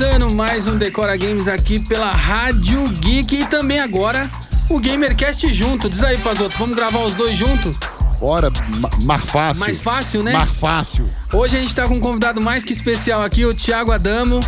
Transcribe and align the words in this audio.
Começando 0.00 0.34
mais 0.34 0.66
um 0.66 0.78
Decora 0.78 1.14
Games 1.14 1.46
aqui 1.46 1.78
pela 1.78 2.10
Rádio 2.10 2.84
Geek 2.84 3.40
e 3.40 3.44
também 3.44 3.78
agora 3.80 4.30
o 4.70 4.80
GamerCast 4.80 5.52
junto. 5.52 5.90
Diz 5.90 6.02
aí, 6.02 6.16
Pazoto, 6.16 6.56
vamos 6.56 6.74
gravar 6.74 7.00
os 7.00 7.14
dois 7.14 7.36
juntos? 7.36 7.76
Bora, 8.18 8.50
ma- 8.80 8.88
mais 9.02 9.22
fácil. 9.26 9.60
Mais 9.60 9.78
fácil, 9.78 10.22
né? 10.22 10.32
Mais 10.32 10.50
fácil. 10.52 11.10
Hoje 11.30 11.58
a 11.58 11.60
gente 11.60 11.76
tá 11.76 11.86
com 11.86 11.96
um 11.96 12.00
convidado 12.00 12.40
mais 12.40 12.64
que 12.64 12.72
especial 12.72 13.20
aqui, 13.20 13.44
o 13.44 13.52
Thiago 13.52 13.92
Adamo. 13.92 14.40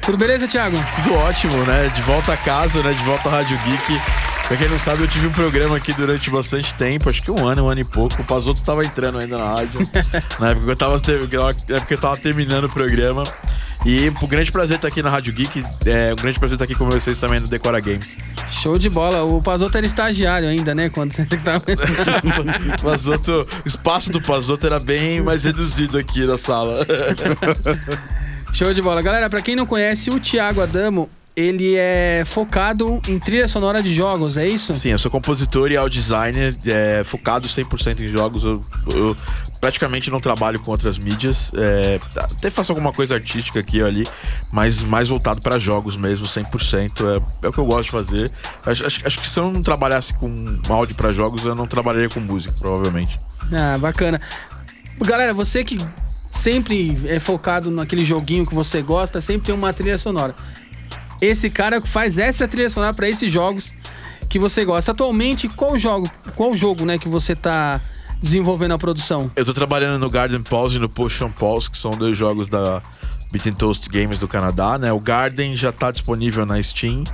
Tudo 0.00 0.16
beleza, 0.16 0.48
Thiago? 0.48 0.78
Tudo 0.94 1.14
ótimo, 1.16 1.54
né? 1.66 1.92
De 1.94 2.00
volta 2.00 2.32
a 2.32 2.36
casa, 2.38 2.82
né? 2.82 2.94
De 2.94 3.02
volta 3.02 3.28
à 3.28 3.32
Rádio 3.32 3.58
Geek. 3.66 4.00
Pra 4.48 4.56
quem 4.56 4.70
não 4.70 4.78
sabe, 4.78 5.02
eu 5.02 5.08
tive 5.08 5.26
um 5.26 5.32
programa 5.32 5.76
aqui 5.76 5.92
durante 5.92 6.30
bastante 6.30 6.72
tempo, 6.72 7.10
acho 7.10 7.20
que 7.22 7.30
um 7.30 7.46
ano, 7.46 7.66
um 7.66 7.68
ano 7.68 7.82
e 7.82 7.84
pouco. 7.84 8.22
O 8.22 8.24
Pazoto 8.24 8.62
tava 8.62 8.82
entrando 8.82 9.18
ainda 9.18 9.36
na 9.36 9.50
rádio. 9.50 9.86
na 10.40 10.48
época 10.48 10.64
que 10.64 10.70
eu 10.72 10.76
tava, 10.76 10.94
na 10.94 11.50
época 11.50 11.80
que 11.86 11.92
eu 11.92 11.98
tava 11.98 12.16
terminando 12.16 12.64
o 12.64 12.72
programa. 12.72 13.22
E 13.84 14.10
um 14.10 14.26
grande 14.26 14.50
prazer 14.50 14.76
estar 14.76 14.88
aqui 14.88 15.02
na 15.02 15.10
Rádio 15.10 15.32
Geek. 15.32 15.62
É 15.86 16.12
um 16.12 16.16
grande 16.16 16.38
prazer 16.38 16.56
estar 16.56 16.64
aqui 16.64 16.74
com 16.74 16.88
vocês 16.90 17.16
também 17.18 17.40
no 17.40 17.46
Decora 17.46 17.80
Games. 17.80 18.16
Show 18.50 18.78
de 18.78 18.88
bola. 18.88 19.22
O 19.24 19.42
Pazoto 19.42 19.76
era 19.76 19.86
estagiário 19.86 20.48
ainda, 20.48 20.74
né? 20.74 20.88
Quando 20.88 21.12
você 21.12 21.24
tava... 21.44 21.64
O 22.78 22.82
Pazoto, 22.82 23.46
o 23.64 23.68
espaço 23.68 24.10
do 24.10 24.20
Pazoto 24.20 24.66
era 24.66 24.80
bem 24.80 25.20
mais 25.20 25.44
reduzido 25.44 25.96
aqui 25.96 26.26
na 26.26 26.36
sala. 26.36 26.86
Show 28.52 28.72
de 28.72 28.82
bola. 28.82 29.00
Galera, 29.00 29.30
pra 29.30 29.40
quem 29.40 29.54
não 29.54 29.66
conhece, 29.66 30.10
o 30.10 30.18
Thiago 30.18 30.60
Adamo, 30.60 31.08
ele 31.40 31.76
é 31.76 32.24
focado 32.26 33.00
em 33.08 33.16
trilha 33.18 33.46
sonora 33.46 33.80
de 33.80 33.94
jogos, 33.94 34.36
é 34.36 34.48
isso? 34.48 34.74
Sim, 34.74 34.88
eu 34.90 34.98
sou 34.98 35.08
compositor 35.08 35.70
e 35.70 35.76
audio 35.76 36.00
designer, 36.00 36.56
é, 36.66 37.02
focado 37.04 37.46
100% 37.46 38.00
em 38.00 38.08
jogos. 38.08 38.42
Eu, 38.42 38.64
eu 38.92 39.16
praticamente 39.60 40.10
não 40.10 40.18
trabalho 40.18 40.58
com 40.58 40.72
outras 40.72 40.98
mídias. 40.98 41.52
é, 41.54 42.00
até 42.16 42.50
faço 42.50 42.72
alguma 42.72 42.92
coisa 42.92 43.14
artística 43.14 43.60
aqui 43.60 43.80
ou 43.80 43.86
ali, 43.86 44.04
mas 44.50 44.82
mais 44.82 45.08
voltado 45.08 45.40
para 45.40 45.60
jogos 45.60 45.94
mesmo, 45.94 46.26
100%. 46.26 47.04
É, 47.42 47.46
é 47.46 47.48
o 47.48 47.52
que 47.52 47.58
eu 47.58 47.66
gosto 47.66 47.84
de 47.84 47.90
fazer. 47.92 48.32
Acho, 48.66 48.86
acho- 48.86 49.06
acho 49.06 49.18
que 49.20 49.28
se 49.30 49.38
eu 49.38 49.50
não 49.50 49.62
trabalhasse 49.62 50.12
com 50.14 50.60
áudio 50.68 50.96
para 50.96 51.10
jogos, 51.12 51.44
eu 51.44 51.54
não 51.54 51.66
trabalharia 51.68 52.08
com 52.08 52.18
música, 52.18 52.52
provavelmente. 52.58 53.18
Ah, 53.52 53.78
bacana. 53.78 54.20
Galera, 55.00 55.32
você 55.32 55.62
que 55.62 55.78
sempre 56.32 56.96
é 57.06 57.20
focado 57.20 57.70
naquele 57.70 58.04
joguinho 58.04 58.44
que 58.44 58.54
você 58.54 58.82
gosta, 58.82 59.20
sempre 59.20 59.46
tem 59.46 59.54
uma 59.54 59.72
trilha 59.72 59.96
sonora. 59.98 60.34
Esse 61.20 61.50
cara 61.50 61.80
faz 61.82 62.18
essa 62.18 62.46
trilha 62.46 62.70
sonora 62.70 62.94
para 62.94 63.08
esses 63.08 63.32
jogos 63.32 63.72
que 64.28 64.38
você 64.38 64.64
gosta. 64.64 64.92
Atualmente, 64.92 65.48
qual 65.48 65.76
jogo, 65.76 66.08
qual 66.36 66.54
jogo, 66.54 66.84
né, 66.84 66.98
que 66.98 67.08
você 67.08 67.34
tá 67.34 67.80
desenvolvendo 68.22 68.72
a 68.72 68.78
produção? 68.78 69.30
Eu 69.34 69.44
tô 69.44 69.54
trabalhando 69.54 69.98
no 69.98 70.10
Garden 70.10 70.42
Pulse 70.42 70.76
e 70.76 70.78
no 70.78 70.88
Potion 70.88 71.30
Pulse, 71.30 71.70
que 71.70 71.78
são 71.78 71.90
dois 71.90 72.16
jogos 72.16 72.48
da 72.48 72.82
Beat 73.32 73.46
and 73.46 73.52
Toast 73.52 73.88
Games 73.88 74.18
do 74.18 74.28
Canadá, 74.28 74.78
né? 74.78 74.92
O 74.92 75.00
Garden 75.00 75.56
já 75.56 75.72
tá 75.72 75.90
disponível 75.90 76.44
na 76.46 76.62
Steam 76.62 77.04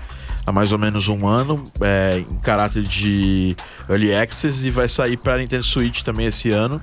há 0.47 0.52
mais 0.52 0.72
ou 0.72 0.78
menos 0.78 1.08
um 1.08 1.27
ano, 1.27 1.62
é, 1.80 2.19
em 2.19 2.38
caráter 2.38 2.82
de 2.82 3.56
Early 3.88 4.14
Access, 4.14 4.66
e 4.66 4.70
vai 4.70 4.88
sair 4.88 5.16
para 5.16 5.38
Nintendo 5.38 5.64
Switch 5.64 6.02
também 6.02 6.27
esse 6.27 6.50
ano. 6.50 6.80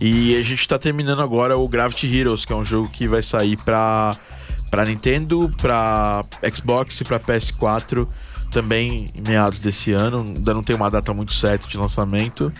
E 0.00 0.36
a 0.36 0.42
gente 0.42 0.66
tá 0.66 0.78
terminando 0.78 1.22
agora 1.22 1.56
o 1.56 1.66
Gravity 1.68 2.18
Heroes, 2.18 2.44
que 2.44 2.52
é 2.52 2.56
um 2.56 2.64
jogo 2.64 2.88
que 2.88 3.06
vai 3.08 3.22
sair 3.22 3.56
pra, 3.56 4.16
pra 4.72 4.86
Nintendo, 4.86 5.52
pra 5.60 6.22
Xbox 6.54 6.98
e 6.98 7.04
pra 7.04 7.20
PS4 7.20 8.08
também 8.50 9.10
em 9.14 9.22
meados 9.28 9.60
desse 9.60 9.92
ano. 9.92 10.24
Ainda 10.26 10.54
não 10.54 10.62
tem 10.62 10.74
uma 10.74 10.90
data 10.90 11.12
muito 11.12 11.34
certa 11.34 11.68
de 11.68 11.76
lançamento. 11.76 12.50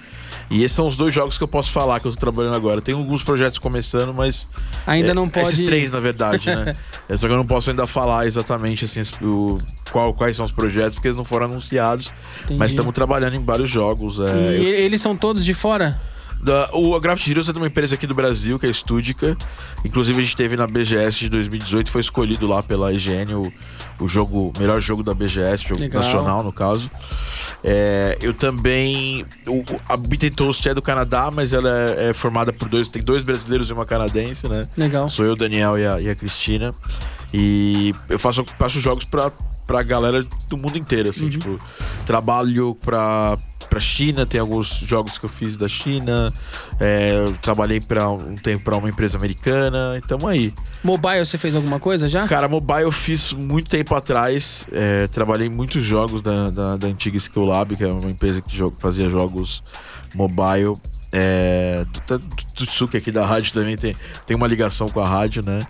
E 0.51 0.63
esses 0.63 0.73
são 0.77 0.87
os 0.87 0.97
dois 0.97 1.15
jogos 1.15 1.39
que 1.39 1.45
eu 1.45 1.49
posso 1.49 1.71
falar 1.71 2.01
que 2.01 2.07
eu 2.07 2.13
tô 2.13 2.19
trabalhando 2.19 2.55
agora. 2.55 2.83
Tem 2.83 2.95
alguns 2.95 3.23
projetos 3.23 3.59
começando, 3.59 4.13
mas. 4.13 4.47
Ainda 4.87 5.13
é, 5.13 5.15
não 5.15 5.27
pode. 5.27 5.55
Esses 5.55 5.67
três, 5.67 5.91
na 5.91 6.01
verdade, 6.01 6.49
né? 6.55 6.75
É, 7.09 7.17
Só 7.17 7.27
que 7.27 7.33
eu 7.33 7.37
não 7.37 7.47
posso 7.47 7.71
ainda 7.71 7.87
falar 7.87 8.27
exatamente 8.27 8.85
assim, 8.85 9.01
o, 9.23 9.59
qual, 9.91 10.13
quais 10.15 10.37
são 10.37 10.45
os 10.45 10.53
projetos, 10.53 10.95
porque 10.95 11.09
eles 11.09 11.17
não 11.17 11.25
foram 11.25 11.47
anunciados. 11.47 12.13
Entendi. 12.45 12.59
Mas 12.59 12.73
estamos 12.73 12.93
trabalhando 12.93 13.37
em 13.37 13.45
vários 13.45 13.71
jogos. 13.71 14.19
é, 14.21 14.59
E 14.59 14.65
eu- 14.65 14.75
eles 14.85 15.01
são 15.01 15.17
todos 15.17 15.45
de 15.45 15.55
fora? 15.55 15.99
Da, 16.43 16.69
o 16.73 16.97
a 16.97 17.01
Graft 17.01 17.27
Heroes 17.29 17.49
é 17.49 17.53
de 17.53 17.59
uma 17.59 17.69
empresa 17.69 17.95
aqui 17.95 18.07
do 18.07 18.15
Brasil, 18.15 18.59
que 18.59 18.67
é 18.67 18.71
a 18.71 18.75
Studica. 18.75 19.37
Inclusive, 19.85 20.19
a 20.19 20.23
gente 20.23 20.37
teve 20.37 20.57
na 20.57 20.67
BGS 20.67 21.21
de 21.21 21.29
2018, 21.29 21.91
foi 21.91 22.01
escolhido 22.01 22.49
lá 22.49 22.63
pela 22.63 22.93
IGN 22.93 23.35
o, 23.35 23.53
o 24.01 24.09
jogo, 24.09 24.53
melhor 24.59 24.81
jogo 24.81 25.05
da 25.05 25.15
BGS, 25.15 25.63
jogo 25.63 25.81
Legal. 25.81 26.03
nacional, 26.03 26.43
no 26.43 26.53
caso. 26.53 26.91
É, 27.63 28.19
eu 28.21 28.35
também. 28.35 29.25
O, 29.47 29.65
a 29.89 29.97
Beat 29.97 30.25
and 30.25 30.31
Toast 30.31 30.69
é 30.69 30.75
do 30.75 30.83
Canadá, 30.83 31.31
mas 31.33 31.53
ela 31.53 31.71
é, 31.71 32.11
é 32.11 32.13
formada 32.13 32.53
por 32.53 32.69
dois. 32.69 32.89
Tem 32.89 33.03
dois 33.03 33.23
brasileiros 33.23 33.71
e 33.71 33.73
uma 33.73 33.87
canadense, 33.87 34.49
né? 34.49 34.69
Legal. 34.77 35.09
Sou 35.09 35.25
eu, 35.25 35.37
Daniel 35.37 35.79
e 35.79 35.87
a, 35.87 36.01
e 36.01 36.11
a 36.11 36.15
Cristina. 36.17 36.75
E 37.33 37.95
eu 38.09 38.19
faço, 38.19 38.45
faço 38.59 38.81
jogos 38.81 39.05
pra, 39.05 39.31
pra 39.73 39.83
galera 39.83 40.23
do 40.49 40.57
mundo 40.59 40.77
inteiro, 40.77 41.09
assim, 41.09 41.31
tipo, 41.31 41.57
trabalho 42.05 42.75
pra, 42.83 43.39
pra 43.71 43.81
China, 43.81 44.27
tem 44.27 44.39
alguns 44.39 44.67
jogos 44.87 45.17
que 45.17 45.25
eu 45.25 45.31
fiz 45.31 45.57
da 45.57 45.67
China, 45.67 46.31
é, 46.79 47.25
trabalhei 47.41 47.81
pra 47.81 48.11
um 48.11 48.37
tempo 48.37 48.65
pra 48.65 48.77
uma 48.77 48.89
empresa 48.89 49.17
americana, 49.17 49.95
e 49.97 50.07
tamo 50.07 50.29
aí. 50.29 50.53
Mobile, 50.85 51.25
você 51.25 51.39
fez 51.39 51.57
alguma 51.57 51.81
coisa 51.81 52.07
já? 52.07 52.29
Cara, 52.29 52.49
mobile 52.49 52.83
eu 52.83 52.93
fiz 52.93 53.33
muito 53.33 53.71
tempo 53.71 53.95
atrás, 53.95 54.67
é, 54.71 55.07
trabalhei 55.09 55.47
em 55.47 55.51
muitos 55.51 55.83
jogos 55.85 56.21
da, 56.21 56.51
da, 56.51 56.77
da 56.77 56.87
antiga 56.89 57.17
Skill 57.17 57.47
Lab, 57.47 57.75
que 57.75 57.85
é 57.85 57.89
uma 57.89 58.11
empresa 58.11 58.43
que 58.43 58.55
jo- 58.55 58.75
fazia 58.79 59.09
jogos 59.09 59.63
mobile. 60.15 60.77
É, 61.15 61.85
do- 62.07 62.19
do 62.19 62.43
do 62.57 62.67
Tsuki 62.67 62.97
aqui 62.97 63.11
da 63.13 63.27
rádio 63.27 63.53
também 63.53 63.77
tem, 63.77 63.95
tem 64.27 64.35
uma 64.35 64.47
ligação 64.47 64.89
com 64.89 64.99
a 65.01 65.07
rádio, 65.07 65.43
né? 65.45 65.61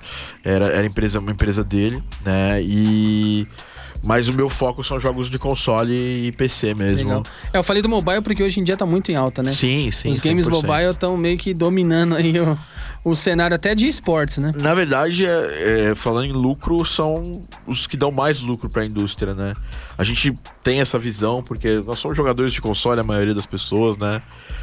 Era, 0.45 0.67
era 0.67 0.87
empresa, 0.87 1.19
uma 1.19 1.33
empresa 1.33 1.65
dele, 1.65 2.01
né? 2.25 2.62
E. 2.62 3.47
Mas 4.03 4.29
o 4.29 4.33
meu 4.33 4.51
foco 4.51 4.83
são 4.83 4.99
jogos 4.99 5.31
de 5.31 5.39
console 5.39 5.93
e 5.93 6.33
PC 6.33 6.75
mesmo. 6.75 7.09
Legal. 7.09 7.23
É, 7.53 7.59
eu 7.59 7.63
falei 7.63 7.81
do 7.83 7.89
mobile 7.89 8.21
porque 8.21 8.43
hoje 8.43 8.61
em 8.61 8.65
dia 8.65 8.77
tá 8.77 8.85
muito 8.85 9.13
em 9.13 9.17
alta, 9.17 9.43
né? 9.43 9.51
Sim, 9.51 9.91
sim. 9.91 10.11
Os 10.11 10.19
games 10.19 10.47
100%. 10.47 10.51
mobile 10.51 10.91
estão 10.91 11.17
meio 11.17 11.39
que 11.39 11.55
dominando 11.55 12.17
aí 12.17 12.39
o, 12.41 12.59
o 13.05 13.17
cenário 13.17 13.55
até 13.55 13.75
de 13.75 13.87
esportes, 13.87 14.39
né? 14.39 14.53
Na 14.61 14.75
verdade, 14.75 15.27
é, 15.27 15.91
é, 15.91 15.95
falando 15.95 16.27
em 16.27 16.33
lucro, 16.33 16.85
são 16.85 17.41
os 17.67 17.87
que 17.87 17.97
dão 17.97 18.11
mais 18.11 18.41
lucro 18.41 18.69
para 18.69 18.83
a 18.83 18.87
indústria, 18.87 19.35
né? 19.35 19.55
A 19.99 20.05
gente 20.05 20.33
tem 20.63 20.81
essa 20.81 20.99
visão, 20.99 21.43
porque 21.43 21.83
nós 21.85 21.99
somos 21.99 22.17
jogadores 22.17 22.53
de 22.53 22.61
console, 22.61 23.01
a 23.01 23.05
maioria 23.05 23.35
das 23.35 23.47
pessoas, 23.47 23.99
né? 23.99 24.21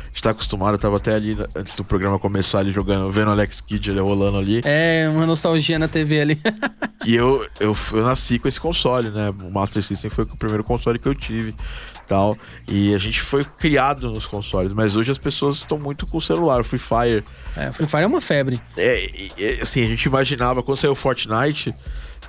A 0.10 0.12
gente 0.12 0.24
tá 0.24 0.32
acostumado, 0.32 0.74
eu 0.74 0.80
tava 0.80 0.98
até 0.98 1.14
ali 1.14 1.38
antes 1.56 1.76
do 1.76 1.84
programa 1.84 2.18
começar 2.18 2.60
ali 2.60 2.72
jogando, 2.72 3.12
vendo 3.12 3.28
o 3.28 3.32
Alex 3.32 3.62
Kidd 3.62 3.92
ele 3.92 4.00
rolando 4.00 4.38
ali. 4.38 4.62
É, 4.64 5.08
uma 5.14 5.26
nostalgia 5.26 5.78
na 5.78 5.88
TV 5.88 6.22
ali. 6.22 6.42
E 7.06 7.16
eu, 7.16 7.48
eu, 7.62 7.74
eu 7.94 8.04
nasci 8.04 8.38
com 8.38 8.48
esse 8.48 8.60
console, 8.60 9.10
né? 9.10 9.30
O 9.30 9.50
Master 9.50 9.82
System 9.82 10.10
foi 10.10 10.26
o 10.26 10.36
primeiro 10.36 10.66
console 10.66 11.00
que 11.00 11.08
eu 11.08 11.16
tive 11.16 11.56
tal. 12.10 12.38
E 12.68 12.94
a 12.94 12.98
gente 12.98 13.22
foi 13.22 13.44
criado 13.46 14.10
nos 14.10 14.26
consoles, 14.28 14.74
mas 14.74 14.96
hoje 14.96 15.12
as 15.12 15.18
pessoas 15.18 15.58
estão 15.60 15.78
muito 15.80 16.06
com 16.06 16.18
o 16.18 16.22
celular. 16.22 16.60
O 16.60 16.64
Free 16.64 16.80
Fire 16.80 17.24
É, 17.56 17.72
Free 17.72 17.88
Fire 17.88 18.04
é 18.04 18.08
uma 18.08 18.20
febre. 18.20 18.60
é, 18.76 19.06
e, 19.38 19.60
assim, 19.62 19.86
a 19.86 19.88
gente 19.88 20.04
imaginava 20.06 20.62
quando 20.62 20.78
saiu 20.78 20.92
o 20.92 20.96
Fortnite. 20.96 21.74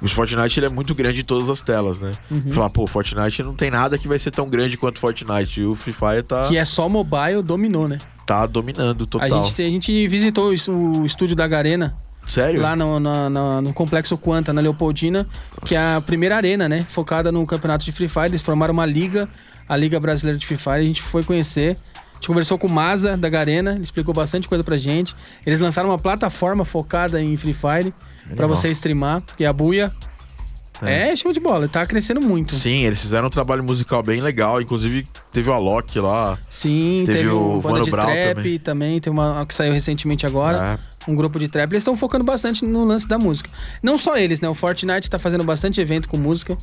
O 0.02 0.08
Fortnite 0.08 0.58
ele 0.58 0.66
é 0.66 0.70
muito 0.70 0.94
grande 0.94 1.20
em 1.20 1.24
todas 1.24 1.48
as 1.50 1.60
telas, 1.60 1.98
né? 1.98 2.12
Uhum. 2.30 2.52
Falar, 2.52 2.70
pô, 2.70 2.86
Fortnite 2.86 3.42
não 3.42 3.54
tem 3.54 3.70
nada 3.70 3.98
que 3.98 4.08
vai 4.08 4.19
ser 4.19 4.30
tão 4.30 4.48
grande 4.48 4.76
quanto 4.78 4.98
Fortnite. 4.98 5.60
E 5.60 5.66
o 5.66 5.74
Free 5.74 5.92
Fire 5.92 6.22
tá, 6.22 6.46
Que 6.48 6.56
é 6.56 6.64
só 6.64 6.88
mobile, 6.88 7.42
dominou, 7.42 7.86
né? 7.88 7.98
tá 8.26 8.46
dominando 8.46 9.06
total. 9.06 9.26
A 9.26 9.42
gente, 9.42 9.54
te- 9.56 9.62
a 9.62 9.69
gente 9.69 10.08
visitou 10.08 10.50
o 10.52 11.04
estúdio 11.04 11.34
da 11.36 11.46
Garena, 11.48 11.94
Sério? 12.26 12.62
lá 12.62 12.76
no, 12.76 12.98
na- 13.00 13.28
na- 13.28 13.60
no 13.60 13.72
Complexo 13.74 14.16
Quanta, 14.16 14.52
na 14.52 14.60
Leopoldina, 14.60 15.26
que 15.66 15.74
é 15.74 15.78
a 15.96 16.00
primeira 16.00 16.36
arena, 16.36 16.69
né? 16.69 16.86
Focada 16.88 17.30
no 17.32 17.44
campeonato 17.44 17.84
de 17.84 17.90
Free 17.92 18.08
Fire. 18.08 18.26
Eles 18.26 18.40
formaram 18.40 18.72
uma 18.72 18.86
liga, 18.86 19.28
a 19.70 19.76
Liga 19.76 20.00
Brasileira 20.00 20.36
de 20.36 20.44
Free 20.44 20.58
Fire. 20.58 20.78
A 20.78 20.82
gente 20.82 21.00
foi 21.00 21.22
conhecer. 21.22 21.76
A 21.94 22.14
gente 22.14 22.26
conversou 22.26 22.58
com 22.58 22.66
o 22.66 22.70
Maza 22.70 23.16
da 23.16 23.28
Garena, 23.28 23.72
ele 23.75 23.84
explicou 23.84 24.12
bastante 24.12 24.49
coisa 24.49 24.64
pra 24.64 24.76
gente. 24.76 25.14
Eles 25.46 25.61
lançaram 25.61 25.88
uma 25.88 25.99
plataforma 25.99 26.64
focada 26.64 27.22
em 27.22 27.37
Free 27.37 27.55
Fire 27.55 27.94
pra 28.34 28.44
Animal. 28.44 28.49
você 28.49 28.69
streamar, 28.70 29.22
que 29.37 29.44
é 29.44 29.46
a 29.46 29.52
Buia. 29.52 29.93
É. 30.88 31.15
show 31.17 31.32
de 31.32 31.41
bola, 31.41 31.69
tá 31.69 31.85
crescendo 31.87 32.21
muito. 32.21 32.55
Sim, 32.55 32.85
eles 32.85 33.00
fizeram 33.00 33.27
um 33.27 33.31
trabalho 33.31 33.62
musical 33.62 34.03
bem 34.03 34.21
legal. 34.21 34.61
Inclusive, 34.61 35.06
teve 35.31 35.50
o 35.50 35.53
Alok 35.53 35.99
lá. 36.00 36.38
Sim, 36.49 37.03
Teve 37.06 37.19
teve, 37.19 37.31
o 37.31 37.61
Mano 37.62 37.85
de 37.85 37.91
Brown 37.91 38.06
trap 38.06 38.35
também. 38.35 38.59
também. 38.59 39.00
Tem 39.00 39.12
uma 39.12 39.44
que 39.47 39.55
saiu 39.55 39.73
recentemente 39.73 40.25
agora. 40.27 40.79
É. 41.06 41.11
Um 41.11 41.15
grupo 41.15 41.38
de 41.38 41.49
trap. 41.49 41.71
Eles 41.73 41.82
estão 41.82 41.97
focando 41.97 42.25
bastante 42.25 42.65
no 42.65 42.85
lance 42.85 43.06
da 43.09 43.19
música. 43.19 43.50
Não 43.82 43.97
só 43.99 44.17
eles, 44.19 44.41
né? 44.41 44.49
O 44.49 44.55
Fortnite 44.55 45.09
tá 45.09 45.19
fazendo 45.19 45.44
bastante 45.44 45.81
evento 45.81 46.09
com 46.09 46.17
música. 46.19 46.56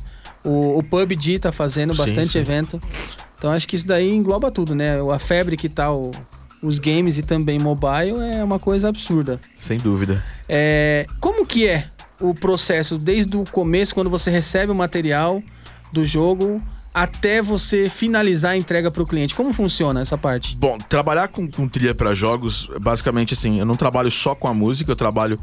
O, 0.44 0.78
o 0.78 0.82
PUBG 0.82 1.38
tá 1.40 1.50
fazendo 1.52 1.92
Sim, 1.92 1.98
bastante 1.98 2.32
sim. 2.32 2.38
evento. 2.38 2.80
Então 3.36 3.50
acho 3.52 3.66
que 3.68 3.76
isso 3.76 3.86
daí 3.86 4.08
engloba 4.12 4.50
tudo, 4.50 4.74
né? 4.74 4.96
A 5.12 5.18
febre 5.18 5.56
que 5.56 5.68
tá 5.68 5.92
o- 5.92 6.10
os 6.62 6.78
games 6.80 7.18
e 7.18 7.22
também 7.22 7.58
mobile 7.58 8.16
é 8.34 8.42
uma 8.42 8.58
coisa 8.58 8.88
absurda. 8.88 9.40
Sem 9.54 9.78
dúvida. 9.78 10.24
É, 10.48 11.06
como 11.20 11.44
que 11.46 11.66
é 11.68 11.86
o 12.20 12.34
processo 12.34 12.98
desde 12.98 13.36
o 13.36 13.44
começo, 13.44 13.94
quando 13.94 14.10
você 14.10 14.30
recebe 14.30 14.72
o 14.72 14.74
material 14.74 15.42
do 15.92 16.04
jogo, 16.04 16.62
até 16.92 17.40
você 17.40 17.88
finalizar 17.88 18.52
a 18.52 18.56
entrega 18.56 18.90
para 18.90 19.02
o 19.02 19.06
cliente. 19.06 19.34
Como 19.34 19.52
funciona 19.52 20.00
essa 20.00 20.18
parte? 20.18 20.56
Bom, 20.56 20.78
trabalhar 20.78 21.28
com, 21.28 21.48
com 21.48 21.68
trilha 21.68 21.94
para 21.94 22.14
jogos, 22.14 22.68
basicamente 22.80 23.34
assim, 23.34 23.58
eu 23.58 23.64
não 23.64 23.76
trabalho 23.76 24.10
só 24.10 24.34
com 24.34 24.48
a 24.48 24.54
música, 24.54 24.90
eu 24.90 24.96
trabalho 24.96 25.38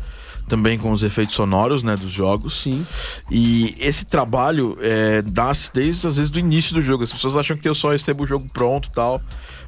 também 0.47 0.77
com 0.77 0.91
os 0.91 1.01
efeitos 1.01 1.33
sonoros, 1.33 1.81
né, 1.81 1.95
dos 1.95 2.11
jogos. 2.11 2.61
Sim. 2.61 2.85
E 3.31 3.73
esse 3.79 4.05
trabalho 4.05 4.77
é, 4.81 5.23
nasce 5.35 5.71
desde, 5.73 6.07
às 6.07 6.17
vezes, 6.17 6.29
do 6.29 6.39
início 6.39 6.73
do 6.73 6.81
jogo. 6.81 7.03
As 7.03 7.11
pessoas 7.11 7.35
acham 7.35 7.57
que 7.57 7.67
eu 7.67 7.73
só 7.73 7.91
recebo 7.91 8.23
o 8.23 8.27
jogo 8.27 8.45
pronto 8.51 8.89
e 8.89 8.91
tal. 8.91 9.21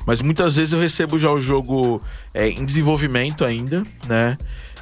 Mas 0.06 0.22
muitas 0.22 0.56
vezes 0.56 0.74
eu 0.74 0.80
recebo 0.80 1.18
já 1.18 1.32
o 1.32 1.40
jogo 1.40 2.02
é, 2.34 2.50
em 2.50 2.64
desenvolvimento 2.64 3.44
ainda, 3.44 3.84
né? 4.08 4.38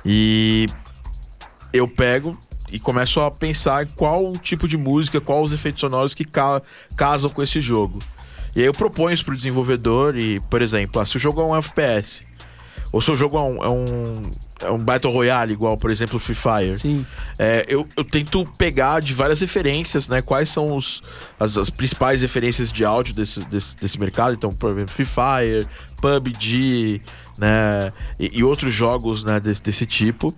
E 0.06 0.68
eu 1.77 1.88
pego 1.88 2.38
e 2.72 2.80
começo 2.80 3.19
a 3.22 3.30
pensar 3.30 3.86
qual 3.95 4.33
tipo 4.33 4.68
de 4.68 4.77
música, 4.77 5.22
qual 5.22 5.44
os 5.44 5.54
efeitos 5.54 5.81
sonoros 5.81 6.13
que 6.13 6.25
ca 6.25 6.62
casam 6.95 7.30
com 7.30 7.42
esse 7.42 7.62
jogo. 7.62 8.00
E 8.56 8.62
aí 8.62 8.66
eu 8.66 8.74
proponho 8.74 9.13
isso 9.13 9.25
pro 9.25 9.36
desenvolvedor 9.36 10.18
e, 10.18 10.39
por 10.39 10.62
exemplo, 10.62 11.01
ah, 11.01 11.06
se 11.06 11.18
o 11.18 11.19
jogo 11.19 11.42
é 11.42 11.45
um 11.45 11.56
FPS, 11.56 12.25
ou 12.92 13.01
se 13.01 13.12
o 13.12 13.16
jogo 13.16 13.38
é 13.38 13.42
um, 13.42 13.63
é 13.63 13.69
um, 13.69 14.31
é 14.62 14.72
um 14.72 14.77
Battle 14.77 15.12
Royale, 15.12 15.51
igual, 15.51 15.75
por 15.75 15.92
exemplo, 15.92 16.18
Free 16.18 16.33
Fire. 16.33 16.77
É, 17.38 17.66
eu, 17.68 17.86
eu 17.98 18.06
tento 18.06 18.45
pegar 18.57 19.01
de 19.01 19.13
várias 19.13 19.42
referências, 19.42 20.07
né? 20.07 20.22
Quais 20.22 20.48
são 20.48 20.74
os, 20.74 21.04
as, 21.38 21.57
as 21.57 21.69
principais 21.69 22.22
referências 22.22 22.72
de 22.72 22.86
áudio 22.86 23.13
desse, 23.13 23.42
desse, 23.50 23.75
desse 23.75 24.00
mercado. 24.00 24.33
Então, 24.33 24.54
por 24.54 24.72
exemplo, 24.72 24.95
Free 24.95 25.06
Fire, 25.06 25.68
PUBG, 25.98 27.01
né? 27.38 27.92
E, 28.18 28.39
e 28.39 28.44
outros 28.45 28.72
jogos 28.72 29.25
né, 29.25 29.42
desse, 29.42 29.62
desse 29.62 29.86
tipo. 29.86 30.33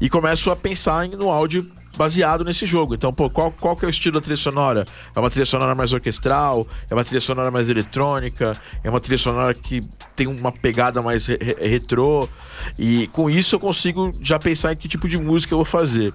E 0.00 0.08
começo 0.08 0.50
a 0.50 0.56
pensar 0.56 1.08
no 1.08 1.30
áudio 1.30 1.70
baseado 1.96 2.44
nesse 2.44 2.66
jogo. 2.66 2.94
Então, 2.94 3.12
pô, 3.12 3.30
qual, 3.30 3.50
qual 3.52 3.76
que 3.76 3.84
é 3.84 3.88
o 3.88 3.90
estilo 3.90 4.14
da 4.14 4.20
trilha 4.20 4.36
sonora? 4.36 4.84
É 5.14 5.20
uma 5.20 5.30
trilha 5.30 5.46
sonora 5.46 5.74
mais 5.74 5.92
orquestral? 5.92 6.66
É 6.90 6.94
uma 6.94 7.04
trilha 7.04 7.20
sonora 7.20 7.50
mais 7.50 7.68
eletrônica? 7.68 8.52
É 8.82 8.90
uma 8.90 9.00
trilha 9.00 9.18
sonora 9.18 9.54
que 9.54 9.80
tem 10.16 10.26
uma 10.26 10.52
pegada 10.52 11.00
mais 11.00 11.26
re 11.26 11.38
re 11.40 11.68
retrô? 11.68 12.28
E 12.78 13.06
com 13.08 13.30
isso 13.30 13.54
eu 13.54 13.60
consigo 13.60 14.12
já 14.20 14.38
pensar 14.38 14.72
em 14.72 14.76
que 14.76 14.88
tipo 14.88 15.08
de 15.08 15.18
música 15.18 15.54
eu 15.54 15.58
vou 15.58 15.64
fazer. 15.64 16.12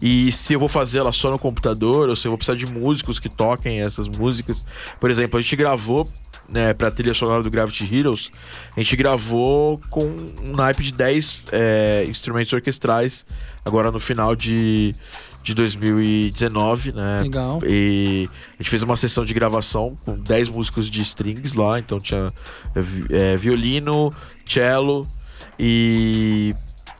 E 0.00 0.30
se 0.32 0.52
eu 0.52 0.60
vou 0.60 0.68
fazer 0.68 0.98
ela 0.98 1.12
só 1.12 1.30
no 1.30 1.38
computador, 1.38 2.08
ou 2.08 2.16
se 2.16 2.26
eu 2.26 2.30
vou 2.30 2.38
precisar 2.38 2.56
de 2.56 2.66
músicos 2.66 3.18
que 3.18 3.28
toquem 3.28 3.80
essas 3.80 4.08
músicas. 4.08 4.64
Por 5.00 5.10
exemplo, 5.10 5.38
a 5.38 5.42
gente 5.42 5.56
gravou 5.56 6.08
né, 6.48 6.72
pra 6.72 6.90
trilha 6.90 7.14
sonora 7.14 7.42
do 7.42 7.50
Gravity 7.50 7.88
Heroes, 7.92 8.30
a 8.76 8.80
gente 8.80 8.96
gravou 8.96 9.80
com 9.90 10.06
um 10.44 10.52
naipe 10.54 10.82
de 10.82 10.92
10 10.92 11.42
é, 11.52 12.06
instrumentos 12.08 12.52
orquestrais, 12.52 13.26
agora 13.64 13.90
no 13.90 14.00
final 14.00 14.36
de, 14.36 14.94
de 15.42 15.54
2019, 15.54 16.92
né? 16.92 17.20
Legal. 17.22 17.60
E 17.64 18.28
a 18.54 18.62
gente 18.62 18.70
fez 18.70 18.82
uma 18.82 18.96
sessão 18.96 19.24
de 19.24 19.34
gravação 19.34 19.98
com 20.04 20.14
10 20.14 20.50
músicos 20.50 20.88
de 20.88 21.02
strings 21.02 21.54
lá, 21.54 21.78
então 21.78 22.00
tinha 22.00 22.32
é, 23.10 23.36
violino, 23.36 24.14
cello 24.46 25.06
e 25.58 26.54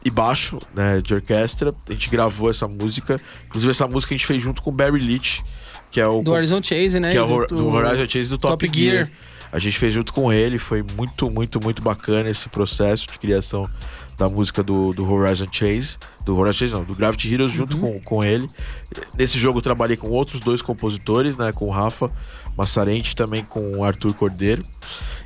e 0.05 0.09
baixo, 0.09 0.57
né, 0.73 1.01
de 1.01 1.13
orquestra. 1.13 1.75
A 1.87 1.91
gente 1.91 2.09
gravou 2.09 2.49
essa 2.49 2.65
música. 2.65 3.19
Inclusive, 3.47 3.71
essa 3.71 3.87
música 3.87 4.13
a 4.13 4.17
gente 4.17 4.25
fez 4.25 4.41
junto 4.41 4.61
com 4.61 4.69
o 4.69 4.73
Barry 4.73 5.01
Leach, 5.01 5.43
que 5.91 5.99
é 5.99 6.07
o. 6.07 6.21
Do 6.21 6.31
Horizon 6.31 6.63
Chase, 6.63 6.97
né? 6.99 7.11
Que 7.11 7.17
é 7.17 7.21
o 7.21 7.45
do, 7.45 7.47
do 7.47 7.67
Horizon 7.67 8.07
Chase 8.07 8.29
do 8.29 8.37
Top, 8.37 8.65
Top 8.65 8.77
Gear. 8.77 8.95
Gear. 8.95 9.11
A 9.51 9.59
gente 9.59 9.77
fez 9.77 9.93
junto 9.93 10.13
com 10.13 10.31
ele, 10.31 10.57
foi 10.57 10.83
muito, 10.95 11.29
muito, 11.29 11.61
muito 11.61 11.81
bacana 11.81 12.29
esse 12.29 12.49
processo 12.49 13.07
de 13.07 13.17
criação 13.17 13.69
da 14.17 14.27
música 14.27 14.63
do, 14.63 14.93
do 14.93 15.09
Horizon 15.11 15.47
Chase. 15.51 15.97
Do 16.25 16.35
Horizon 16.35 16.57
Chase, 16.57 16.73
não, 16.73 16.83
do 16.83 16.95
Gravity 16.95 17.33
Heroes 17.33 17.51
junto 17.51 17.77
com, 17.77 17.99
com 18.01 18.23
ele. 18.23 18.47
Nesse 19.17 19.39
jogo 19.39 19.59
eu 19.59 19.63
trabalhei 19.63 19.95
com 19.95 20.09
outros 20.09 20.39
dois 20.39 20.61
compositores, 20.61 21.37
né? 21.37 21.51
Com 21.51 21.67
o 21.67 21.71
Rafa 21.71 22.11
Massarente 22.57 23.11
e 23.11 23.15
também 23.15 23.45
com 23.45 23.77
o 23.77 23.83
Arthur 23.83 24.13
Cordeiro. 24.13 24.63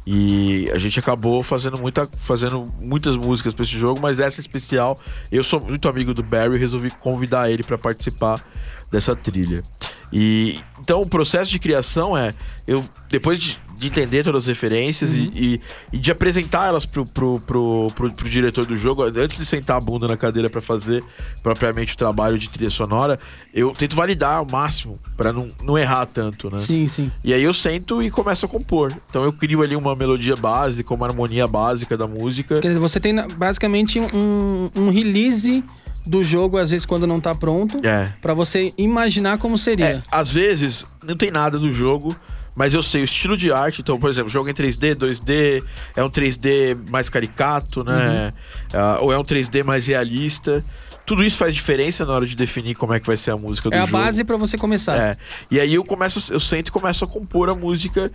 E 0.05 0.69
a 0.73 0.79
gente 0.79 0.99
acabou 0.99 1.43
fazendo, 1.43 1.79
muita, 1.79 2.09
fazendo 2.19 2.67
muitas 2.79 3.15
músicas 3.15 3.53
para 3.53 3.63
esse 3.63 3.77
jogo, 3.77 3.99
mas 4.01 4.19
essa 4.19 4.39
especial, 4.39 4.99
eu 5.31 5.43
sou 5.43 5.61
muito 5.61 5.87
amigo 5.87 6.13
do 6.13 6.23
Barry 6.23 6.55
e 6.55 6.59
resolvi 6.59 6.89
convidar 6.89 7.51
ele 7.51 7.63
para 7.63 7.77
participar 7.77 8.43
dessa 8.91 9.15
trilha. 9.15 9.63
E 10.11 10.59
então 10.79 11.01
o 11.01 11.07
processo 11.07 11.51
de 11.51 11.59
criação 11.59 12.17
é 12.17 12.33
eu 12.67 12.83
depois 13.09 13.39
de, 13.39 13.57
de 13.81 13.87
entender 13.87 14.23
todas 14.23 14.43
as 14.43 14.47
referências 14.47 15.11
Uhum. 15.11 15.31
e, 15.33 15.55
e, 15.55 15.61
e 15.93 15.97
de 15.97 16.11
apresentar 16.11 16.67
elas 16.67 16.85
pro, 16.85 17.03
pro, 17.03 17.39
pro, 17.39 17.87
pro, 17.95 18.11
pro 18.13 18.29
diretor 18.29 18.63
do 18.65 18.77
jogo, 18.77 19.01
antes 19.03 19.37
de 19.37 19.45
sentar 19.45 19.77
a 19.77 19.81
bunda 19.81 20.07
na 20.07 20.15
cadeira 20.15 20.49
para 20.51 20.61
fazer 20.61 21.03
propriamente 21.41 21.95
o 21.95 21.97
trabalho 21.97 22.37
de 22.37 22.47
trilha 22.47 22.69
sonora, 22.69 23.19
eu 23.51 23.71
tento 23.71 23.95
validar 23.95 24.35
ao 24.37 24.45
máximo 24.49 24.99
para 25.17 25.33
não, 25.33 25.47
não 25.63 25.77
errar 25.77 26.05
tanto, 26.05 26.49
né? 26.55 26.61
Sim, 26.61 26.87
sim. 26.87 27.11
E 27.23 27.33
aí 27.33 27.41
eu 27.43 27.53
sento 27.53 28.03
e 28.03 28.11
começo 28.11 28.45
a 28.45 28.49
compor. 28.49 28.93
Então 29.09 29.23
eu 29.23 29.33
crio 29.33 29.63
ali 29.63 29.75
uma 29.75 29.95
melodia 29.95 30.35
básica, 30.35 30.93
uma 30.93 31.07
harmonia 31.07 31.47
básica 31.47 31.97
da 31.97 32.05
música. 32.07 32.61
Quer 32.61 32.67
dizer, 32.69 32.79
você 32.79 32.99
tem 32.99 33.15
basicamente 33.35 33.99
um, 33.99 34.69
um 34.75 34.89
release 34.91 35.63
do 36.05 36.23
jogo, 36.23 36.57
às 36.57 36.69
vezes, 36.71 36.85
quando 36.85 37.05
não 37.05 37.19
tá 37.19 37.33
pronto, 37.35 37.77
É. 37.85 38.11
pra 38.21 38.33
você 38.33 38.71
imaginar 38.77 39.37
como 39.37 39.53
É, 39.55 39.57
seria. 39.57 40.03
às 40.11 40.31
vezes 40.31 40.85
não 41.03 41.15
tem 41.15 41.29
nada 41.31 41.59
do 41.59 41.71
jogo, 41.71 42.15
mas 42.55 42.73
eu 42.73 42.83
sei 42.83 43.01
o 43.01 43.05
estilo 43.05 43.35
de 43.37 43.51
arte. 43.51 43.81
Então, 43.81 43.99
por 43.99 44.09
exemplo, 44.09 44.29
jogo 44.29 44.49
em 44.49 44.53
3D, 44.53 44.95
2D, 44.95 45.63
é 45.95 46.03
um 46.03 46.09
3D 46.09 46.75
mais 46.89 47.09
caricato, 47.09 47.83
né? 47.83 48.33
Ah, 48.73 48.97
ou 49.01 49.11
é 49.13 49.17
um 49.17 49.23
3D 49.23 49.63
mais 49.63 49.87
realista. 49.87 50.63
Tudo 51.05 51.23
isso 51.23 51.35
faz 51.37 51.53
diferença 51.53 52.05
na 52.05 52.13
hora 52.13 52.25
de 52.27 52.35
definir 52.35 52.75
como 52.75 52.93
é 52.93 52.99
que 52.99 53.07
vai 53.07 53.17
ser 53.17 53.31
a 53.31 53.37
música 53.37 53.69
do 53.69 53.75
É 53.75 53.79
a 53.79 53.85
jogo. 53.85 53.93
base 53.97 54.23
pra 54.23 54.37
você 54.37 54.57
começar. 54.57 54.95
É. 54.95 55.17
E 55.49 55.59
aí 55.59 55.73
eu 55.73 55.83
começo, 55.83 56.31
eu 56.31 56.39
sento 56.39 56.67
e 56.67 56.71
começo 56.71 57.03
a 57.03 57.07
compor 57.07 57.49
a 57.49 57.55
música 57.55 58.11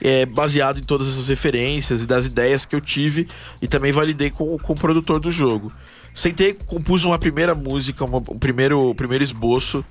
é, 0.00 0.24
baseado 0.24 0.78
em 0.78 0.82
todas 0.82 1.06
essas 1.08 1.28
referências 1.28 2.00
e 2.02 2.06
das 2.06 2.26
ideias 2.26 2.64
que 2.64 2.74
eu 2.74 2.80
tive 2.80 3.28
e 3.60 3.68
também 3.68 3.92
validei 3.92 4.30
com, 4.30 4.56
com 4.58 4.72
o 4.72 4.76
produtor 4.76 5.20
do 5.20 5.30
jogo. 5.30 5.70
Sentei, 6.14 6.54
compus 6.54 7.04
uma 7.04 7.18
primeira 7.18 7.54
música, 7.54 8.04
uma- 8.04 8.18
um 8.18 8.38
primeiro, 8.38 8.88
o 8.90 8.94
primeiro 8.94 9.22
esboço 9.22 9.84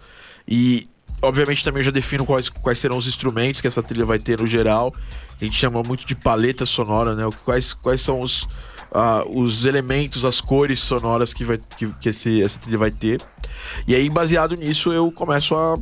e 0.48 0.90
obviamente 1.22 1.64
também 1.64 1.80
eu 1.82 1.86
já 1.86 1.92
defino 1.92 2.26
quais, 2.26 2.50
quais 2.50 2.80
serão 2.80 2.98
os 2.98 3.08
instrumentos 3.08 3.62
que 3.62 3.68
essa 3.68 3.82
trilha 3.84 4.06
vai 4.06 4.20
ter 4.20 4.40
no 4.40 4.48
geral. 4.48 4.94
A 5.40 5.44
gente 5.44 5.56
chama 5.56 5.82
muito 5.84 6.06
de 6.06 6.16
paleta 6.16 6.66
sonora, 6.66 7.16
né? 7.16 7.30
Quais, 7.46 7.74
quais 7.74 8.02
são 8.02 8.22
os, 8.22 8.48
ah, 8.92 9.24
os 9.30 9.66
elementos, 9.66 10.26
as 10.26 10.42
cores 10.42 10.80
sonoras 10.80 11.34
que, 11.34 11.44
vai, 11.46 11.60
que, 11.78 11.88
que 12.02 12.10
esse, 12.10 12.42
essa 12.42 12.60
trilha 12.60 12.78
vai 12.78 12.92
ter. 12.92 13.22
E 13.88 13.96
aí, 13.96 14.10
baseado 14.10 14.56
nisso, 14.56 14.92
eu 14.92 15.12
começo 15.12 15.56
a, 15.56 15.78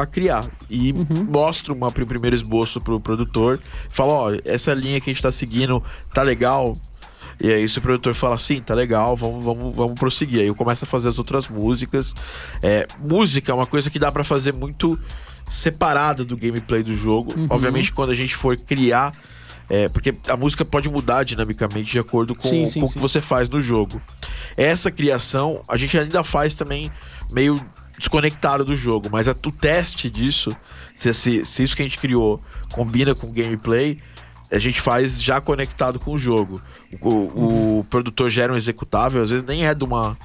a 0.00 0.06
criar. 0.06 0.46
E 0.70 0.92
mostro 1.28 1.74
uma, 1.74 1.90
pri- 1.92 2.06
primeiro 2.06 2.34
esboço 2.34 2.80
pro 2.80 2.98
produtor. 3.00 3.60
Falo, 3.90 4.12
ó, 4.12 4.32
essa 4.44 4.72
linha 4.72 5.00
que 5.00 5.10
a 5.10 5.12
gente 5.12 5.22
tá 5.22 5.32
seguindo 5.32 5.82
tá 6.14 6.22
legal. 6.22 6.76
E 7.38 7.52
aí 7.52 7.64
o 7.66 7.80
produtor 7.80 8.14
fala, 8.14 8.38
sim, 8.38 8.60
tá 8.60 8.74
legal, 8.74 9.16
vamos, 9.16 9.44
vamos, 9.44 9.74
vamos 9.74 9.94
prosseguir. 9.94 10.40
Aí 10.40 10.46
eu 10.46 10.54
começo 10.54 10.84
a 10.84 10.88
fazer 10.88 11.08
as 11.08 11.18
outras 11.18 11.48
músicas. 11.48 12.14
É, 12.62 12.86
música 12.98 13.52
é 13.52 13.54
uma 13.54 13.66
coisa 13.66 13.90
que 13.90 13.98
dá 13.98 14.10
pra 14.10 14.24
fazer 14.24 14.54
muito 14.54 14.98
separada 15.48 16.24
do 16.24 16.36
gameplay 16.36 16.82
do 16.82 16.94
jogo. 16.94 17.32
Obviamente, 17.50 17.92
quando 17.92 18.10
a 18.10 18.14
gente 18.14 18.34
for 18.34 18.56
criar. 18.56 19.12
é, 19.68 19.88
porque 19.88 20.14
a 20.28 20.36
música 20.36 20.64
pode 20.64 20.88
mudar 20.88 21.24
dinamicamente 21.24 21.92
de 21.92 21.98
acordo 21.98 22.34
com, 22.34 22.48
Sim, 22.48 22.66
sim, 22.66 22.80
com 22.80 22.86
o 22.86 22.88
sim. 22.88 22.94
que 22.94 23.00
você 23.00 23.20
faz 23.20 23.48
no 23.48 23.60
jogo. 23.60 24.00
Essa 24.56 24.90
criação 24.90 25.60
a 25.68 25.76
gente 25.76 25.98
ainda 25.98 26.22
faz 26.24 26.54
também 26.54 26.90
meio 27.30 27.56
desconectado 27.98 28.64
do 28.64 28.76
jogo, 28.76 29.08
mas 29.10 29.26
a, 29.26 29.32
o 29.32 29.50
teste 29.52 30.08
disso, 30.10 30.50
se, 30.94 31.12
se, 31.14 31.44
se 31.44 31.62
isso 31.62 31.74
que 31.74 31.82
a 31.82 31.84
gente 31.84 31.98
criou 31.98 32.42
combina 32.72 33.14
com 33.14 33.26
o 33.26 33.30
gameplay, 33.30 33.98
a 34.50 34.58
gente 34.58 34.80
faz 34.80 35.22
já 35.22 35.40
conectado 35.40 35.98
com 35.98 36.12
o 36.12 36.18
jogo. 36.18 36.60
O, 37.00 37.08
o- 37.08 37.78
o 37.80 37.84
produtor 37.84 38.30
gera 38.30 38.52
um 38.52 38.56
executável, 38.56 39.22
às 39.22 39.30
vezes 39.30 39.44
nem 39.44 39.66
é 39.66 39.74
de 39.74 39.84
uma. 39.84 40.16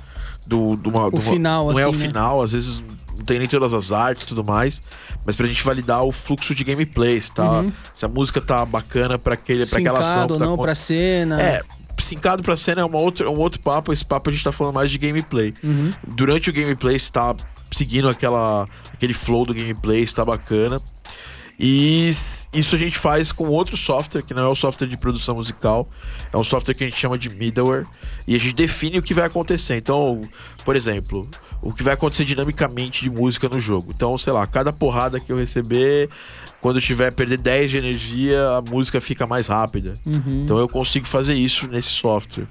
Do, 0.45 0.75
de 0.75 0.89
uma, 0.89 1.09
de 1.09 1.15
uma- 1.17 1.21
final, 1.21 1.71
não 1.71 1.79
é 1.79 1.85
o 1.85 1.89
assim, 1.91 1.99
né? 1.99 2.07
final, 2.07 2.41
às 2.41 2.51
vezes 2.51 2.81
não 3.17 3.23
tem 3.25 3.37
nem 3.37 3.47
todas 3.47 3.73
as 3.75 3.91
artes 3.91 4.23
e 4.23 4.27
tudo 4.27 4.43
mais, 4.43 4.81
mas 5.23 5.35
pra 5.35 5.45
gente 5.47 5.63
validar 5.63 6.03
o 6.03 6.11
fluxo 6.11 6.55
de 6.55 6.63
gameplay, 6.63 7.21
se, 7.21 7.31
tá, 7.31 7.63
se 7.93 8.03
a 8.03 8.07
música 8.07 8.41
tá 8.41 8.65
bacana 8.65 9.19
pra, 9.19 9.35
aquele, 9.35 9.65
pra 9.67 9.77
aquela 9.79 9.99
ação. 10.01 10.15
Uhum. 10.15 10.21
Ou 10.33 10.39
tá 10.39 10.45
não 10.45 10.53
acon- 10.55 10.63
pra 10.63 10.73
cena. 10.75 11.39
é, 11.41 11.61
sincado 11.99 12.41
pra 12.41 12.57
cena 12.57 12.81
é 12.81 12.85
uma 12.85 12.97
outra, 12.99 13.29
um 13.29 13.39
outro 13.39 13.61
papo. 13.61 13.93
Esse 13.93 14.03
papo 14.03 14.29
a 14.29 14.33
gente 14.33 14.43
tá 14.43 14.51
falando 14.51 14.73
mais 14.73 14.89
de 14.89 14.97
gameplay. 14.97 15.53
Uhum. 15.63 15.91
Durante 16.07 16.49
o 16.49 16.53
gameplay 16.53 16.95
está 16.95 17.35
seguindo 17.71 18.09
aquela, 18.09 18.67
aquele 18.91 19.13
flow 19.13 19.45
do 19.45 19.53
gameplay, 19.53 20.01
está 20.01 20.25
bacana. 20.25 20.81
E 21.63 22.09
isso 22.09 22.73
a 22.73 22.77
gente 22.77 22.97
faz 22.97 23.31
com 23.31 23.47
outro 23.47 23.77
software, 23.77 24.23
que 24.23 24.33
não 24.33 24.41
é 24.41 24.47
o 24.47 24.55
software 24.55 24.87
de 24.87 24.97
produção 24.97 25.35
musical, 25.35 25.87
é 26.33 26.37
um 26.37 26.43
software 26.43 26.73
que 26.73 26.83
a 26.83 26.87
gente 26.87 26.97
chama 26.97 27.19
de 27.19 27.29
middleware, 27.29 27.85
e 28.27 28.35
a 28.35 28.39
gente 28.39 28.55
define 28.55 28.97
o 28.97 29.01
que 29.03 29.13
vai 29.13 29.25
acontecer. 29.25 29.75
Então, 29.75 30.27
por 30.65 30.75
exemplo, 30.75 31.29
o 31.61 31.71
que 31.71 31.83
vai 31.83 31.93
acontecer 31.93 32.25
dinamicamente 32.25 33.03
de 33.03 33.11
música 33.11 33.47
no 33.47 33.59
jogo. 33.59 33.91
Então, 33.95 34.17
sei 34.17 34.33
lá, 34.33 34.47
cada 34.47 34.73
porrada 34.73 35.19
que 35.19 35.31
eu 35.31 35.37
receber, 35.37 36.09
quando 36.61 36.77
eu 36.77 36.81
tiver 36.81 37.13
perder 37.13 37.37
10 37.37 37.69
de 37.69 37.77
energia, 37.77 38.57
a 38.57 38.61
música 38.63 38.99
fica 38.99 39.27
mais 39.27 39.45
rápida. 39.45 39.93
Uhum. 40.03 40.41
Então 40.43 40.57
eu 40.57 40.67
consigo 40.67 41.07
fazer 41.07 41.35
isso 41.35 41.67
nesse 41.67 41.89
software. 41.89 42.47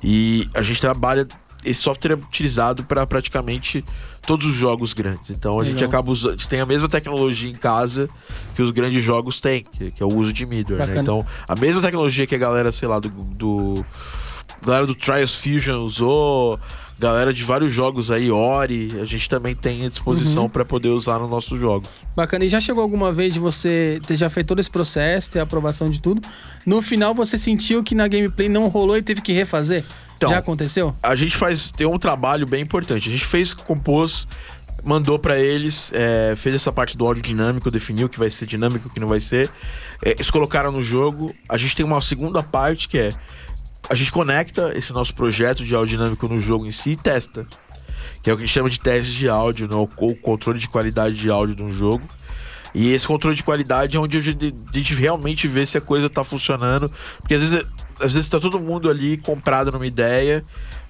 E 0.00 0.48
a 0.54 0.62
gente 0.62 0.80
trabalha. 0.80 1.26
Esse 1.64 1.80
software 1.80 2.12
é 2.12 2.14
utilizado 2.14 2.84
para 2.84 3.04
praticamente 3.04 3.84
todos 4.26 4.46
os 4.46 4.54
jogos 4.54 4.92
grandes. 4.92 5.30
Então 5.30 5.58
a 5.60 5.64
gente 5.64 5.74
Legal. 5.74 5.88
acaba 5.88 6.10
usando. 6.10 6.30
A 6.30 6.36
gente 6.36 6.48
tem 6.48 6.60
a 6.60 6.66
mesma 6.66 6.88
tecnologia 6.88 7.50
em 7.50 7.54
casa 7.54 8.08
que 8.54 8.62
os 8.62 8.70
grandes 8.70 9.02
jogos 9.02 9.40
têm, 9.40 9.62
que, 9.62 9.90
que 9.90 10.02
é 10.02 10.06
o 10.06 10.14
uso 10.14 10.32
de 10.32 10.44
middleware. 10.46 10.86
Né? 10.88 11.00
Então, 11.00 11.24
a 11.46 11.54
mesma 11.58 11.80
tecnologia 11.80 12.26
que 12.26 12.34
a 12.34 12.38
galera, 12.38 12.70
sei 12.72 12.88
lá, 12.88 12.98
do. 12.98 13.08
do 13.08 13.84
galera 14.64 14.86
do 14.86 14.94
Trials 14.94 15.34
Fusion 15.34 15.76
usou, 15.84 16.58
galera 16.98 17.32
de 17.32 17.44
vários 17.44 17.72
jogos 17.72 18.10
aí, 18.10 18.28
Ori, 18.30 18.88
a 19.00 19.04
gente 19.04 19.28
também 19.28 19.54
tem 19.54 19.86
à 19.86 19.88
disposição 19.88 20.44
Uhum. 20.44 20.48
pra 20.48 20.64
poder 20.64 20.88
usar 20.88 21.20
nos 21.20 21.30
nossos 21.30 21.58
jogos. 21.60 21.88
Bacana. 22.16 22.44
E 22.44 22.48
já 22.48 22.60
chegou 22.60 22.82
alguma 22.82 23.12
vez 23.12 23.32
de 23.32 23.38
você 23.38 24.00
ter 24.06 24.16
já 24.16 24.28
feito 24.28 24.48
todo 24.48 24.58
esse 24.58 24.70
processo, 24.70 25.30
ter 25.30 25.38
aprovação 25.38 25.88
de 25.88 26.02
tudo? 26.02 26.20
No 26.66 26.82
final 26.82 27.14
você 27.14 27.38
sentiu 27.38 27.84
que 27.84 27.94
na 27.94 28.08
gameplay 28.08 28.48
não 28.48 28.66
rolou 28.68 28.96
e 28.96 29.02
teve 29.02 29.20
que 29.22 29.32
refazer? 29.32 29.84
Então, 30.18 30.30
já 30.30 30.38
aconteceu? 30.38 30.96
a 31.00 31.14
gente 31.14 31.36
faz 31.36 31.70
tem 31.70 31.86
um 31.86 31.98
trabalho 31.98 32.46
bem 32.46 32.60
importante. 32.62 33.08
A 33.08 33.12
gente 33.12 33.24
fez, 33.24 33.54
compôs, 33.54 34.26
mandou 34.84 35.18
pra 35.18 35.38
eles, 35.38 35.92
é, 35.94 36.34
fez 36.36 36.54
essa 36.54 36.72
parte 36.72 36.96
do 36.96 37.06
áudio 37.06 37.22
dinâmico, 37.22 37.70
definiu 37.70 38.06
o 38.06 38.10
que 38.10 38.18
vai 38.18 38.28
ser 38.28 38.46
dinâmico, 38.46 38.88
o 38.88 38.90
que 38.90 38.98
não 38.98 39.08
vai 39.08 39.20
ser. 39.20 39.48
É, 40.04 40.10
eles 40.10 40.30
colocaram 40.30 40.72
no 40.72 40.82
jogo. 40.82 41.32
A 41.48 41.56
gente 41.56 41.76
tem 41.76 41.86
uma 41.86 42.00
segunda 42.02 42.42
parte 42.42 42.88
que 42.88 42.98
é 42.98 43.10
a 43.88 43.94
gente 43.94 44.12
conecta 44.12 44.72
esse 44.76 44.92
nosso 44.92 45.14
projeto 45.14 45.64
de 45.64 45.74
áudio 45.74 45.96
dinâmico 45.96 46.28
no 46.28 46.38
jogo 46.38 46.66
em 46.66 46.70
si 46.70 46.90
e 46.90 46.96
testa. 46.96 47.46
Que 48.22 48.28
é 48.28 48.32
o 48.32 48.36
que 48.36 48.42
a 48.42 48.46
gente 48.46 48.54
chama 48.54 48.68
de 48.68 48.78
testes 48.78 49.14
de 49.14 49.28
áudio, 49.28 49.66
né? 49.68 49.74
ou 49.74 50.16
controle 50.16 50.58
de 50.58 50.68
qualidade 50.68 51.14
de 51.14 51.30
áudio 51.30 51.54
de 51.54 51.62
um 51.62 51.70
jogo. 51.70 52.06
E 52.74 52.92
esse 52.92 53.06
controle 53.06 53.34
de 53.34 53.42
qualidade 53.42 53.96
é 53.96 54.00
onde 54.00 54.18
a 54.18 54.20
gente, 54.20 54.54
a 54.70 54.76
gente 54.76 54.94
realmente 54.94 55.48
vê 55.48 55.64
se 55.64 55.78
a 55.78 55.80
coisa 55.80 56.10
tá 56.10 56.22
funcionando. 56.22 56.90
Porque 57.20 57.34
às 57.34 57.40
vezes, 57.40 57.64
às 58.00 58.14
vezes 58.14 58.28
tá 58.28 58.38
todo 58.40 58.58
mundo 58.60 58.88
ali 58.88 59.16
comprado 59.16 59.70
numa 59.72 59.86
ideia, 59.86 60.44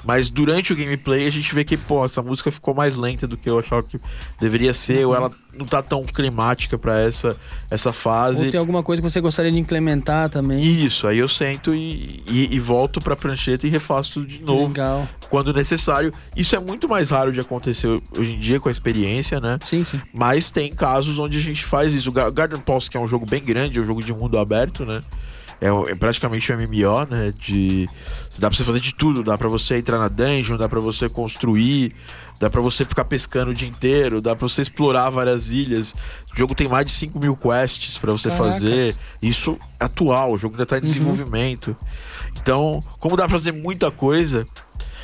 mas 0.05 0.31
durante 0.31 0.73
o 0.73 0.77
gameplay 0.77 1.27
a 1.27 1.31
gente 1.31 1.53
vê 1.55 1.65
que, 1.65 1.77
pô, 1.77 2.05
essa 2.05 2.23
música 2.23 2.51
ficou 2.53 2.75
mais 2.75 2.97
lenta 2.97 3.27
do 3.27 3.37
que 3.37 3.51
eu 3.51 3.59
achava 3.59 3.83
que 3.83 4.01
deveria 4.41 4.73
ser, 4.73 5.05
ou 5.07 5.15
ela 5.15 5.31
não 5.57 5.67
tá 5.67 5.83
tão 5.83 6.05
climática 6.05 6.79
pra 6.79 7.01
essa, 7.01 7.37
essa 7.69 7.93
fase. 7.93 8.45
Ou 8.45 8.51
tem 8.51 8.61
alguma 8.61 8.83
coisa 8.83 9.03
que 9.03 9.11
você 9.11 9.21
gostaria 9.21 9.51
de 9.51 9.59
implementar 9.59 10.29
também? 10.31 10.61
Isso, 10.61 11.07
aí 11.09 11.19
eu 11.19 11.29
sento 11.29 11.75
e, 11.75 12.23
e, 12.31 12.55
e 12.55 12.61
volto 12.61 13.01
pra 13.01 13.17
prancheta 13.17 13.67
e 13.67 13.71
refaço 13.71 14.15
tudo 14.15 14.27
de 14.27 14.41
novo 14.41 14.69
Legal. 14.69 15.09
quando 15.29 15.53
necessário. 15.53 16.13
Isso 16.37 16.55
é 16.55 16.61
muito 16.61 16.89
mais 16.89 17.11
raro 17.11 17.33
de 17.33 17.41
acontecer 17.41 17.89
hoje 18.17 18.35
em 18.35 18.39
dia 18.39 18.61
com 18.61 18.69
a 18.69 18.73
experiência, 18.73 19.41
né? 19.41 19.59
Sim, 19.67 19.83
sim. 19.83 20.01
Mas 20.15 20.49
tem 20.51 20.73
casos 20.73 21.19
onde 21.19 21.39
a 21.39 21.41
gente 21.43 21.65
faz 21.65 21.93
isso. 21.93 22.11
O 22.11 22.13
Ga- 22.13 22.31
Garden 22.31 22.61
Pulse, 22.61 22.89
que 22.89 22.97
é 22.97 23.01
um 23.01 23.09
jogo 23.09 23.27
bem 23.29 23.43
grande, 23.43 23.79
é 23.81 23.83
um 23.83 23.85
jogo 23.85 24.03
de 24.05 24.13
mundo 24.15 24.39
aberto, 24.39 24.85
né? 24.85 25.01
É, 25.61 25.69
é 25.91 25.95
praticamente 25.95 26.53
um 26.53 26.57
MMO, 26.57 27.07
né? 27.11 27.33
De, 27.39 27.89
dá 28.39 28.49
pra 28.49 28.57
você 28.57 28.65
fazer 28.65 28.81
de 28.81 28.95
tudo. 28.95 29.23
Dá 29.23 29.37
pra 29.37 29.49
você 29.49 29.77
entrar 29.77 29.99
na 29.99 30.09
dungeon, 30.09 30.57
dá 30.57 30.69
pra 30.69 30.81
você 30.81 31.09
construir, 31.09 31.95
dá 32.39 32.49
pra 32.49 32.61
você 32.61 32.85
ficar 32.85 33.05
pescando 33.05 33.51
o 33.51 33.55
dia 33.55 33.69
inteiro, 33.69 34.21
dá 34.23 34.37
pra 34.37 34.47
você 34.47 34.63
explorar 34.63 35.11
várias 35.11 35.51
ilhas. 35.51 35.95
O 36.33 36.39
jogo 36.39 36.55
tem 36.55 36.69
mais 36.69 36.87
de 36.87 36.93
5 36.93 37.19
mil 37.19 37.37
quests 37.37 37.99
pra 37.99 38.13
você 38.13 38.29
Caracas. 38.29 38.55
fazer. 38.55 38.97
Isso 39.21 39.59
atual, 39.81 40.33
o 40.33 40.39
jogo 40.39 40.55
ainda 40.55 40.67
tá 40.67 40.79
em 40.79 40.83
desenvolvimento. 40.83 41.77
Então, 42.41 42.83
como 42.99 43.17
dá 43.17 43.25
pra 43.25 43.37
fazer 43.37 43.53
muita 43.53 43.91
coisa, 43.91 44.47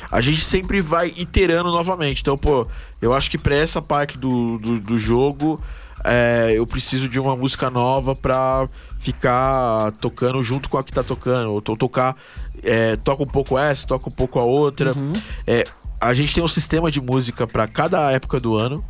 a 0.09 0.21
gente 0.21 0.43
sempre 0.43 0.79
vai 0.81 1.13
iterando 1.17 1.71
novamente. 1.71 2.21
Então, 2.21 2.37
pô, 2.37 2.65
eu 3.01 3.13
acho 3.13 3.29
que 3.29 3.37
pra 3.37 3.55
essa 3.55 3.81
parte 3.81 4.17
do, 4.17 4.57
do, 4.59 4.79
do 4.79 4.97
jogo, 4.97 5.61
é, 6.05 6.53
eu 6.55 6.65
preciso 6.67 7.07
de 7.09 7.19
uma 7.19 7.35
música 7.35 7.69
nova 7.69 8.15
pra 8.15 8.67
ficar 8.99 9.91
tocando 10.01 10.41
junto 10.43 10.69
com 10.69 10.77
a 10.77 10.83
que 10.83 10.91
tá 10.91 11.03
tocando. 11.03 11.51
Ou 11.51 11.61
to- 11.61 11.75
tocar, 11.77 12.15
é, 12.63 12.95
toca 12.97 13.23
um 13.23 13.27
pouco 13.27 13.57
essa, 13.57 13.85
toca 13.87 14.09
um 14.09 14.11
pouco 14.11 14.39
a 14.39 14.43
outra. 14.43 14.91
Uhum. 14.97 15.13
É, 15.45 15.63
a 15.99 16.13
gente 16.13 16.33
tem 16.33 16.43
um 16.43 16.47
sistema 16.47 16.89
de 16.91 17.01
música 17.01 17.45
pra 17.47 17.67
cada 17.67 18.11
época 18.11 18.39
do 18.39 18.55
ano. 18.55 18.83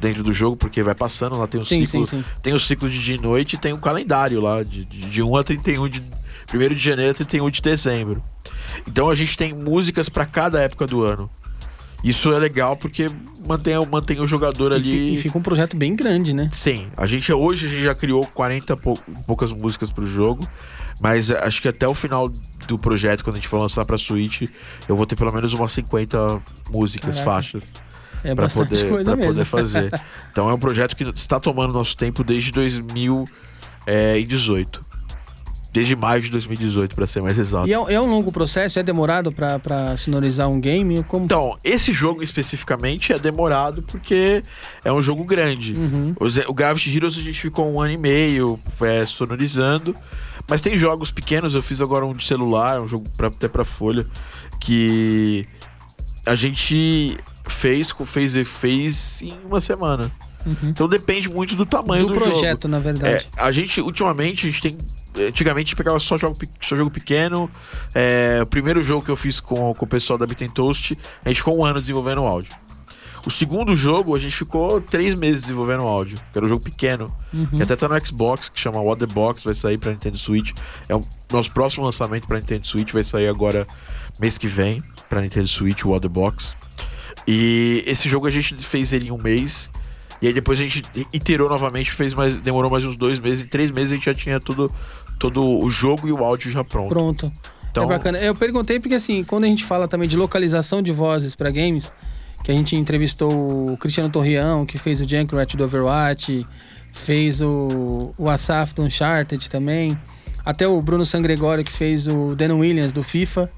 Dentro 0.00 0.22
do 0.22 0.32
jogo, 0.32 0.56
porque 0.56 0.82
vai 0.82 0.94
passando, 0.94 1.36
lá 1.36 1.46
tem 1.46 1.60
um 1.60 1.64
Sim, 1.64 1.84
ciclo. 1.84 2.06
sim, 2.06 2.16
sim. 2.18 2.24
Tem 2.40 2.54
o 2.54 2.60
ciclo 2.60 2.88
de 2.88 2.98
dia 2.98 3.16
e 3.16 3.20
noite 3.20 3.56
e 3.56 3.58
tem 3.58 3.74
um 3.74 3.78
calendário 3.78 4.40
lá, 4.40 4.62
de, 4.62 4.86
de, 4.86 5.00
de 5.02 5.22
1 5.22 5.36
a 5.36 5.44
31 5.44 5.88
de. 5.90 6.00
1 6.54 6.74
de 6.74 6.78
janeiro 6.78 7.10
a 7.10 7.14
31 7.14 7.50
de 7.50 7.60
dezembro. 7.60 8.22
Então 8.88 9.10
a 9.10 9.14
gente 9.14 9.36
tem 9.36 9.52
músicas 9.52 10.08
pra 10.08 10.24
cada 10.24 10.58
época 10.62 10.86
do 10.86 11.02
ano. 11.04 11.28
Isso 12.02 12.32
é 12.32 12.38
legal 12.38 12.74
porque 12.76 13.06
mantém, 13.46 13.74
mantém 13.90 14.20
o 14.20 14.26
jogador 14.26 14.72
E, 14.72 14.74
ali. 14.74 15.14
e 15.16 15.20
fica 15.20 15.36
um 15.36 15.42
projeto 15.42 15.76
bem 15.76 15.94
grande, 15.94 16.32
né? 16.32 16.48
Sim, 16.52 16.88
a 16.96 17.06
gente 17.06 17.30
hoje 17.32 17.66
a 17.66 17.70
gente 17.70 17.84
já 17.84 17.94
criou 17.94 18.26
40 18.26 18.72
e 18.72 18.76
pou- 18.76 18.98
poucas 19.26 19.52
músicas 19.52 19.90
pro 19.90 20.06
jogo, 20.06 20.46
mas 21.00 21.30
acho 21.30 21.60
que 21.60 21.68
até 21.68 21.86
o 21.86 21.94
final 21.94 22.28
do 22.66 22.78
projeto, 22.78 23.22
quando 23.22 23.36
a 23.36 23.38
gente 23.38 23.48
for 23.48 23.58
lançar 23.58 23.84
pra 23.84 23.98
Switch, 23.98 24.42
eu 24.88 24.96
vou 24.96 25.04
ter 25.04 25.14
pelo 25.16 25.30
menos 25.32 25.52
umas 25.52 25.72
50 25.72 26.40
músicas, 26.70 27.16
Caraca. 27.18 27.30
faixas 27.32 27.62
É 28.24 28.34
pra 28.34 28.44
bastante 28.44 28.68
poder, 28.68 28.88
coisa 28.88 29.14
poder 29.16 29.44
fazer. 29.44 29.90
Então 30.32 30.48
é 30.48 30.54
um 30.54 30.58
projeto 30.58 30.94
que 30.96 31.02
está 31.04 31.38
tomando 31.40 31.72
nosso 31.74 31.94
tempo 31.96 32.22
desde 32.24 32.50
2018. 32.52 34.86
Desde 35.72 35.94
maio 35.94 36.20
de 36.20 36.30
2018, 36.30 36.94
pra 36.96 37.06
ser 37.06 37.22
mais 37.22 37.38
exato. 37.38 37.68
E 37.68 37.72
é, 37.72 37.76
é 37.76 38.00
um 38.00 38.06
longo 38.06 38.32
processo? 38.32 38.78
É 38.78 38.82
demorado 38.82 39.30
pra 39.30 39.96
sonorizar 39.96 40.48
um 40.48 40.60
game? 40.60 41.02
Como... 41.04 41.24
Então, 41.24 41.56
esse 41.62 41.92
jogo 41.92 42.22
especificamente 42.22 43.12
é 43.12 43.18
demorado 43.18 43.82
porque 43.82 44.42
é 44.84 44.92
um 44.92 45.00
jogo 45.00 45.24
grande. 45.24 45.74
Uhum. 45.74 46.14
O 46.18 46.50
O 46.50 46.54
Gravity 46.54 46.96
Heroes 46.96 47.16
a 47.16 47.20
gente 47.20 47.40
ficou 47.40 47.72
um 47.72 47.80
ano 47.80 47.92
e 47.92 47.96
meio 47.96 48.58
é, 48.80 49.06
sonorizando. 49.06 49.94
Mas 50.48 50.60
tem 50.60 50.76
jogos 50.76 51.12
pequenos, 51.12 51.54
eu 51.54 51.62
fiz 51.62 51.80
agora 51.80 52.04
um 52.04 52.12
de 52.12 52.24
celular, 52.24 52.80
um 52.80 52.86
jogo 52.88 53.08
pra, 53.16 53.28
até 53.28 53.46
pra 53.46 53.64
Folha, 53.64 54.04
que 54.58 55.46
a 56.26 56.34
gente 56.34 57.16
fez, 57.46 57.94
fez, 58.06 58.34
fez 58.48 59.22
em 59.22 59.34
uma 59.46 59.60
semana. 59.60 60.10
Uhum. 60.44 60.70
Então 60.70 60.88
depende 60.88 61.28
muito 61.28 61.54
do 61.54 61.66
tamanho 61.66 62.06
Do 62.06 62.14
do, 62.14 62.18
projeto, 62.18 62.66
na 62.66 62.78
jogo. 62.78 62.92
verdade. 62.98 63.26
É, 63.36 63.42
a 63.42 63.52
gente, 63.52 63.80
ultimamente, 63.80 64.48
a 64.48 64.50
gente 64.50 64.62
tem. 64.62 64.78
Antigamente 65.28 65.66
a 65.66 65.68
gente 65.70 65.76
pegava 65.76 65.98
só 65.98 66.16
jogo, 66.16 66.36
só 66.60 66.76
jogo 66.76 66.90
pequeno. 66.90 67.50
É, 67.94 68.40
o 68.42 68.46
primeiro 68.46 68.82
jogo 68.82 69.04
que 69.04 69.10
eu 69.10 69.16
fiz 69.16 69.40
com, 69.40 69.74
com 69.74 69.84
o 69.84 69.88
pessoal 69.88 70.18
da 70.18 70.26
Bitten 70.26 70.48
Toast, 70.48 70.96
a 71.24 71.28
gente 71.28 71.38
ficou 71.38 71.58
um 71.58 71.64
ano 71.64 71.80
desenvolvendo 71.80 72.22
o 72.22 72.26
áudio. 72.26 72.52
O 73.26 73.30
segundo 73.30 73.76
jogo, 73.76 74.16
a 74.16 74.18
gente 74.18 74.34
ficou 74.34 74.80
três 74.80 75.14
meses 75.14 75.42
desenvolvendo 75.42 75.82
o 75.82 75.86
áudio, 75.86 76.16
que 76.32 76.38
era 76.38 76.46
um 76.46 76.48
jogo 76.48 76.64
pequeno, 76.64 77.14
Uhum. 77.34 77.46
que 77.46 77.62
até 77.62 77.76
tá 77.76 77.86
no 77.86 78.06
Xbox, 78.06 78.48
que 78.48 78.58
chama 78.58 78.80
What 78.80 79.06
the 79.06 79.12
Box, 79.12 79.44
vai 79.44 79.52
sair 79.54 79.76
pra 79.76 79.92
Nintendo 79.92 80.16
Switch. 80.16 80.52
É 80.88 80.94
o 80.96 81.04
nosso 81.30 81.52
próximo 81.52 81.84
lançamento 81.84 82.26
pra 82.26 82.38
Nintendo 82.38 82.66
Switch, 82.66 82.92
vai 82.92 83.04
sair 83.04 83.28
agora 83.28 83.66
mês 84.18 84.38
que 84.38 84.46
vem 84.48 84.82
pra 85.08 85.20
Nintendo 85.20 85.48
Switch, 85.48 85.84
What 85.84 86.00
the 86.00 86.08
Box. 86.08 86.56
E 87.26 87.84
esse 87.86 88.08
jogo 88.08 88.26
a 88.26 88.30
gente 88.30 88.54
fez 88.54 88.92
ele 88.92 89.08
em 89.08 89.10
um 89.10 89.18
mês. 89.18 89.70
E 90.22 90.26
aí 90.26 90.32
depois 90.34 90.58
a 90.58 90.62
gente 90.62 90.82
iterou 91.12 91.48
novamente, 91.48 91.90
fez 91.90 92.12
mais, 92.12 92.36
demorou 92.36 92.70
mais 92.70 92.84
uns 92.84 92.96
dois 92.96 93.18
meses. 93.18 93.42
Em 93.44 93.46
três 93.46 93.70
meses 93.70 93.92
a 93.92 93.94
gente 93.94 94.04
já 94.04 94.14
tinha 94.14 94.38
tudo, 94.40 94.70
todo 95.20 95.46
o 95.46 95.70
jogo 95.70 96.08
e 96.08 96.12
o 96.12 96.24
áudio 96.24 96.50
já 96.50 96.64
pronto. 96.64 96.88
Pronto. 96.88 97.32
Então, 97.70 97.84
É 97.84 97.86
bacana. 97.86 98.18
Eu 98.18 98.34
perguntei 98.34 98.80
porque, 98.80 98.96
assim, 98.96 99.22
quando 99.22 99.44
a 99.44 99.46
gente 99.46 99.64
fala 99.64 99.86
também 99.86 100.08
de 100.08 100.16
localização 100.16 100.82
de 100.82 100.90
vozes 100.90 101.36
pra 101.36 101.50
games, 101.50 101.92
que 102.42 102.50
a 102.50 102.56
gente 102.56 102.74
entrevistou 102.74 103.72
o 103.72 103.76
Cristiano 103.76 104.08
Torreão, 104.08 104.66
que 104.66 104.78
fez 104.78 105.00
o 105.00 105.08
Junkrat 105.08 105.54
do 105.56 105.62
Overwatch, 105.62 106.44
fez 106.92 107.40
o, 107.40 108.12
o 108.18 108.28
Asaf 108.28 108.74
do 108.74 108.82
Uncharted 108.82 109.48
também, 109.48 109.96
até 110.44 110.66
o 110.66 110.80
Bruno 110.80 111.04
Sangregório, 111.04 111.64
que 111.64 111.72
fez 111.72 112.08
o 112.08 112.34
Dan 112.34 112.54
Williams 112.54 112.90
do 112.90 113.02
FIFA. 113.02 113.48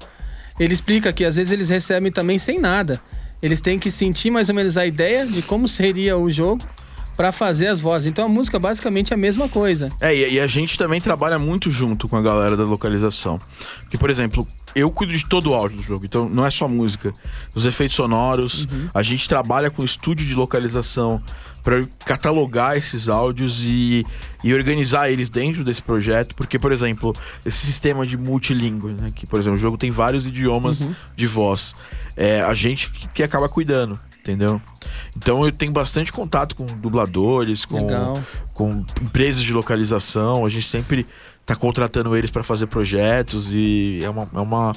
Ele 0.59 0.73
explica 0.73 1.11
que 1.11 1.23
às 1.23 1.37
vezes 1.37 1.51
eles 1.51 1.69
recebem 1.69 2.11
também 2.11 2.37
sem 2.37 2.59
nada. 2.59 2.99
Eles 3.41 3.61
têm 3.61 3.79
que 3.79 3.89
sentir 3.89 4.29
mais 4.29 4.49
ou 4.49 4.55
menos 4.55 4.77
a 4.77 4.85
ideia 4.85 5.25
de 5.25 5.41
como 5.41 5.67
seria 5.67 6.17
o 6.17 6.29
jogo 6.29 6.63
pra 7.15 7.31
fazer 7.31 7.67
as 7.67 7.79
vozes. 7.79 8.09
Então 8.09 8.25
a 8.25 8.29
música 8.29 8.59
basicamente 8.59 9.11
é 9.11 9.15
a 9.15 9.17
mesma 9.17 9.47
coisa. 9.49 9.91
É, 9.99 10.15
e, 10.15 10.39
a 10.39 10.47
gente 10.47 10.77
também 10.77 10.99
trabalha 10.99 11.39
muito 11.39 11.71
junto 11.71 12.07
com 12.07 12.17
a 12.17 12.21
galera 12.21 12.57
da 12.57 12.63
localização. 12.63 13.39
Porque, 13.81 13.97
por 13.97 14.09
exemplo, 14.09 14.47
eu 14.75 14.89
cuido 14.91 15.13
de 15.13 15.25
todo 15.25 15.51
o 15.51 15.53
áudio 15.53 15.77
do 15.77 15.83
jogo, 15.83 16.05
então 16.05 16.27
não 16.27 16.45
é 16.45 16.51
só 16.51 16.67
música. 16.67 17.13
Os 17.53 17.65
efeitos 17.65 17.95
sonoros, 17.95 18.67
a 18.93 19.03
gente 19.03 19.27
trabalha 19.27 19.69
com 19.69 19.83
estúdio 19.83 20.25
de 20.25 20.33
localização 20.33 21.21
para 21.63 21.85
catalogar 22.05 22.77
esses 22.77 23.07
áudios 23.07 23.61
e, 23.63 24.05
e 24.43 24.53
organizar 24.53 25.09
eles 25.09 25.29
dentro 25.29 25.63
desse 25.63 25.81
projeto. 25.81 26.35
Porque, 26.35 26.59
por 26.59 26.71
exemplo, 26.71 27.15
esse 27.45 27.65
sistema 27.65 28.05
de 28.05 28.17
multilíngua, 28.17 28.91
né, 28.91 29.11
que, 29.15 29.25
por 29.25 29.39
exemplo, 29.39 29.57
o 29.57 29.61
jogo 29.61 29.77
tem 29.77 29.89
vários 29.89 30.25
idiomas 30.25 30.85
de 31.15 31.27
voz. 31.27 31.75
É 32.17 32.41
a 32.41 32.53
gente 32.53 32.91
que 33.13 33.23
acaba 33.23 33.47
cuidando. 33.47 33.97
Entendeu? 34.23 34.61
Então 35.17 35.43
eu 35.43 35.51
tenho 35.51 35.73
bastante 35.73 36.09
contato 36.09 36.55
com 36.55 36.65
dubladores, 36.65 37.65
com, 37.65 37.75
Legal. 37.75 38.23
com 38.53 38.85
empresas 39.01 39.43
de 39.43 39.51
localização. 39.51 40.45
A 40.45 40.49
gente 40.49 40.65
sempre 40.65 41.05
tá 41.45 41.57
contratando 41.57 42.15
eles 42.15 42.31
para 42.31 42.41
fazer 42.41 42.67
projetos 42.67 43.51
e 43.51 43.99
é 44.01 44.09
uma, 44.09 44.29
é 44.33 44.39
uma, 44.39 44.71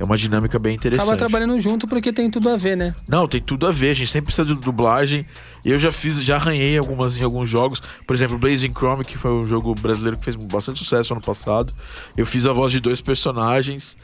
é 0.00 0.02
uma 0.02 0.16
dinâmica 0.16 0.58
bem 0.58 0.74
interessante. 0.74 1.06
Acaba 1.06 1.16
trabalhando 1.16 1.60
junto 1.60 1.86
porque 1.86 2.12
tem 2.12 2.28
tudo 2.28 2.50
a 2.50 2.56
ver, 2.56 2.76
né? 2.76 2.92
Não, 3.08 3.28
tem 3.28 3.40
tudo 3.40 3.68
a 3.68 3.70
ver. 3.70 3.92
A 3.92 3.94
gente 3.94 4.10
sempre 4.10 4.26
precisa 4.26 4.44
de 4.44 4.60
dublagem. 4.60 5.24
Eu 5.64 5.78
já 5.78 5.92
fiz, 5.92 6.20
já 6.20 6.34
arranhei 6.34 6.76
algumas 6.76 7.16
em 7.16 7.22
alguns 7.22 7.48
jogos. 7.48 7.80
Por 8.04 8.16
exemplo, 8.16 8.36
Blazing 8.36 8.72
Chrome, 8.72 9.04
que 9.04 9.16
foi 9.16 9.30
um 9.30 9.46
jogo 9.46 9.76
brasileiro 9.76 10.18
que 10.18 10.24
fez 10.24 10.34
bastante 10.34 10.80
sucesso 10.80 11.12
ano 11.12 11.22
passado. 11.22 11.72
Eu 12.16 12.26
fiz 12.26 12.46
a 12.46 12.52
voz 12.52 12.72
de 12.72 12.80
dois 12.80 13.00
personagens 13.00 13.96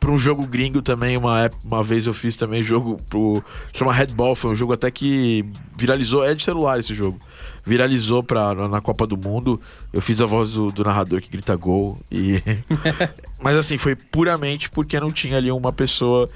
pra 0.00 0.10
um 0.10 0.18
jogo 0.18 0.46
gringo 0.46 0.80
também, 0.80 1.16
uma, 1.16 1.50
uma 1.62 1.84
vez 1.84 2.06
eu 2.06 2.14
fiz 2.14 2.34
também 2.34 2.62
jogo 2.62 2.98
pro. 3.08 3.44
Chama 3.72 3.92
Redball, 3.92 4.34
foi 4.34 4.50
um 4.50 4.56
jogo 4.56 4.72
até 4.72 4.90
que 4.90 5.44
viralizou. 5.76 6.24
É 6.24 6.34
de 6.34 6.42
celular 6.42 6.80
esse 6.80 6.94
jogo. 6.94 7.20
Viralizou 7.64 8.22
pra, 8.22 8.54
na, 8.54 8.66
na 8.66 8.80
Copa 8.80 9.06
do 9.06 9.16
Mundo. 9.16 9.60
Eu 9.92 10.00
fiz 10.00 10.20
a 10.22 10.26
voz 10.26 10.52
do, 10.52 10.68
do 10.72 10.82
narrador 10.82 11.20
que 11.20 11.28
grita 11.28 11.54
gol. 11.54 11.98
E. 12.10 12.42
Mas 13.38 13.56
assim, 13.56 13.76
foi 13.76 13.94
puramente 13.94 14.70
porque 14.70 14.98
não 14.98 15.10
tinha 15.10 15.36
ali 15.36 15.52
uma 15.52 15.72
pessoa. 15.72 16.28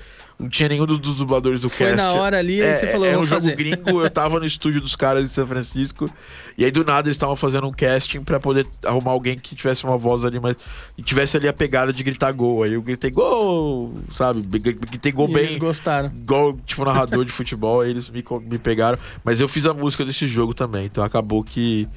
Não 0.44 0.50
tinha 0.50 0.68
nenhum 0.68 0.86
dos, 0.86 0.98
dos 0.98 1.16
dubladores 1.16 1.60
do 1.60 1.68
Foi 1.68 1.86
cast. 1.88 1.96
na 1.96 2.12
hora 2.12 2.38
ali, 2.38 2.60
aí 2.62 2.68
É, 2.68 2.74
você 2.76 2.86
falou, 2.92 3.06
é 3.06 3.12
vou 3.14 3.22
um 3.22 3.26
jogo 3.26 3.40
fazer. 3.42 3.56
gringo, 3.56 4.02
eu 4.02 4.10
tava 4.10 4.38
no 4.38 4.46
estúdio 4.46 4.80
dos 4.80 4.94
caras 4.94 5.28
de 5.28 5.34
São 5.34 5.46
Francisco. 5.46 6.08
E 6.56 6.64
aí 6.64 6.70
do 6.70 6.84
nada 6.84 7.08
eles 7.08 7.16
estavam 7.16 7.34
fazendo 7.34 7.66
um 7.66 7.72
casting 7.72 8.20
pra 8.22 8.38
poder 8.38 8.66
arrumar 8.84 9.10
alguém 9.10 9.36
que 9.38 9.56
tivesse 9.56 9.82
uma 9.84 9.98
voz 9.98 10.24
ali, 10.24 10.38
mas 10.38 10.54
e 10.96 11.02
tivesse 11.02 11.36
ali 11.36 11.48
a 11.48 11.52
pegada 11.52 11.92
de 11.92 12.02
gritar 12.02 12.30
gol. 12.32 12.62
Aí 12.62 12.74
eu 12.74 12.82
gritei 12.82 13.10
gol, 13.10 13.94
sabe? 14.12 14.40
Gritei 14.42 15.10
gol 15.10 15.28
E 15.30 15.32
bem. 15.34 15.42
eles 15.44 15.56
gostaram. 15.56 16.12
Igual, 16.14 16.56
tipo, 16.64 16.84
narrador 16.86 17.24
de 17.24 17.32
futebol, 17.32 17.80
aí 17.80 17.90
eles 17.90 18.08
me, 18.08 18.24
me 18.48 18.58
pegaram. 18.58 18.98
Mas 19.24 19.40
eu 19.40 19.48
fiz 19.48 19.66
a 19.66 19.74
música 19.74 20.04
desse 20.04 20.26
jogo 20.26 20.54
também, 20.54 20.86
então 20.86 21.02
acabou 21.02 21.42
que. 21.42 21.88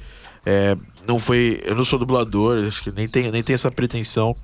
É, 0.50 0.74
não 1.06 1.18
foi. 1.18 1.60
Eu 1.62 1.74
não 1.74 1.84
sou 1.84 1.98
dublador, 1.98 2.66
acho 2.66 2.82
que 2.82 2.90
nem 2.90 3.06
tenho, 3.06 3.30
nem 3.30 3.42
tenho 3.42 3.54
essa 3.54 3.70
pretensão. 3.70 4.34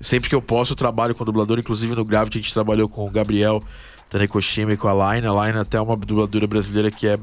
Sempre 0.00 0.28
que 0.28 0.36
eu 0.36 0.40
posso, 0.40 0.72
eu 0.72 0.76
trabalho 0.76 1.16
com 1.16 1.24
dublador. 1.24 1.58
Inclusive 1.58 1.96
no 1.96 2.04
Gravity 2.04 2.38
a 2.38 2.42
gente 2.42 2.54
trabalhou 2.54 2.88
com 2.88 3.04
o 3.04 3.10
Gabriel 3.10 3.60
Tanekoshima 4.08 4.72
e 4.72 4.76
com 4.76 4.86
a 4.86 5.14
Line. 5.14 5.26
A 5.26 5.46
Line 5.46 5.58
até 5.58 5.78
é 5.78 5.80
uma 5.80 5.96
dubladora 5.96 6.46
brasileira 6.46 6.92
que 6.92 7.08
é 7.08 7.18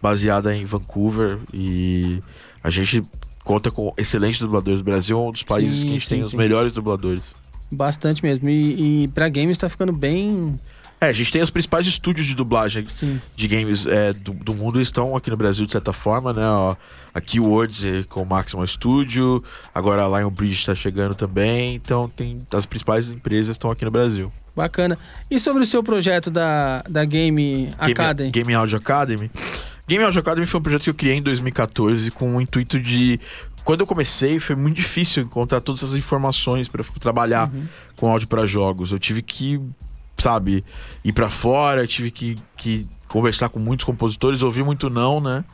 baseada 0.00 0.56
em 0.56 0.64
Vancouver. 0.64 1.38
E 1.52 2.22
a 2.64 2.70
gente 2.70 3.02
conta 3.44 3.70
com 3.70 3.92
excelentes 3.98 4.40
dubladores. 4.40 4.80
O 4.80 4.84
Brasil 4.84 5.18
é 5.18 5.20
um 5.20 5.30
dos 5.30 5.42
países 5.42 5.80
Sim, 5.80 5.86
que 5.86 5.90
a 5.90 5.94
gente 5.98 6.08
sim, 6.08 6.14
tem 6.14 6.24
os 6.24 6.30
sim. 6.30 6.38
melhores 6.38 6.72
dubladores. 6.72 7.34
Bastante 7.70 8.22
mesmo. 8.22 8.48
E, 8.48 9.04
e 9.04 9.08
pra 9.08 9.28
games 9.28 9.58
tá 9.58 9.68
ficando 9.68 9.92
bem. 9.92 10.58
É, 11.00 11.06
a 11.06 11.12
gente 11.12 11.32
tem 11.32 11.42
os 11.42 11.48
principais 11.50 11.86
estúdios 11.86 12.26
de 12.26 12.34
dublagem 12.34 12.86
Sim. 12.88 13.20
de 13.34 13.48
games 13.48 13.86
é, 13.86 14.12
do, 14.12 14.32
do 14.34 14.54
mundo 14.54 14.78
estão 14.80 15.16
aqui 15.16 15.30
no 15.30 15.36
Brasil 15.36 15.64
de 15.64 15.72
certa 15.72 15.92
forma, 15.94 16.32
né? 16.32 16.46
Ó, 16.46 16.76
a 17.14 17.20
Keywords 17.20 17.84
eh, 17.84 18.04
com 18.08 18.22
o 18.22 18.26
Maximum 18.26 18.66
Studio, 18.66 19.42
agora 19.74 20.04
a 20.04 20.18
Lionbridge 20.18 20.60
está 20.60 20.74
chegando 20.74 21.14
também, 21.14 21.74
então 21.74 22.08
tem 22.08 22.46
as 22.52 22.66
principais 22.66 23.10
empresas 23.10 23.52
estão 23.56 23.70
aqui 23.70 23.84
no 23.84 23.90
Brasil. 23.90 24.30
Bacana. 24.54 24.98
E 25.30 25.38
sobre 25.38 25.62
o 25.62 25.66
seu 25.66 25.82
projeto 25.82 26.30
da, 26.30 26.82
da 26.88 27.04
Game 27.04 27.70
Academy? 27.78 28.30
Game, 28.30 28.44
Game 28.44 28.54
Audio 28.54 28.76
Academy. 28.76 29.30
Game 29.88 30.04
Audio 30.04 30.20
Academy 30.20 30.46
foi 30.46 30.60
um 30.60 30.62
projeto 30.62 30.82
que 30.84 30.90
eu 30.90 30.94
criei 30.94 31.16
em 31.16 31.22
2014 31.22 32.10
com 32.10 32.36
o 32.36 32.40
intuito 32.40 32.78
de 32.78 33.18
quando 33.64 33.80
eu 33.80 33.86
comecei, 33.86 34.38
foi 34.38 34.54
muito 34.56 34.76
difícil 34.76 35.22
encontrar 35.22 35.60
todas 35.60 35.82
essas 35.82 35.96
informações 35.96 36.68
para 36.68 36.84
trabalhar 37.00 37.50
Uhum. 37.52 37.64
com 37.96 38.08
áudio 38.08 38.28
para 38.28 38.46
jogos. 38.46 38.92
Eu 38.92 38.98
tive 38.98 39.22
que, 39.22 39.60
sabe, 40.20 40.64
ir 41.04 41.12
para 41.12 41.30
fora, 41.30 41.82
eu 41.82 41.86
tive 41.86 42.10
que, 42.10 42.36
que 42.56 42.86
conversar 43.08 43.48
com 43.48 43.58
muitos 43.58 43.84
compositores, 43.84 44.42
ouvir 44.42 44.62
muito 44.62 44.88
não, 44.88 45.20
né? 45.20 45.44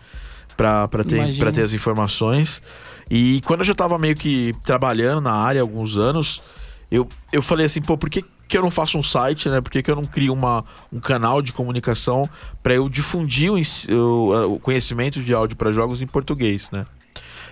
Pra, 0.57 0.89
pra, 0.89 1.05
ter, 1.05 1.37
pra 1.39 1.53
ter 1.53 1.63
as 1.63 1.73
informações. 1.73 2.63
E 3.11 3.43
quando 3.45 3.61
eu 3.61 3.67
já 3.67 3.75
tava 3.75 3.99
meio 3.99 4.15
que 4.15 4.55
trabalhando 4.65 5.21
na 5.21 5.33
área 5.33 5.61
há 5.61 5.65
alguns 5.65 5.97
anos, 5.99 6.43
eu, 6.91 7.07
eu 7.33 7.43
falei 7.43 7.67
assim, 7.67 7.81
pô, 7.81 7.97
por 7.99 8.09
que, 8.09 8.25
que 8.49 8.57
eu 8.57 8.63
não 8.63 8.71
faço 8.71 8.99
um 8.99 9.03
site, 9.03 9.49
né? 9.49 9.61
Por 9.61 9.71
que, 9.71 9.83
que 9.83 9.91
eu 9.91 9.97
não 9.97 10.05
crio 10.05 10.33
uma, 10.33 10.65
um 10.93 10.99
canal 10.99 11.43
de 11.43 11.53
comunicação 11.53 12.29
para 12.63 12.75
eu 12.75 12.89
difundir 12.89 13.53
o, 13.53 13.59
o, 13.93 14.55
o 14.55 14.61
conhecimento 14.61 15.23
de 15.23 15.35
áudio 15.35 15.57
para 15.57 15.73
jogos 15.73 16.01
em 16.01 16.07
português, 16.07 16.71
né? 16.71 16.87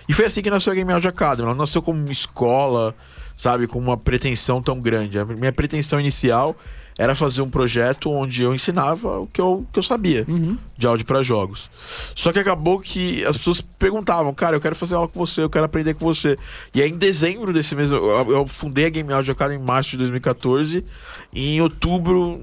E 0.07 0.13
foi 0.13 0.25
assim 0.25 0.41
que 0.41 0.49
nasceu 0.49 0.71
a 0.71 0.75
Game 0.75 0.91
Audio 0.91 1.09
Academy. 1.09 1.47
Ela 1.47 1.57
nasceu 1.57 1.81
como 1.81 1.99
uma 1.99 2.11
escola, 2.11 2.95
sabe, 3.35 3.67
com 3.67 3.79
uma 3.79 3.97
pretensão 3.97 4.61
tão 4.61 4.79
grande. 4.79 5.17
A 5.17 5.25
minha 5.25 5.51
pretensão 5.51 5.99
inicial 5.99 6.55
era 6.97 7.13
fazer 7.13 7.41
um 7.41 7.49
projeto 7.49 8.09
onde 8.09 8.41
eu 8.43 8.53
ensinava 8.55 9.19
o 9.19 9.27
que 9.27 9.41
eu, 9.41 9.65
que 9.73 9.79
eu 9.79 9.83
sabia 9.83 10.23
Uhum. 10.27 10.57
de 10.77 10.87
áudio 10.87 11.05
para 11.05 11.21
jogos. 11.21 11.69
Só 12.15 12.31
que 12.31 12.39
acabou 12.39 12.79
que 12.79 13.23
as 13.25 13.35
pessoas 13.35 13.59
perguntavam, 13.61 14.33
cara, 14.33 14.55
eu 14.55 14.61
quero 14.61 14.75
fazer 14.75 14.95
aula 14.95 15.07
com 15.07 15.19
você, 15.19 15.41
eu 15.41 15.49
quero 15.49 15.65
aprender 15.65 15.93
com 15.95 16.05
você. 16.05 16.37
E 16.73 16.81
aí 16.81 16.89
em 16.89 16.97
dezembro 16.97 17.51
desse 17.51 17.75
mês, 17.75 17.91
eu, 17.91 18.03
eu 18.31 18.47
fundei 18.47 18.85
a 18.85 18.89
Game 18.89 19.11
Audio 19.11 19.33
Academy 19.33 19.61
em 19.61 19.65
março 19.65 19.91
de 19.91 19.97
2014, 19.97 20.85
e 21.33 21.55
em 21.55 21.61
outubro 21.61 22.39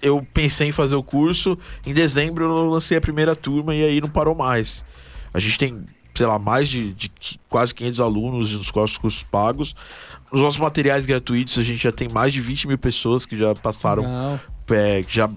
eu 0.00 0.24
pensei 0.32 0.68
em 0.68 0.72
fazer 0.72 0.94
o 0.94 1.02
curso, 1.02 1.58
em 1.84 1.92
dezembro 1.92 2.44
eu 2.44 2.70
lancei 2.70 2.96
a 2.96 3.00
primeira 3.00 3.34
turma 3.34 3.74
e 3.74 3.82
aí 3.82 4.00
não 4.00 4.08
parou 4.08 4.34
mais. 4.34 4.84
A 5.34 5.40
gente 5.40 5.58
tem, 5.58 5.84
sei 6.18 6.26
lá, 6.26 6.36
mais 6.36 6.68
de, 6.68 6.92
de 6.94 7.12
quase 7.48 7.72
500 7.72 8.00
alunos 8.00 8.52
nos 8.52 8.72
nossos 8.74 8.98
cursos 8.98 9.22
pagos. 9.22 9.76
Nos 10.32 10.42
nossos 10.42 10.58
materiais 10.58 11.06
gratuitos, 11.06 11.56
a 11.56 11.62
gente 11.62 11.80
já 11.80 11.92
tem 11.92 12.08
mais 12.08 12.32
de 12.32 12.40
20 12.40 12.66
mil 12.66 12.76
pessoas 12.76 13.24
que 13.24 13.38
já 13.38 13.54
passaram 13.54 14.40
é, 14.68 15.04
que 15.04 15.14
já 15.14 15.30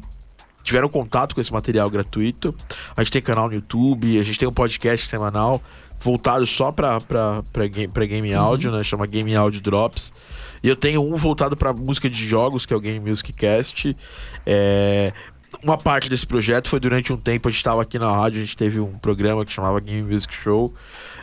tiveram 0.63 0.89
contato 0.89 1.35
com 1.35 1.41
esse 1.41 1.53
material 1.53 1.87
gratuito. 1.87 2.55
A 2.97 3.03
gente 3.03 3.13
tem 3.13 3.21
canal 3.21 3.47
no 3.47 3.53
YouTube, 3.53 4.19
a 4.19 4.23
gente 4.23 4.39
tem 4.39 4.47
um 4.47 4.53
podcast 4.53 5.05
semanal 5.05 5.61
voltado 5.99 6.47
só 6.47 6.71
pra, 6.71 6.97
game, 7.71 7.87
pra 7.87 8.05
game 8.07 8.33
áudio, 8.33 8.71
né? 8.71 8.83
Chama 8.83 9.05
Game 9.05 9.35
Audio 9.35 9.61
Drops. 9.61 10.11
E 10.63 10.67
eu 10.67 10.75
tenho 10.75 11.01
um 11.01 11.15
voltado 11.15 11.55
pra 11.55 11.73
música 11.73 12.09
de 12.09 12.27
jogos, 12.27 12.65
que 12.65 12.73
é 12.73 12.75
o 12.75 12.79
Game 12.79 12.99
Music 12.99 13.31
Cast. 13.33 13.95
É, 14.45 15.13
Uma 15.63 15.77
parte 15.77 16.09
desse 16.09 16.25
projeto 16.25 16.69
foi 16.69 16.79
durante 16.79 17.11
um 17.13 17.17
tempo, 17.17 17.47
a 17.47 17.51
gente 17.51 17.57
estava 17.59 17.81
aqui 17.81 17.99
na 17.99 18.11
rádio, 18.11 18.39
a 18.39 18.45
gente 18.45 18.55
teve 18.57 18.79
um 18.79 18.93
programa 18.97 19.45
que 19.45 19.51
chamava 19.51 19.79
Game 19.79 20.01
Music 20.11 20.33
Show. 20.33 20.73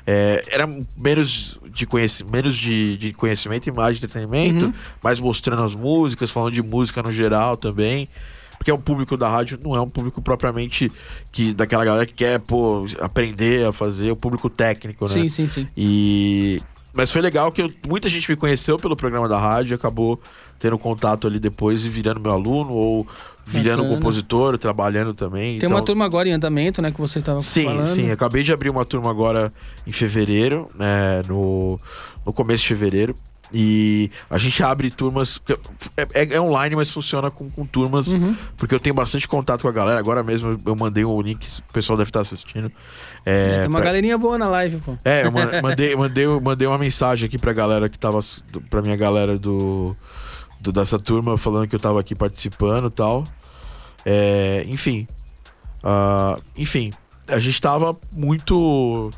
É, 0.06 0.44
era 0.50 0.68
menos 0.96 1.58
de, 1.70 1.84
conheci 1.86 2.24
menos 2.24 2.56
de, 2.56 2.96
de 2.98 3.12
conhecimento 3.12 3.68
e 3.68 3.72
mais 3.72 3.98
de 3.98 4.04
entretenimento, 4.04 4.66
Uhum. 4.66 4.72
mas 5.02 5.18
mostrando 5.20 5.62
as 5.62 5.74
músicas, 5.74 6.30
falando 6.30 6.54
de 6.54 6.62
música 6.62 7.02
no 7.02 7.12
geral 7.12 7.56
também. 7.56 8.08
Porque 8.56 8.70
é 8.70 8.74
um 8.74 8.80
público 8.80 9.16
da 9.16 9.28
rádio, 9.28 9.58
não 9.62 9.76
é 9.76 9.80
um 9.80 9.88
público 9.88 10.20
propriamente 10.20 10.90
que 11.30 11.52
daquela 11.52 11.84
galera 11.84 12.04
que 12.06 12.12
quer 12.14 12.40
pô, 12.40 12.86
aprender 13.00 13.66
a 13.66 13.72
fazer, 13.72 14.08
é 14.08 14.12
um 14.12 14.16
público 14.16 14.50
técnico, 14.50 15.06
né? 15.06 15.12
Sim, 15.12 15.28
sim, 15.28 15.46
sim. 15.48 15.68
E. 15.76 16.60
Mas 16.98 17.12
foi 17.12 17.22
legal 17.22 17.52
que 17.52 17.62
eu- 17.62 17.72
muita 17.86 18.08
gente 18.08 18.28
me 18.28 18.34
conheceu 18.36 18.76
pelo 18.76 18.96
programa 18.96 19.28
da 19.28 19.38
rádio 19.38 19.76
acabou 19.76 20.20
tendo 20.58 20.76
contato 20.76 21.28
ali 21.28 21.38
depois 21.38 21.86
e 21.86 21.88
virando 21.88 22.18
meu 22.18 22.32
aluno 22.32 22.72
ou 22.72 23.06
virando 23.46 23.82
um 23.82 23.84
Bacana. 23.84 23.96
compositor, 24.00 24.58
trabalhando 24.58 25.14
também. 25.14 25.60
Tem 25.60 25.66
então... 25.68 25.70
uma 25.78 25.84
turma 25.84 26.04
agora 26.04 26.28
em 26.28 26.32
andamento, 26.32 26.82
né? 26.82 26.90
Que 26.90 26.98
você 27.00 27.22
tava 27.22 27.40
Sim, 27.40 27.66
falando. 27.66 27.86
sim. 27.86 28.10
Acabei 28.10 28.42
de 28.42 28.52
abrir 28.52 28.68
uma 28.68 28.84
turma 28.84 29.08
agora 29.12 29.52
em 29.86 29.92
fevereiro, 29.92 30.68
né? 30.74 31.22
No, 31.28 31.78
no 32.26 32.32
começo 32.32 32.64
de 32.64 32.68
fevereiro. 32.70 33.14
E 33.54 34.10
a 34.28 34.36
gente 34.36 34.60
abre 34.62 34.90
turmas. 34.90 35.40
É, 35.96 36.02
é- 36.22 36.34
é 36.34 36.40
online, 36.40 36.74
mas 36.76 36.90
funciona 36.90 37.30
com, 37.30 37.48
com 37.48 37.64
turmas. 37.64 38.08
Uhum. 38.08 38.36
Porque 38.56 38.74
eu 38.74 38.80
tenho 38.80 38.94
bastante 38.94 39.26
contato 39.28 39.62
com 39.62 39.68
a 39.68 39.72
galera. 39.72 39.98
Agora 40.00 40.22
mesmo 40.24 40.60
eu- 40.66 40.76
mandei 40.76 41.04
o 41.04 41.22
link, 41.22 41.46
o 41.70 41.72
pessoal 41.72 41.96
deve 41.96 42.10
estar 42.10 42.20
assistindo. 42.20 42.70
É, 43.30 43.58
Tem 43.60 43.66
uma 43.68 43.78
pra- 43.78 43.84
galerinha 43.86 44.16
boa 44.16 44.38
na 44.38 44.48
live, 44.48 44.78
pô. 44.78 44.96
é, 45.04 45.26
eu 45.26 45.30
ma- 45.32 45.60
mandei, 45.62 45.94
mandei, 45.94 46.26
mandei 46.26 46.66
uma 46.66 46.78
mensagem 46.78 47.26
aqui 47.26 47.36
pra 47.38 47.52
galera 47.52 47.88
que 47.88 47.98
tava. 47.98 48.20
Pra 48.70 48.80
minha 48.80 48.96
galera 48.96 49.38
do, 49.38 49.94
do- 50.60 50.72
dessa 50.72 50.98
turma, 50.98 51.36
falando 51.36 51.68
que 51.68 51.74
eu 51.76 51.80
tava 51.80 52.00
aqui 52.00 52.14
participando 52.14 52.86
e 52.86 52.90
tal. 52.90 53.24
É, 54.06 54.64
enfim. 54.68 55.06
Ah, 55.84 56.38
enfim, 56.56 56.90
a 57.26 57.38
gente 57.38 57.60
tava 57.60 57.96
muito. 58.12 59.10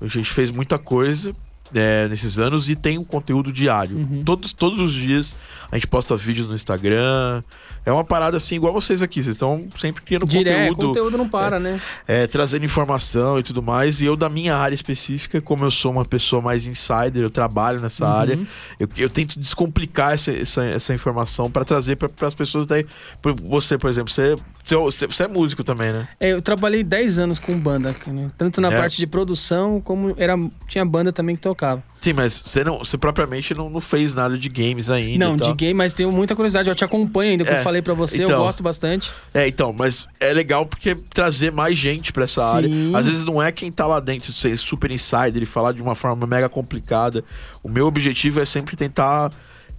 A 0.00 0.06
gente 0.08 0.30
fez 0.32 0.50
muita 0.50 0.78
coisa. 0.78 1.34
É, 1.74 2.08
nesses 2.08 2.38
anos 2.38 2.68
e 2.68 2.76
tem 2.76 2.98
um 2.98 3.04
conteúdo 3.04 3.52
diário. 3.52 3.96
Uhum. 3.96 4.22
Todos, 4.24 4.52
todos 4.52 4.78
os 4.80 4.92
dias 4.94 5.36
a 5.70 5.76
gente 5.76 5.86
posta 5.86 6.16
vídeos 6.16 6.48
no 6.48 6.54
Instagram. 6.54 7.42
É 7.86 7.90
uma 7.90 8.04
parada 8.04 8.36
assim, 8.36 8.56
igual 8.56 8.72
vocês 8.74 9.00
aqui. 9.02 9.22
Vocês 9.22 9.36
estão 9.36 9.66
sempre 9.78 10.02
criando 10.02 10.26
Direto, 10.26 10.74
conteúdo 10.74 10.86
conteúdo 10.88 11.18
não 11.18 11.28
para, 11.28 11.58
né? 11.58 11.80
é, 12.06 12.26
trazendo 12.26 12.64
informação 12.64 13.38
e 13.38 13.42
tudo 13.42 13.62
mais. 13.62 14.00
E 14.02 14.04
eu, 14.04 14.16
da 14.16 14.28
minha 14.28 14.54
área 14.54 14.74
específica, 14.74 15.40
como 15.40 15.64
eu 15.64 15.70
sou 15.70 15.90
uma 15.90 16.04
pessoa 16.04 16.42
mais 16.42 16.66
insider, 16.66 17.22
eu 17.22 17.30
trabalho 17.30 17.80
nessa 17.80 18.04
Uhum. 18.04 18.12
área, 18.12 18.38
eu, 18.78 18.88
eu 18.98 19.08
tento 19.08 19.38
descomplicar 19.38 20.12
essa, 20.12 20.30
essa, 20.30 20.64
essa 20.64 20.92
informação 20.94 21.50
para 21.50 21.64
trazer 21.64 21.96
para 21.96 22.10
as 22.28 22.34
pessoas. 22.34 22.66
Daí, 22.66 22.84
por- 23.22 23.34
você, 23.40 23.78
por 23.78 23.88
exemplo, 23.88 24.12
você, 24.12 24.36
você, 24.66 25.06
você 25.06 25.22
é 25.22 25.28
músico 25.28 25.64
também, 25.64 25.90
né? 25.92 26.06
É, 26.20 26.32
eu 26.32 26.42
trabalhei 26.42 26.84
10 26.84 27.18
anos 27.18 27.38
com 27.38 27.58
banda, 27.58 27.94
né? 28.08 28.30
tanto 28.36 28.60
na 28.60 28.68
É. 28.70 28.76
parte 28.78 28.98
de 28.98 29.06
produção, 29.06 29.80
como 29.80 30.14
era, 30.18 30.34
tinha 30.68 30.84
banda 30.84 31.12
também 31.12 31.34
que 31.34 31.40
tocava. 31.42 31.59
Sim, 32.00 32.14
mas 32.14 32.42
você, 32.44 32.64
não, 32.64 32.78
você 32.78 32.96
propriamente 32.96 33.52
não, 33.54 33.68
não 33.68 33.80
fez 33.80 34.14
nada 34.14 34.38
de 34.38 34.48
games 34.48 34.88
ainda. 34.88 35.24
não, 35.26 35.36
de 35.36 35.52
game, 35.52 35.74
mas 35.74 35.92
tenho 35.92 36.10
muita 36.10 36.34
curiosidade. 36.34 36.68
Eu 36.68 36.74
te 36.74 36.82
acompanho 36.84 37.32
ainda, 37.32 37.44
como 37.44 37.56
É, 37.56 37.60
eu 37.60 37.64
falei 37.64 37.82
pra 37.82 37.92
você, 37.92 38.22
eu 38.22 38.28
então. 38.28 38.40
gosto 38.42 38.62
bastante. 38.62 39.12
É, 39.34 39.46
então, 39.46 39.74
mas 39.76 40.08
é 40.18 40.32
legal 40.32 40.64
porque 40.64 40.94
trazer 40.94 41.52
mais 41.52 41.76
gente 41.78 42.12
pra 42.12 42.24
essa 42.24 42.40
Sim. 42.40 42.56
área. 42.56 42.70
Às 42.98 43.06
vezes 43.06 43.24
não 43.24 43.42
é 43.42 43.52
quem 43.52 43.70
tá 43.70 43.86
lá 43.86 44.00
dentro 44.00 44.32
ser 44.32 44.56
super 44.56 44.90
insider 44.90 45.42
e 45.42 45.46
falar 45.46 45.72
de 45.72 45.82
uma 45.82 45.94
forma 45.94 46.26
mega 46.26 46.48
complicada. 46.48 47.22
O 47.62 47.68
meu 47.68 47.86
objetivo 47.86 48.40
é 48.40 48.44
sempre 48.46 48.76
tentar 48.76 49.30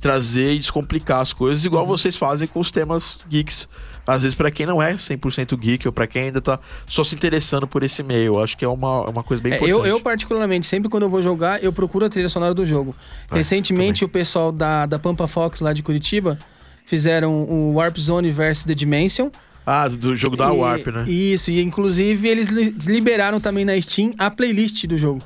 trazer 0.01 0.53
e 0.55 0.59
descomplicar 0.59 1.21
as 1.21 1.31
coisas, 1.31 1.63
igual 1.63 1.83
Uhum. 1.83 1.89
vocês 1.89 2.17
fazem 2.17 2.47
com 2.47 2.59
os 2.59 2.71
temas 2.71 3.19
geeks. 3.29 3.69
Às 4.05 4.23
vezes, 4.23 4.35
pra 4.35 4.49
quem 4.49 4.65
não 4.65 4.81
é 4.81 4.95
100% 4.97 5.55
geek 5.55 5.87
ou 5.87 5.93
pra 5.93 6.07
quem 6.07 6.23
ainda 6.23 6.41
tá 6.41 6.59
só 6.87 7.03
se 7.03 7.13
interessando 7.13 7.67
por 7.67 7.83
esse 7.83 8.01
meio, 8.01 8.41
acho 8.41 8.57
que 8.57 8.65
é 8.65 8.67
uma, 8.67 9.07
uma 9.07 9.23
coisa 9.23 9.41
bem 9.43 9.53
É, 9.53 9.55
importante. 9.57 9.79
eu, 9.79 9.85
eu, 9.85 10.01
particularmente, 10.01 10.65
sempre 10.65 10.89
quando 10.89 11.03
eu 11.03 11.09
vou 11.09 11.21
jogar, 11.21 11.63
eu 11.63 11.71
procuro 11.71 12.07
a 12.07 12.09
trilha 12.09 12.27
sonora 12.27 12.53
do 12.55 12.65
jogo. 12.65 12.95
É, 13.31 13.35
Recentemente, 13.35 14.03
o 14.03 14.09
pessoal 14.09 14.51
da, 14.51 14.87
da 14.87 14.97
Pampa 14.97 15.27
Fox 15.27 15.61
lá 15.61 15.71
de 15.71 15.83
Curitiba 15.83 16.37
fizeram 16.85 17.43
o 17.43 17.73
Warp 17.75 17.97
Zone 17.97 18.31
vs 18.31 18.63
The 18.63 18.73
Dimension. 18.73 19.29
Ah, 19.63 19.87
do 19.87 20.15
jogo 20.15 20.35
da 20.35 20.51
E- 20.51 20.57
Warp, 20.57 20.87
né? 20.87 21.05
Isso, 21.07 21.51
e 21.51 21.61
inclusive 21.61 22.27
eles 22.27 22.47
li- 22.47 22.75
liberaram 22.87 23.39
também 23.39 23.63
na 23.63 23.79
Steam 23.79 24.13
a 24.17 24.31
playlist 24.31 24.85
do 24.87 24.97
jogo. 24.97 25.21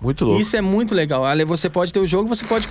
Muito 0.00 0.24
louco. 0.24 0.40
Isso 0.40 0.56
é 0.56 0.60
muito 0.60 0.94
legal. 0.94 1.24
Você 1.46 1.70
pode 1.70 1.92
ter 1.92 2.00
o 2.00 2.06
jogo, 2.06 2.28
você 2.28 2.44
pode 2.44 2.68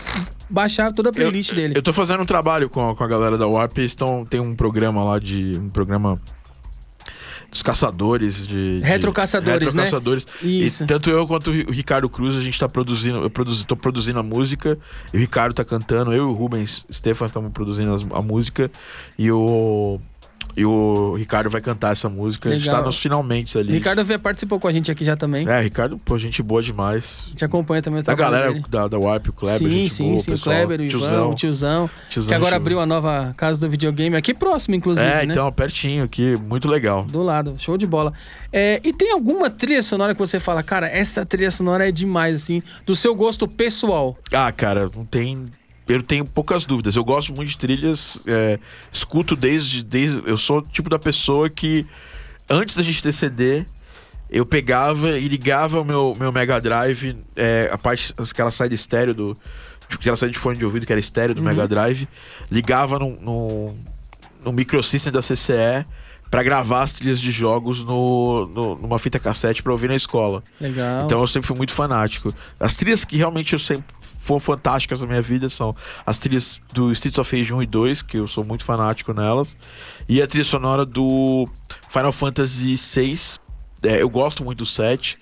baixar 0.49 0.91
toda 0.93 1.09
a 1.09 1.11
playlist 1.11 1.49
eu, 1.49 1.55
dele. 1.55 1.73
Eu 1.75 1.81
tô 1.81 1.91
fazendo 1.91 2.21
um 2.21 2.25
trabalho 2.25 2.69
com 2.69 2.89
a, 2.91 2.95
com 2.95 3.03
a 3.03 3.07
galera 3.07 3.37
da 3.37 3.47
Warp. 3.47 3.77
Eles 3.79 3.95
tão, 3.95 4.23
tem 4.25 4.39
um 4.39 4.55
programa 4.55 5.03
lá 5.03 5.17
de. 5.19 5.57
Um 5.57 5.69
programa 5.69 6.21
dos 7.49 7.63
caçadores 7.63 8.45
de. 8.45 8.79
de- 8.79 8.85
Retrocaçadores, 8.85 9.73
né? 9.73 9.83
Retrocaçadores. 9.83 10.27
Isso. 10.43 10.83
E 10.83 10.87
tanto 10.87 11.09
eu 11.09 11.25
quanto 11.25 11.49
o 11.49 11.53
Ri- 11.53 11.65
o 11.67 11.71
Ricardo 11.71 12.07
Cruz, 12.09 12.35
a 12.37 12.41
gente 12.41 12.59
tá 12.59 12.69
produzindo. 12.69 13.17
Eu 13.19 13.29
produzi, 13.29 13.65
tô 13.65 13.75
produzindo 13.75 14.19
a 14.19 14.23
música. 14.23 14.77
E 15.13 15.17
o 15.17 15.19
Ricardo 15.19 15.53
tá 15.53 15.65
cantando. 15.65 16.11
Eu 16.13 16.17
e 16.17 16.27
o 16.27 16.33
Rubens 16.33 16.85
Stefan 16.91 17.25
estamos 17.25 17.51
produzindo 17.51 17.91
as- 17.93 18.05
a 18.13 18.21
música. 18.21 18.69
E 19.17 19.31
o. 19.31 19.99
E 20.57 20.65
o 20.65 21.15
Ricardo 21.15 21.49
vai 21.49 21.59
cantar 21.59 21.91
essa 21.91 22.07
música. 22.07 22.47
A 22.49 22.53
gente 22.53 22.63
Legal. 22.65 22.79
tá 22.79 22.85
nos 22.85 22.97
finalmente 22.97 23.57
ali. 23.57 23.71
O 23.71 23.73
Ricardo 23.73 24.05
participou 24.19 24.59
com 24.59 24.67
a 24.67 24.71
gente 24.71 24.89
aqui 24.89 25.03
já 25.03 25.15
também. 25.15 25.47
É, 25.47 25.59
Ricardo, 25.61 25.97
pô, 25.97 26.17
gente 26.17 26.41
boa 26.41 26.63
demais. 26.63 27.25
Gente 27.29 27.43
acompanha 27.43 27.81
também 27.81 27.99
o 27.99 28.03
Da 28.03 28.15
galera 28.15 28.51
dele. 28.53 28.63
da, 28.69 28.87
da 28.87 28.97
Warp, 28.97 29.27
o 29.27 29.33
Kleber, 29.33 29.57
sim, 29.69 29.89
sim, 29.89 30.09
boa, 30.11 30.19
sim. 30.19 30.31
O 30.31 30.33
pessoal, 30.33 30.55
Kleber, 30.55 30.79
o 30.79 30.83
Ivan, 30.83 30.89
tiozão, 30.99 31.31
o 31.31 31.35
tiozão. 31.35 31.89
tiozão, 32.09 32.29
que 32.29 32.33
agora 32.33 32.55
abriu 32.55 32.79
a 32.79 32.85
nova 32.85 33.33
casa 33.35 33.59
do 33.59 33.69
videogame 33.69 34.15
aqui 34.15 34.33
próximo, 34.33 34.75
inclusive, 34.75 35.05
É, 35.05 35.25
né? 35.25 35.31
então, 35.33 35.51
pertinho 35.51 36.03
aqui, 36.05 36.35
muito 36.37 36.69
legal. 36.69 37.03
Do 37.03 37.21
lado, 37.21 37.55
show 37.57 37.77
de 37.77 37.85
bola. 37.85 38.13
É, 38.53 38.79
e 38.83 38.93
tem 38.93 39.11
alguma 39.11 39.49
trilha 39.49 39.81
sonora 39.81 40.13
que 40.15 40.19
você 40.19 40.39
fala, 40.39 40.63
cara, 40.63 40.87
essa 40.87 41.25
trilha 41.25 41.51
sonora 41.51 41.87
é 41.89 41.91
demais, 41.91 42.33
assim, 42.35 42.63
do 42.85 42.95
seu 42.95 43.13
gosto 43.13 43.45
pessoal? 43.47 44.17
Ah, 44.31 44.51
cara, 44.53 44.89
não 44.95 45.05
tem. 45.05 45.43
Eu 45.87 46.01
tenho 46.01 46.25
poucas 46.25 46.65
dúvidas. 46.65 46.95
Eu 46.95 47.03
gosto 47.03 47.33
muito 47.33 47.49
de 47.49 47.57
trilhas. 47.57 48.19
é, 48.25 48.59
escuto 48.91 49.35
desde, 49.35 49.83
desde. 49.83 50.21
Eu 50.29 50.37
sou 50.37 50.57
o 50.57 50.61
tipo 50.61 50.89
da 50.89 50.97
pessoa 50.99 51.49
que, 51.49 51.85
antes 52.49 52.75
da 52.75 52.81
gente 52.83 53.03
ter 53.03 53.13
CD, 53.13 53.65
eu 54.29 54.45
pegava 54.45 55.17
e 55.19 55.27
ligava 55.27 55.79
o 55.79 55.85
meu, 55.85 56.15
meu 56.19 56.31
Mega 56.31 56.59
Drive, 56.59 57.15
é, 57.35 57.69
a 57.71 57.77
parte, 57.77 58.13
aquela 58.17 58.49
saída 58.51 58.73
estéreo 58.73 59.13
do. 59.13 59.37
Tipo, 59.87 60.01
aquela 60.01 60.15
saída 60.17 60.33
de 60.33 60.39
fone 60.39 60.57
de 60.57 60.65
ouvido 60.65 60.85
que 60.85 60.91
era 60.91 60.99
estéreo 60.99 61.35
do 61.35 61.43
Mega 61.43 61.67
Drive, 61.67 62.07
ligava 62.49 62.97
no, 62.97 63.11
no, 63.21 63.75
no 64.43 64.51
microsystem 64.51 65.13
da 65.13 65.21
CCE 65.21 65.85
pra 66.31 66.41
gravar 66.41 66.81
as 66.81 66.91
trilhas 66.93 67.21
de 67.21 67.29
jogos 67.29 67.83
no, 67.83 68.47
no- 68.47 68.75
numa 68.77 68.97
fita 68.97 69.19
cassete 69.19 69.61
pra 69.61 69.71
ouvir 69.71 69.87
na 69.87 69.95
escola. 69.95 70.43
Legal. 70.59 71.05
Então 71.05 71.21
eu 71.21 71.27
sempre 71.27 71.47
fui 71.47 71.55
muito 71.55 71.71
fanático. 71.71 72.33
As 72.59 72.75
trilhas 72.75 73.05
que 73.05 73.15
realmente 73.15 73.53
eu 73.53 73.59
sempre 73.59 73.85
foram 74.25 74.39
fantásticas 74.39 75.01
na 75.01 75.07
minha 75.07 75.21
vida 75.21 75.47
são 75.49 75.75
as 76.03 76.17
trilhas 76.17 76.59
do 76.73 76.91
Streets 76.91 77.19
of 77.19 77.37
Rage 77.37 77.53
1 77.53 77.61
e 77.61 77.65
2, 77.67 78.01
que 78.01 78.17
eu 78.17 78.27
sou 78.27 78.43
muito 78.43 78.65
fanático 78.65 79.13
nelas, 79.13 79.55
e 80.09 80.19
a 80.19 80.25
trilha 80.25 80.43
sonora 80.43 80.83
do 80.83 81.47
Final 81.87 82.11
Fantasy 82.11 82.75
VI. 82.75 83.39
É, 83.83 84.01
eu 84.01 84.09
gosto 84.09 84.43
muito 84.43 84.59
do 84.59 84.65
7, 84.65 85.19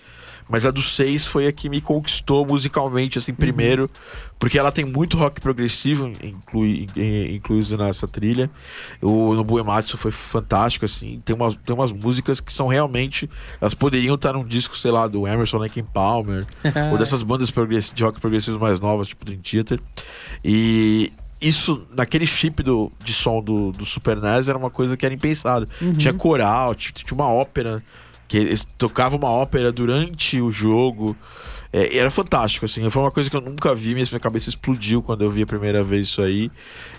mas 0.54 0.68
a 0.68 0.72
do 0.72 0.84
6 0.84 1.26
foi 1.26 1.48
a 1.48 1.52
que 1.52 1.68
me 1.68 1.82
conquistou 1.82 2.46
musicalmente, 2.46 3.18
assim, 3.18 3.34
primeiro, 3.34 3.90
porque 4.38 4.60
ela 4.60 4.72
tem 4.72 4.86
muito 4.86 5.18
rock 5.18 5.42
progressivo 5.42 6.12
inclui, 6.24 6.86
in- 6.96 7.36
incluído 7.38 7.76
nessa 7.76 8.08
trilha. 8.08 8.52
O 9.02 9.34
Nobu 9.34 9.58
Ematsu 9.60 9.98
foi 9.98 10.12
fantástico, 10.12 10.86
assim. 10.86 11.20
Tem 11.26 11.36
umas, 11.36 11.56
tem 11.66 11.74
umas 11.76 11.92
músicas 11.92 12.40
que 12.40 12.54
são 12.54 12.68
realmente. 12.68 13.28
Elas 13.60 13.74
poderiam 13.74 14.14
estar 14.14 14.34
num 14.34 14.46
disco, 14.46 14.78
sei 14.78 14.92
lá, 14.92 15.08
do 15.08 15.28
Emerson 15.28 15.58
Lake 15.58 15.82
Palmer, 15.82 16.46
ou 16.92 16.98
dessas 17.00 17.24
bandas 17.24 17.52
de 17.94 18.04
rock 18.04 18.20
progressivos 18.22 18.60
mais 18.60 18.80
novas, 18.80 19.08
tipo 19.08 19.26
Dream 19.26 19.40
Theater. 19.42 19.80
E. 20.46 21.12
Isso, 21.42 21.86
naquele 21.94 22.26
chip 22.26 22.64
do, 22.64 22.90
de 23.04 23.12
som 23.12 23.42
do, 23.44 23.74
do 23.74 23.86
Super 23.86 24.16
NES, 24.22 24.48
era 24.48 24.58
uma 24.58 24.70
coisa 24.70 24.96
que 24.96 25.06
era 25.06 25.14
impensado. 25.14 25.68
Tinha 25.98 26.14
coral, 26.14 26.74
ti- 26.74 26.94
tinha 26.94 27.14
uma 27.14 27.28
ópera, 27.28 27.84
que 28.34 28.38
eles 28.40 28.66
tocavam 28.80 29.20
uma 29.20 29.30
ópera 29.30 29.72
durante 29.72 30.42
o 30.42 30.52
jogo. 30.52 31.16
É, 31.72 32.00
era 32.00 32.10
fantástico, 32.10 32.66
assim. 32.66 32.90
Foi 32.90 33.04
uma 33.04 33.12
coisa 33.12 33.30
que 33.30 33.36
eu 33.36 33.42
nunca 33.42 33.76
vi, 33.76 33.94
minha 33.94 34.20
cabeça 34.20 34.50
explodiu 34.50 35.04
quando 35.04 35.24
eu 35.24 35.30
vi 35.30 35.44
a 35.44 35.46
primeira 35.46 35.84
vez 35.84 36.08
isso 36.08 36.20
aí. 36.20 36.50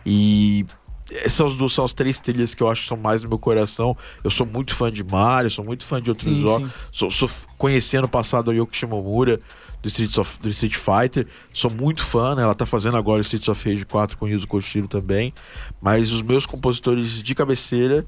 E 0.07 0.65
essas 1.11 1.57
duas 1.57 1.73
são 1.73 1.85
as 1.85 1.93
três 1.93 2.21
trilhas 2.21 2.55
que 2.55 2.63
eu 2.63 2.69
acho 2.69 2.83
que 2.83 2.89
são 2.89 2.97
mais 2.97 3.25
no 3.25 3.29
meu 3.29 3.39
coração. 3.41 3.97
Eu 4.23 4.31
sou 4.31 4.47
muito 4.47 4.77
fã 4.77 4.93
de 4.93 5.03
Mario, 5.03 5.51
sou 5.51 5.65
muito 5.65 5.85
fã 5.85 6.01
de 6.01 6.09
outros 6.09 6.33
Sim, 6.33 6.41
jogos. 6.41 6.69
sim. 6.69 6.75
Sou, 6.93 7.11
sou 7.11 7.29
conhecendo 7.59 8.05
o 8.05 8.09
passado 8.09 8.47
da 8.47 8.53
Yoko 8.53 8.77
Shimomura, 8.77 9.41
do 9.85 9.89
Street, 9.89 10.17
of, 10.17 10.39
do 10.41 10.49
Street 10.49 10.75
Fighter. 10.75 11.27
Sou 11.53 11.71
muito 11.71 12.03
fã, 12.03 12.35
né? 12.35 12.43
Ela 12.43 12.55
tá 12.55 12.65
fazendo 12.65 12.97
agora 12.97 13.19
o 13.19 13.21
Streets 13.21 13.49
of 13.49 13.71
Rage 13.71 13.85
4 13.85 14.17
com 14.17 14.25
o 14.25 14.29
Yuzo 14.29 14.49
Koshiro 14.49 14.89
também. 14.89 15.33
Mas 15.81 16.11
os 16.11 16.23
meus 16.23 16.47
compositores 16.47 17.23
de 17.23 17.35
cabeceira 17.35 18.05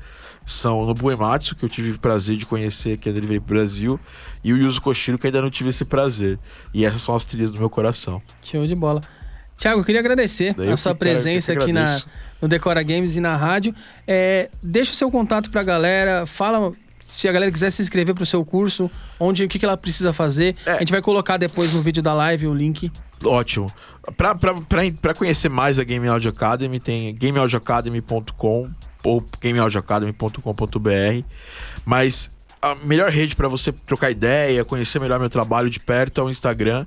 são 0.47 0.81
o 0.81 0.87
Nobu 0.87 1.11
Ematsu, 1.13 1.55
que 1.55 1.65
eu 1.65 1.69
tive 1.69 1.91
o 1.91 1.99
prazer 1.99 2.39
de 2.39 2.47
conhecer, 2.47 2.97
que 2.97 3.09
ele 3.09 3.21
veio 3.21 3.43
pro 3.43 3.55
Brasil, 3.55 4.01
e 4.43 4.53
o 4.53 4.57
Yuzo 4.57 4.81
Koshiro, 4.81 5.19
que 5.19 5.27
ainda 5.27 5.43
não 5.43 5.51
tive 5.51 5.69
esse 5.69 5.85
prazer. 5.85 6.39
E 6.73 6.85
essas 6.85 7.03
são 7.03 7.15
as 7.15 7.27
trilhas 7.27 7.53
do 7.53 7.59
meu 7.59 7.69
coração. 7.69 8.23
Show 8.43 8.67
de 8.67 8.75
bola. 8.75 9.03
Tiago, 9.59 9.81
eu 9.81 9.85
queria 9.85 10.01
agradecer 10.01 10.55
Daí 10.55 10.71
a 10.71 10.77
sua 10.77 10.93
que 10.93 10.99
presença 11.01 11.55
que 11.55 11.63
aqui 11.63 11.73
na, 11.73 12.01
no 12.41 12.49
Decora 12.49 12.83
Games 12.83 13.17
e 13.17 13.21
na 13.21 13.37
rádio. 13.37 13.75
É, 14.07 14.49
deixa 14.63 14.93
o 14.93 14.95
seu 14.95 15.11
contato 15.11 15.51
pra 15.51 15.63
galera, 15.63 16.27
fala 16.27 16.73
se 17.17 17.29
a 17.29 17.33
galera 17.33 17.51
quiser 17.51 17.71
se 17.71 17.81
inscrever 17.83 18.15
pro 18.15 18.27
seu 18.27 18.45
curso, 18.45 18.91
onde 19.19 19.43
o 19.45 19.49
que, 19.49 19.59
que 19.59 19.65
ela 19.65 19.77
precisa 19.77 20.13
fazer. 20.13 20.55
É. 20.67 20.73
A 20.73 20.79
gente 20.79 20.93
vai 20.93 21.01
colocar 21.03 21.37
depois 21.37 21.73
no 21.73 21.81
vídeo 21.83 22.03
da 22.03 22.13
live 22.15 22.47
o 22.47 22.55
link. 22.55 22.91
Ótimo. 23.25 23.71
Pra 25.01 25.15
conhecer 25.15 25.49
mais 25.49 25.79
a 25.79 25.85
Game 25.85 26.07
Audio 26.07 26.31
Academy, 26.31 26.79
tem 26.79 27.15
gameaudioacademy.com 27.15 28.71
ou 29.05 29.25
gameaudioacademy.com.br. 29.41 31.25
Mas 31.85 32.31
a 32.61 32.75
melhor 32.75 33.11
rede 33.11 33.37
pra 33.37 33.49
você 33.49 33.73
trocar 33.73 34.11
ideia, 34.11 34.65
conhecer 34.65 34.99
melhor 35.01 35.19
meu 35.21 35.31
trabalho 35.31 35.71
de 35.71 35.79
perto 35.81 36.21
é 36.21 36.25
o 36.25 36.31
Instagram. 36.31 36.85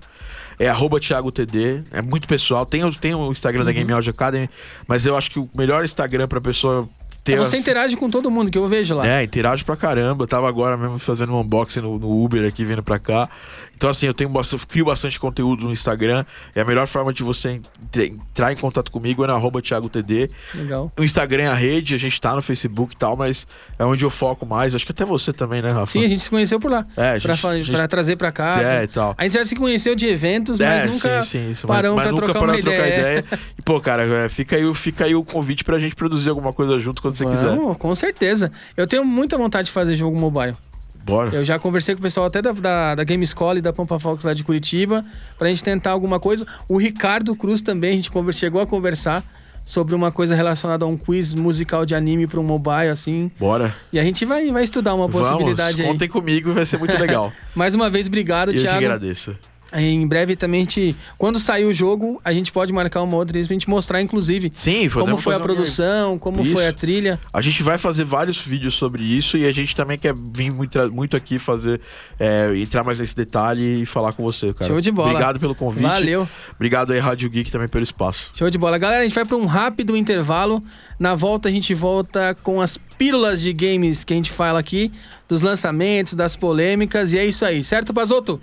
É 0.57 0.67
arroba 0.67 0.99
ThiagoTD. 0.99 1.83
É 1.91 2.01
muito 2.01 2.27
pessoal. 2.27 2.65
Tem, 2.65 2.83
o- 2.83 2.93
tem 2.93 3.15
o 3.15 3.31
Instagram 3.31 3.61
Uhum. 3.61 3.65
da 3.65 3.71
Game 3.71 3.91
Audio 3.93 4.11
Academy, 4.11 4.49
mas 4.87 5.05
eu 5.05 5.15
acho 5.17 5.31
que 5.31 5.39
o 5.39 5.49
melhor 5.55 5.85
Instagram 5.85 6.27
pra 6.27 6.41
pessoa 6.41 6.87
ter. 7.23 7.38
Você 7.38 7.55
as- 7.55 7.62
interage 7.62 7.95
com 7.95 8.10
todo 8.10 8.29
mundo 8.32 8.49
que 8.51 8.58
eu 8.58 8.67
vejo 8.67 8.95
lá. 8.95 9.08
é, 9.08 9.23
interage 9.23 9.63
pra 9.63 9.75
caramba. 9.75 10.23
Eu 10.23 10.27
tava 10.27 10.47
agora 10.49 10.75
mesmo 10.77 10.97
fazendo 10.99 11.34
um 11.34 11.39
unboxing 11.41 11.82
no, 11.82 11.97
no 11.99 12.23
Uber 12.23 12.47
aqui, 12.47 12.63
vindo 12.65 12.84
pra 12.84 12.99
cá. 12.99 13.29
Então, 13.75 13.89
assim, 13.89 14.08
eu 14.08 14.13
tenho 14.13 14.29
bastante, 14.29 14.67
crio 14.67 14.84
bastante 14.86 15.17
conteúdo 15.17 15.63
no 15.65 15.71
Instagram. 15.71 16.25
É 16.53 16.60
a 16.60 16.65
melhor 16.65 16.86
forma 16.86 17.13
de 17.13 17.23
você 17.23 17.62
entrar 17.97 18.51
em 18.51 18.55
contato 18.58 18.91
comigo 18.91 19.23
é 19.23 19.27
na 19.27 19.34
arroba 19.34 19.62
ThiagoTD. 19.62 20.29
Legal. 20.53 20.91
O 20.99 21.03
Instagram 21.03 21.43
é 21.43 21.47
a 21.47 21.53
rede, 21.53 21.95
a 21.95 21.97
gente 21.97 22.19
tá 22.19 22.36
no 22.36 22.41
Facebook 22.41 22.93
e 22.93 22.97
tal, 22.97 23.15
mas 23.15 23.47
é 23.77 23.86
onde 23.86 24.03
eu 24.03 24.10
foco 24.10 24.45
mais. 24.45 24.75
Acho 24.75 24.86
que 24.86 24.91
até 24.91 25.05
você 25.05 25.32
também, 25.32 25.62
né, 25.62 25.69
Rafa? 25.71 25.91
Sim, 25.93 26.03
a 26.03 26.08
gente 26.08 26.19
se 26.21 26.29
conheceu 26.29 26.60
por 26.60 26.69
lá. 26.69 26.86
É, 26.97 27.15
a 27.15 27.21
pra, 27.21 27.34
gente- 27.34 27.41
fa- 27.41 27.49
a 27.51 27.58
gente- 27.58 27.71
pra 27.71 27.88
trazer 27.88 28.17
pra 28.17 28.32
cá. 28.34 28.62
É, 28.62 28.84
e 28.84 28.88
tal. 28.88 29.15
A 29.17 29.23
gente 29.23 29.34
já 29.34 29.45
se 29.45 29.55
conheceu 29.55 29.95
de 29.95 30.08
eventos, 30.08 30.60
mas 30.60 30.67
É, 30.67 30.86
nunca 30.86 31.23
sim, 31.23 31.29
sim, 31.45 31.51
isso, 31.51 31.65
mas- 31.67 31.77
paramos 31.77 31.95
mas, 31.95 32.03
pra 32.08 32.12
nunca 32.12 32.25
trocar 32.25 32.39
uma 32.43 32.53
pra 32.53 32.62
trocar 32.62 32.88
ideia. 32.88 32.99
ideia. 33.19 33.25
E, 33.58 33.62
pô, 33.62 33.79
cara, 33.79 34.03
é, 34.03 34.27
fica 34.29 34.58
aí, 34.58 34.65
o- 34.65 34.73
fica 34.73 35.05
aí 35.05 35.15
o 35.15 35.23
convite 35.23 35.63
pra 35.63 35.79
gente 35.79 35.95
produzir 35.95 36.27
alguma 36.29 36.51
coisa 36.51 36.77
junto 36.79 37.01
quando 37.17 37.17
você 37.17 37.25
quiser. 37.43 37.55
Vamos, 37.55 37.77
com 37.77 37.93
certeza. 37.95 38.51
Eu 38.77 38.87
tenho 38.87 39.03
muita 39.03 39.37
vontade 39.37 39.67
de 39.67 39.71
fazer 39.71 39.95
jogo 39.95 40.17
mobile. 40.17 40.55
Bora. 41.03 41.33
Eu 41.35 41.43
já 41.43 41.57
conversei 41.57 41.95
com 41.95 41.99
o 41.99 42.03
pessoal 42.03 42.27
até 42.27 42.41
da, 42.41 42.51
da, 42.51 42.95
da 42.95 43.03
Game 43.03 43.25
School 43.25 43.57
e 43.57 43.61
da 43.61 43.73
Pampa 43.73 43.97
Fox 43.99 44.23
lá 44.23 44.33
de 44.33 44.43
Curitiba, 44.43 45.03
pra 45.37 45.49
gente 45.49 45.63
tentar 45.63 45.91
alguma 45.91 46.19
coisa. 46.19 46.45
O 46.67 46.77
Ricardo 46.77 47.35
Cruz 47.35 47.61
também, 47.61 47.91
a 47.91 47.95
gente 47.95 48.11
conver- 48.11 48.33
chegou 48.35 48.61
a 48.61 48.67
conversar 48.67 49.23
sobre 49.65 49.95
uma 49.95 50.11
coisa 50.11 50.35
relacionada 50.35 50.83
a 50.85 50.87
um 50.87 50.97
quiz 50.97 51.33
musical 51.33 51.85
de 51.85 51.95
anime 51.95 52.27
pra 52.27 52.39
um 52.39 52.43
mobile, 52.43 52.89
assim. 52.89 53.31
Bora. 53.39 53.75
E 53.93 53.99
a 53.99 54.03
gente 54.03 54.25
vai, 54.25 54.51
vai 54.51 54.63
estudar 54.63 54.93
uma 54.95 55.07
possibilidade 55.09 55.77
Vamos, 55.77 55.79
aí. 55.79 55.87
contem 55.87 56.07
comigo, 56.09 56.53
vai 56.53 56.65
ser 56.65 56.77
muito 56.77 56.97
legal. 56.99 57.31
Mais 57.55 57.73
uma 57.75 57.89
vez, 57.89 58.07
obrigado, 58.07 58.49
eu 58.49 58.55
que 58.55 58.61
Thiago. 58.61 58.77
agradeço. 58.77 59.35
Em 59.73 60.08
breve 60.08 60.36
também 60.36 60.62
a 60.62 60.63
gente. 60.63 60.95
Quando 61.17 61.39
sair 61.39 61.65
o 61.65 61.73
jogo, 61.73 62.19
a 62.23 62.34
gente 62.34 62.51
pode 62.51 62.73
marcar 62.73 63.01
uma 63.03 63.15
outra 63.15 63.34
vez 63.34 63.47
pra 63.47 63.53
gente 63.53 63.69
mostrar, 63.69 64.01
inclusive, 64.01 64.51
Sim, 64.53 64.89
como 64.89 65.17
foi 65.17 65.34
a 65.36 65.38
fazer 65.38 65.51
um- 65.51 65.55
produção, 65.55 66.17
como 66.19 66.43
foi 66.45 66.65
a 66.65 66.69
Isso. 66.69 66.77
trilha. 66.77 67.19
A 67.32 67.41
gente 67.41 67.62
vai 67.62 67.77
fazer 67.77 68.03
vários 68.03 68.38
vídeos 68.39 68.73
sobre 68.75 69.03
isso 69.03 69.38
e 69.38 69.45
a 69.45 69.51
gente 69.51 69.75
também 69.75 69.97
quer 69.97 70.13
vir 70.15 70.51
muito, 70.51 70.91
muito 70.91 71.15
aqui 71.15 71.38
fazer, 71.38 71.79
é, 72.19 72.51
entrar 72.58 72.84
mais 72.84 72.99
nesse 72.99 73.15
detalhe 73.15 73.84
e 73.84 73.86
falar 73.86 74.13
com 74.13 74.23
você, 74.23 74.53
cara. 74.53 74.71
Show 74.71 74.82
de 74.82 74.91
bola. 74.91 75.10
Obrigado 75.10 75.39
pelo 75.39 75.53
convite. 75.55 75.84
Valeu. 75.84 76.27
Obrigado 76.55 76.91
aí, 76.93 76.99
Rádio 76.99 77.29
Geek, 77.29 77.51
também 77.51 77.67
pelo 77.67 77.84
espaço. 77.84 78.32
Show 78.34 78.49
de 78.49 78.58
bola. 78.58 78.77
Galera, 78.77 79.01
a 79.01 79.03
gente 79.03 79.13
vai 79.15 79.25
para 79.25 79.38
um 79.38 79.45
rápido 79.45 79.95
intervalo. 79.95 80.63
Na 80.97 81.15
volta, 81.15 81.47
a 81.47 81.51
gente 81.51 81.73
volta 81.73 82.36
com 82.41 82.60
as 82.60 82.77
pílulas 82.97 83.39
de 83.41 83.53
games 83.53 84.03
que 84.03 84.13
a 84.13 84.15
gente 84.15 84.32
fala 84.32 84.60
aqui, 84.60 84.91
dos 85.27 85.41
lançamentos, 85.41 86.13
das 86.13 86.36
polêmicas, 86.36 87.13
e 87.13 87.17
é 87.19 87.25
isso 87.25 87.45
aí, 87.45 87.63
certo, 87.63 87.93
Pazoto? 87.93 88.41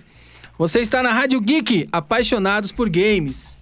Você 0.59 0.81
está 0.81 1.03
na 1.03 1.13
Rádio 1.13 1.39
Geek, 1.39 1.87
apaixonados 1.93 2.73
por 2.73 2.89
games. 2.89 3.56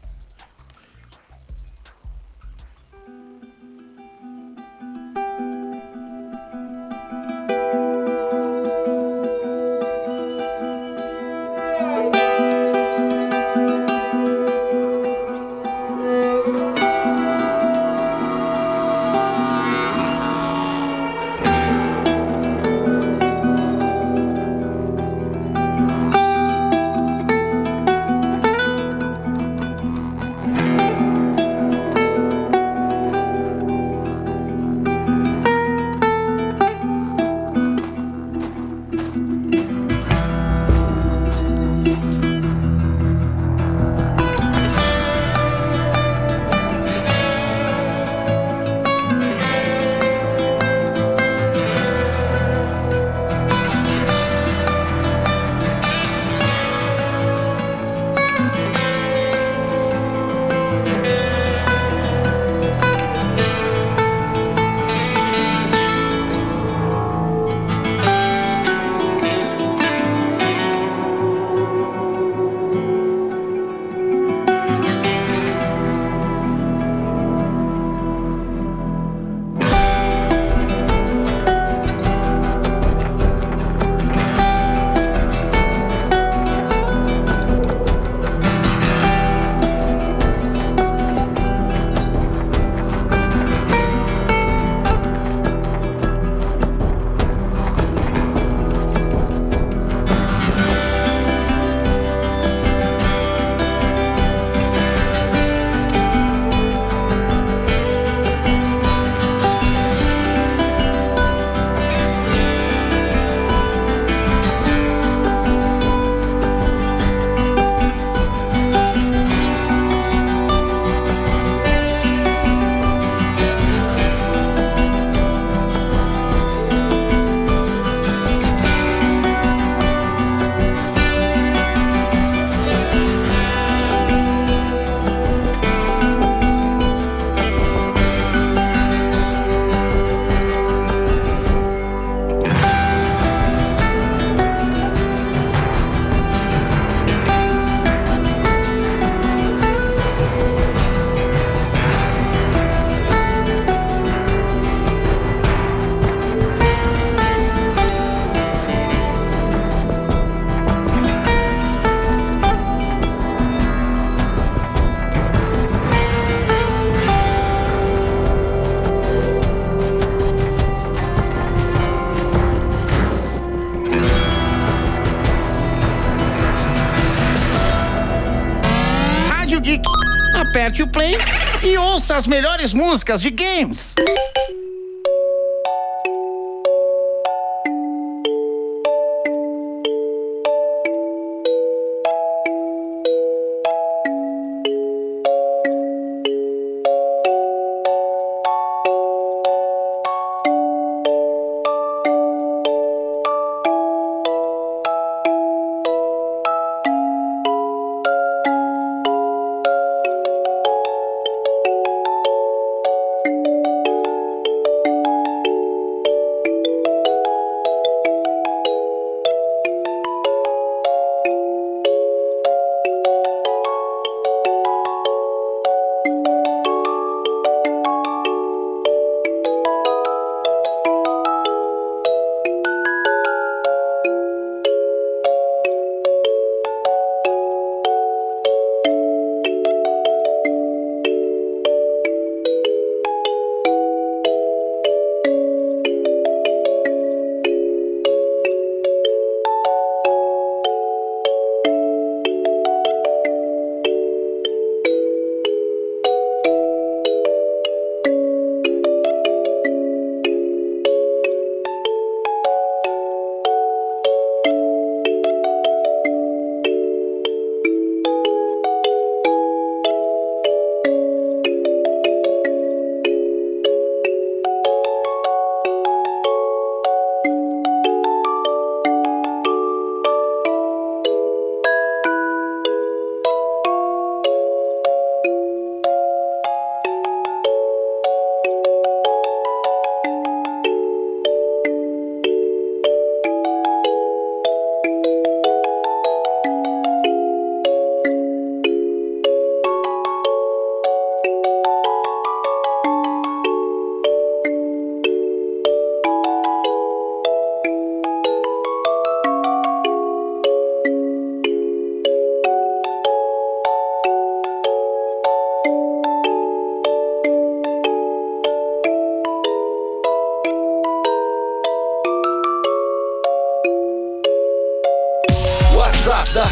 As 182.14 182.28
melhores 182.28 182.72
músicas 182.72 183.20
de 183.20 183.28
games. 183.28 183.94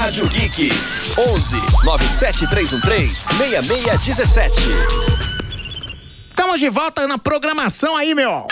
Rádio 0.03 0.29
Geek 0.31 0.69
11 1.17 1.55
97313 1.85 3.25
6617. 3.39 4.53
Estamos 6.29 6.59
de 6.59 6.69
volta 6.69 7.07
na 7.07 7.19
programação 7.19 7.95
aí, 7.97 8.13
meu. 8.13 8.49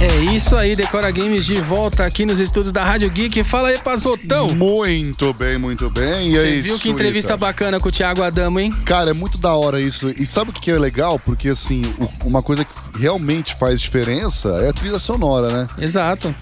É 0.00 0.34
isso 0.34 0.56
aí, 0.56 0.74
Decora 0.74 1.10
Games 1.10 1.44
de 1.44 1.56
volta 1.56 2.06
aqui 2.06 2.24
nos 2.24 2.40
estúdios 2.40 2.72
da 2.72 2.82
Rádio 2.82 3.10
Geek. 3.10 3.44
Fala 3.44 3.68
aí, 3.68 3.78
Pazotão. 3.78 4.48
Muito 4.56 5.34
bem, 5.34 5.58
muito 5.58 5.90
bem. 5.90 6.30
E 6.30 6.32
Você 6.32 6.46
aí, 6.46 6.60
viu 6.62 6.78
que 6.78 6.88
entrevista 6.88 7.36
bacana 7.36 7.78
com 7.78 7.90
o 7.90 7.92
Thiago 7.92 8.22
Adamo, 8.22 8.58
hein? 8.58 8.72
Cara, 8.86 9.10
é 9.10 9.14
muito 9.14 9.36
da 9.36 9.52
hora 9.52 9.82
isso. 9.82 10.08
E 10.16 10.24
sabe 10.24 10.48
o 10.48 10.52
que 10.54 10.70
é 10.70 10.78
legal? 10.78 11.18
Porque, 11.18 11.50
assim, 11.50 11.82
uma 12.24 12.42
coisa 12.42 12.64
que 12.64 12.72
realmente 12.98 13.54
faz 13.58 13.82
diferença 13.82 14.48
é 14.64 14.70
a 14.70 14.72
trilha 14.72 14.98
sonora, 14.98 15.52
né? 15.52 15.66
Exato. 15.76 16.34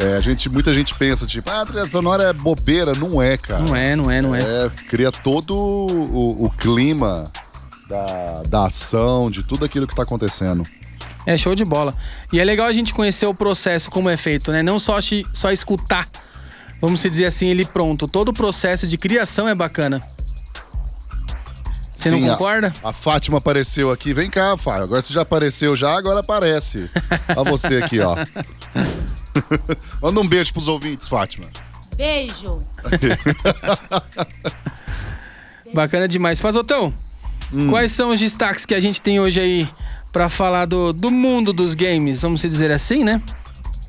É, 0.00 0.16
a 0.16 0.20
gente, 0.20 0.48
muita 0.48 0.72
gente 0.72 0.94
pensa, 0.94 1.26
tipo, 1.26 1.50
ah, 1.50 1.62
a 1.62 1.66
trilha 1.66 1.88
sonora 1.88 2.22
é 2.24 2.32
bobeira. 2.32 2.92
Não 2.92 3.20
é, 3.20 3.36
cara. 3.36 3.62
Não 3.64 3.74
é, 3.74 3.96
não 3.96 4.10
é, 4.10 4.22
não 4.22 4.34
é. 4.34 4.40
É, 4.40 4.70
cria 4.88 5.10
todo 5.10 5.54
o, 5.56 6.44
o 6.46 6.50
clima 6.50 7.24
da, 7.88 8.42
da 8.48 8.66
ação, 8.66 9.30
de 9.30 9.42
tudo 9.42 9.64
aquilo 9.64 9.86
que 9.86 9.94
tá 9.96 10.02
acontecendo. 10.04 10.64
É 11.26 11.36
show 11.36 11.54
de 11.54 11.64
bola. 11.64 11.94
E 12.32 12.38
é 12.40 12.44
legal 12.44 12.66
a 12.66 12.72
gente 12.72 12.94
conhecer 12.94 13.26
o 13.26 13.34
processo, 13.34 13.90
como 13.90 14.08
é 14.08 14.16
feito, 14.16 14.52
né? 14.52 14.62
Não 14.62 14.78
só, 14.78 14.98
só 15.34 15.50
escutar, 15.50 16.06
vamos 16.80 17.00
se 17.00 17.10
dizer 17.10 17.26
assim, 17.26 17.48
ele 17.48 17.64
pronto. 17.64 18.06
Todo 18.06 18.28
o 18.28 18.32
processo 18.32 18.86
de 18.86 18.96
criação 18.96 19.48
é 19.48 19.54
bacana. 19.54 20.00
Você 21.98 22.10
não 22.10 22.18
Sim, 22.20 22.28
a- 22.28 22.32
concorda? 22.32 22.72
A, 22.84 22.92
Fátima 22.92 23.38
apareceu 23.38 23.90
aqui. 23.90 24.14
Vem 24.14 24.30
cá, 24.30 24.56
Fábio. 24.56 24.84
Agora 24.84 25.02
você 25.02 25.12
já 25.12 25.22
apareceu 25.22 25.74
já, 25.76 25.98
agora 25.98 26.20
aparece. 26.20 26.88
Olha 27.36 27.50
você 27.50 27.82
aqui, 27.82 27.98
ó. 27.98 28.14
Manda 30.02 30.20
um 30.20 30.28
beijo 30.28 30.52
pros 30.52 30.68
ouvintes, 30.68 31.08
Fátima. 31.08 31.46
Beijo. 31.96 32.62
Bacana 35.74 36.08
demais. 36.08 36.40
Fazotão, 36.40 36.92
Hum. 37.52 37.68
quais 37.68 37.92
são 37.92 38.12
os 38.12 38.18
destaques 38.20 38.66
que 38.66 38.74
a 38.74 38.80
gente 38.80 39.00
tem 39.00 39.20
hoje 39.20 39.40
aí 39.40 39.68
pra 40.12 40.28
falar 40.28 40.66
do, 40.66 40.92
do 40.92 41.10
mundo 41.10 41.52
dos 41.52 41.74
games? 41.74 42.20
Vamos 42.22 42.40
dizer 42.42 42.70
assim, 42.70 43.04
né? 43.04 43.22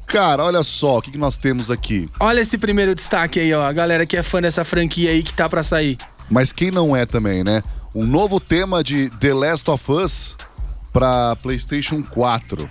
Cara, 0.07 0.43
olha 0.43 0.63
só 0.63 0.97
o 0.97 1.01
que, 1.01 1.11
que 1.11 1.17
nós 1.17 1.37
temos 1.37 1.69
aqui. 1.69 2.09
Olha 2.19 2.39
esse 2.41 2.57
primeiro 2.57 2.95
destaque 2.95 3.39
aí, 3.39 3.53
ó. 3.53 3.63
A 3.63 3.71
galera 3.71 4.05
que 4.05 4.17
é 4.17 4.23
fã 4.23 4.41
dessa 4.41 4.65
franquia 4.65 5.11
aí 5.11 5.21
que 5.21 5.33
tá 5.33 5.47
pra 5.47 5.61
sair. 5.61 5.97
Mas 6.29 6.51
quem 6.51 6.71
não 6.71 6.95
é 6.95 7.05
também, 7.05 7.43
né? 7.43 7.61
Um 7.93 8.05
novo 8.05 8.39
tema 8.39 8.83
de 8.83 9.09
The 9.19 9.33
Last 9.33 9.69
of 9.69 9.91
Us 9.91 10.35
pra 10.91 11.35
PlayStation 11.35 12.01
4. 12.01 12.67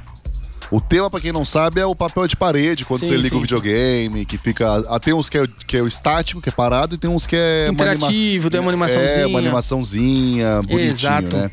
O 0.71 0.81
tema, 0.81 1.09
pra 1.11 1.19
quem 1.21 1.33
não 1.33 1.45
sabe, 1.47 1.81
é 1.81 1.87
o 1.87 1.95
papel 1.95 2.29
de 2.29 2.37
parede, 2.37 2.85
quando 2.85 3.01
Sim, 3.01 3.07
você 3.11 3.17
liga 3.17 3.29
sim. 3.31 3.37
o 3.37 3.41
videogame, 3.41 4.25
que 4.27 4.37
fica. 4.37 4.85
ah, 4.89 5.01
Tem 5.01 5.15
uns 5.15 5.29
que 5.31 5.39
é, 5.39 5.43
o- 5.43 5.49
que 5.49 5.77
é 5.79 5.83
o 5.83 5.89
estático, 5.89 6.43
que 6.43 6.49
é 6.51 6.53
parado, 6.53 6.95
e 6.95 6.99
tem 6.99 7.09
uns 7.09 7.27
que 7.27 7.37
é. 7.37 7.69
uma 7.71 7.83
anima- 7.85 7.95
Interativo, 7.95 8.51
tem 8.51 8.61
uma 8.61 8.71
animaçãozinha. 8.71 9.21
É, 9.23 9.27
uma 9.27 9.39
animaçãozinha, 9.39 10.63
bonitinho, 10.63 10.91
Exato. 10.91 11.37
né? 11.37 11.51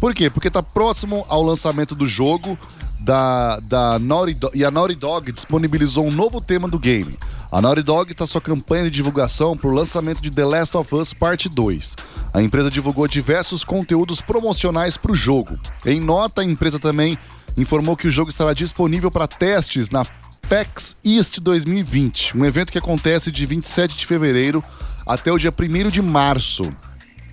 Por 0.00 0.14
quê? 0.14 0.30
Porque 0.30 0.50
tá 0.50 0.62
próximo 0.62 1.24
ao 1.28 1.42
lançamento 1.42 1.94
do 1.94 2.06
jogo 2.08 2.58
da, 3.00 3.58
da 3.60 3.98
Naughty 3.98 4.34
Dog, 4.34 4.58
e 4.58 4.64
a 4.64 4.70
Naughty 4.70 4.94
Dog 4.94 5.32
disponibilizou 5.32 6.06
um 6.06 6.10
novo 6.10 6.40
tema 6.40 6.66
do 6.68 6.78
game. 6.78 7.16
A 7.52 7.60
Naughty 7.62 7.82
Dog 7.82 8.10
está 8.10 8.26
sua 8.26 8.40
campanha 8.40 8.84
de 8.84 8.90
divulgação 8.90 9.56
para 9.56 9.68
o 9.68 9.72
lançamento 9.72 10.20
de 10.20 10.30
The 10.30 10.44
Last 10.44 10.76
of 10.76 10.94
Us 10.94 11.14
Parte 11.14 11.48
2. 11.48 11.94
A 12.34 12.42
empresa 12.42 12.70
divulgou 12.70 13.06
diversos 13.06 13.64
conteúdos 13.64 14.20
promocionais 14.20 14.96
para 14.96 15.12
o 15.12 15.14
jogo. 15.14 15.58
Em 15.84 16.00
nota, 16.00 16.40
a 16.42 16.44
empresa 16.44 16.78
também 16.78 17.16
informou 17.56 17.96
que 17.96 18.06
o 18.06 18.10
jogo 18.10 18.30
estará 18.30 18.52
disponível 18.52 19.10
para 19.10 19.26
testes 19.26 19.90
na 19.90 20.04
PAX 20.48 20.96
East 21.04 21.40
2020, 21.40 22.36
um 22.36 22.44
evento 22.44 22.70
que 22.70 22.78
acontece 22.78 23.30
de 23.30 23.44
27 23.46 23.96
de 23.96 24.06
fevereiro 24.06 24.62
até 25.06 25.32
o 25.32 25.38
dia 25.38 25.52
1 25.52 25.88
de 25.88 26.00
março. 26.00 26.62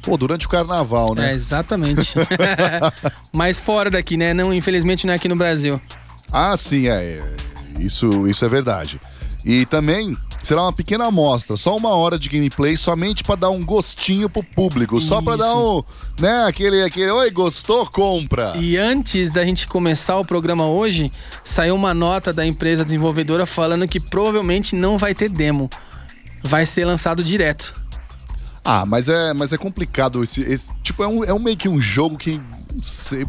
Pô, 0.01 0.17
durante 0.17 0.45
o 0.45 0.49
carnaval, 0.49 1.15
né? 1.15 1.31
É, 1.31 1.33
exatamente. 1.33 2.13
Mas 3.31 3.59
fora 3.59 3.89
daqui, 3.89 4.17
né? 4.17 4.33
Não, 4.33 4.53
infelizmente 4.53 5.05
não 5.05 5.13
é 5.13 5.15
aqui 5.15 5.29
no 5.29 5.35
Brasil. 5.35 5.79
Ah, 6.31 6.57
sim, 6.57 6.87
é. 6.87 6.91
é, 6.91 7.35
Isso, 7.79 8.27
isso 8.27 8.43
é 8.43 8.49
verdade. 8.49 8.99
E 9.45 9.65
também 9.65 10.17
será 10.43 10.61
uma 10.63 10.73
pequena 10.73 11.05
amostra, 11.05 11.57
só 11.57 11.75
uma 11.75 11.89
hora 11.95 12.19
de 12.19 12.29
gameplay, 12.29 12.77
somente 12.77 13.23
para 13.23 13.35
dar 13.35 13.49
um 13.49 13.63
gostinho 13.65 14.29
pro 14.29 14.43
público, 14.43 14.99
só 15.01 15.21
para 15.21 15.37
dar 15.37 15.55
um, 15.55 15.83
né, 16.19 16.45
aquele, 16.45 16.83
aquele, 16.83 17.09
oi, 17.09 17.31
gostou, 17.31 17.85
compra. 17.87 18.53
E 18.57 18.77
antes 18.77 19.31
da 19.31 19.43
gente 19.43 19.65
começar 19.67 20.17
o 20.19 20.25
programa 20.25 20.65
hoje, 20.67 21.11
saiu 21.43 21.73
uma 21.75 21.93
nota 21.93 22.31
da 22.31 22.45
empresa 22.45 22.83
desenvolvedora 22.85 23.45
falando 23.45 23.87
que 23.87 23.99
provavelmente 23.99 24.75
não 24.75 24.97
vai 24.97 25.15
ter 25.15 25.29
demo. 25.29 25.69
Vai 26.43 26.65
ser 26.65 26.85
lançado 26.85 27.23
direto. 27.23 27.73
Ah, 28.65 28.85
mas 28.85 29.09
é, 29.09 29.33
mas 29.33 29.51
é 29.53 29.57
complicado 29.57 30.23
esse, 30.23 30.41
esse- 30.41 30.69
tipo 30.83 31.03
é 31.03 31.07
um, 31.07 31.23
é 31.23 31.33
um 31.33 31.39
meio 31.39 31.55
que 31.57 31.67
um 31.67 31.81
jogo 31.81 32.17
que 32.17 32.39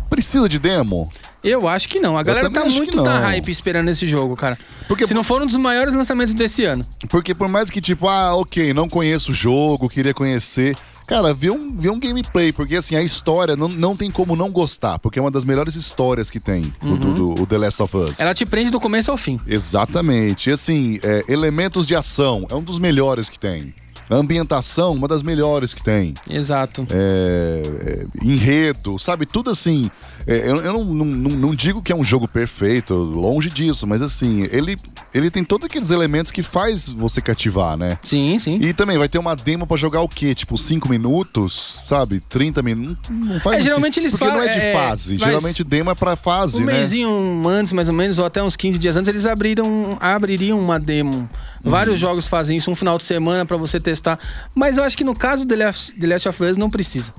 precisa 0.09 0.49
de 0.49 0.59
demo. 0.59 1.11
Eu 1.45 1.69
acho 1.69 1.89
que 1.89 2.01
não. 2.01 2.17
A 2.17 2.23
galera 2.23 2.49
tá 2.51 2.61
muito 2.79 2.97
na 3.05 3.19
hype 3.19 3.49
esperando 3.51 3.89
esse 3.91 4.09
jogo, 4.09 4.35
cara. 4.35 4.59
Porque- 4.89 5.07
Se 5.07 5.13
não 5.15 5.23
for 5.23 5.43
um 5.43 5.47
dos 5.47 5.57
maiores 5.59 5.93
lançamentos 5.93 6.33
desse 6.33 6.65
ano. 6.65 6.85
Porque 7.11 7.35
por 7.35 7.49
mais 7.49 7.69
que 7.71 7.81
tipo, 7.81 8.09
ah, 8.09 8.35
OK, 8.35 8.73
não 8.73 8.89
conheço 8.89 9.31
o 9.31 9.35
jogo, 9.35 9.89
queria 9.89 10.15
conhecer, 10.15 10.75
cara, 11.07 11.35
vê 11.35 11.51
um, 11.51 11.71
vê 11.77 11.91
um 11.91 12.01
gameplay, 12.01 12.51
porque 12.51 12.77
assim, 12.77 12.97
a 12.97 13.03
história 13.03 13.55
não, 13.57 13.69
não 13.69 13.95
tem 13.95 14.11
como 14.11 14.35
não 14.35 14.51
gostar, 14.51 14.99
porque 14.99 15.19
é 15.19 15.23
uma 15.23 15.31
das 15.31 15.45
melhores 15.45 15.75
histórias 15.77 16.31
que 16.31 16.41
tem 16.41 16.73
o 16.83 16.97
do, 16.97 17.13
do- 17.35 17.43
o 17.43 17.47
The 17.47 17.59
Last 17.59 17.83
of 17.83 17.95
Us. 17.97 18.21
Ela 18.21 18.33
te 18.33 18.47
prende 18.47 18.71
do 18.71 18.81
começo 18.81 19.11
ao 19.11 19.19
fim. 19.19 19.39
Exatamente. 19.47 20.49
E 20.49 20.53
assim, 20.55 20.99
é, 21.03 21.25
elementos 21.29 21.87
de 21.87 21.95
ação 21.95 22.47
é 22.51 22.55
um 22.55 22.63
dos 22.63 22.79
melhores 22.79 23.29
que 23.29 23.39
tem. 23.39 23.75
A 24.11 24.17
ambientação, 24.17 24.93
uma 24.93 25.09
das 25.09 25.23
melhores 25.23 25.73
que 25.73 25.83
tem. 25.83 26.15
Exato. 26.29 26.87
É, 26.91 27.63
é, 27.87 28.07
enredo, 28.27 28.99
sabe? 28.99 29.25
Tudo 29.27 29.51
assim. 29.51 29.91
é, 30.27 30.39
eu 30.51 30.57
eu 30.65 30.73
não, 30.73 30.85
não, 30.85 31.05
não- 31.31 31.55
digo 31.55 31.81
que 31.83 31.93
é 31.93 31.97
um 31.97 32.05
jogo 32.05 32.27
perfeito, 32.29 32.95
longe 32.95 33.49
disso, 33.49 33.87
mas 33.87 34.03
assim, 34.03 34.43
ele, 34.51 34.77
ele 35.15 35.31
tem 35.31 35.43
todos 35.45 35.67
aqueles 35.67 35.91
elementos 35.91 36.31
que 36.33 36.43
faz 36.43 36.89
você 36.89 37.21
cativar, 37.21 37.77
né? 37.77 37.97
Sim, 38.05 38.39
sim. 38.39 38.59
E 38.61 38.73
também 38.75 38.99
vai 38.99 39.09
ter 39.09 39.19
uma 39.19 39.35
demo 39.37 39.67
pra 39.67 39.77
jogar 39.77 40.01
o 40.03 40.09
quê? 40.09 40.35
Tipo, 40.35 40.59
5 40.59 40.89
minutos, 40.89 41.85
sabe? 41.87 42.21
30 42.21 42.63
minutos. 42.63 43.09
Não 43.11 43.39
faz 43.41 43.61
É, 43.61 43.63
geralmente 43.63 44.01
eles 44.01 44.13
Porque 44.13 44.25
não 44.27 44.35
é 44.43 44.47
falam, 44.47 44.53
de 44.53 44.65
é, 44.65 44.73
fase. 44.73 45.15
mas 45.19 45.29
Geralmente 45.29 45.65
demo 45.65 45.91
é 45.91 45.95
pra 45.95 46.17
fase, 46.17 46.61
Um 46.63 46.67
né? 46.67 46.73
mêsinho 46.75 47.43
antes, 47.49 47.73
mais 47.73 47.89
ou 47.89 47.95
menos, 47.95 48.19
ou 48.19 48.25
até 48.27 48.43
uns 48.43 48.57
15 48.57 48.79
dias 48.79 48.97
antes, 48.97 49.09
eles 49.09 49.25
abriram, 49.27 49.97
abririam 50.01 50.59
uma 50.59 50.79
demo. 50.81 51.29
Uhum. 51.65 51.71
Vários 51.71 51.99
jogos 51.99 52.29
fazem 52.29 52.57
isso, 52.59 52.71
um 52.71 52.75
final 52.77 52.99
de 52.99 53.05
semana 53.05 53.47
pra 53.47 53.57
você 53.57 53.81
testar. 53.95 54.19
Mas 54.55 54.77
eu 54.77 54.85
acho 54.85 54.97
que 54.97 55.05
no 55.05 55.15
caso 55.15 55.45
do 55.45 55.57
The 55.57 56.07
Last, 56.07 56.29
of 56.29 56.43
Us 56.43 56.57
não 56.57 56.69
precisa. 56.69 57.13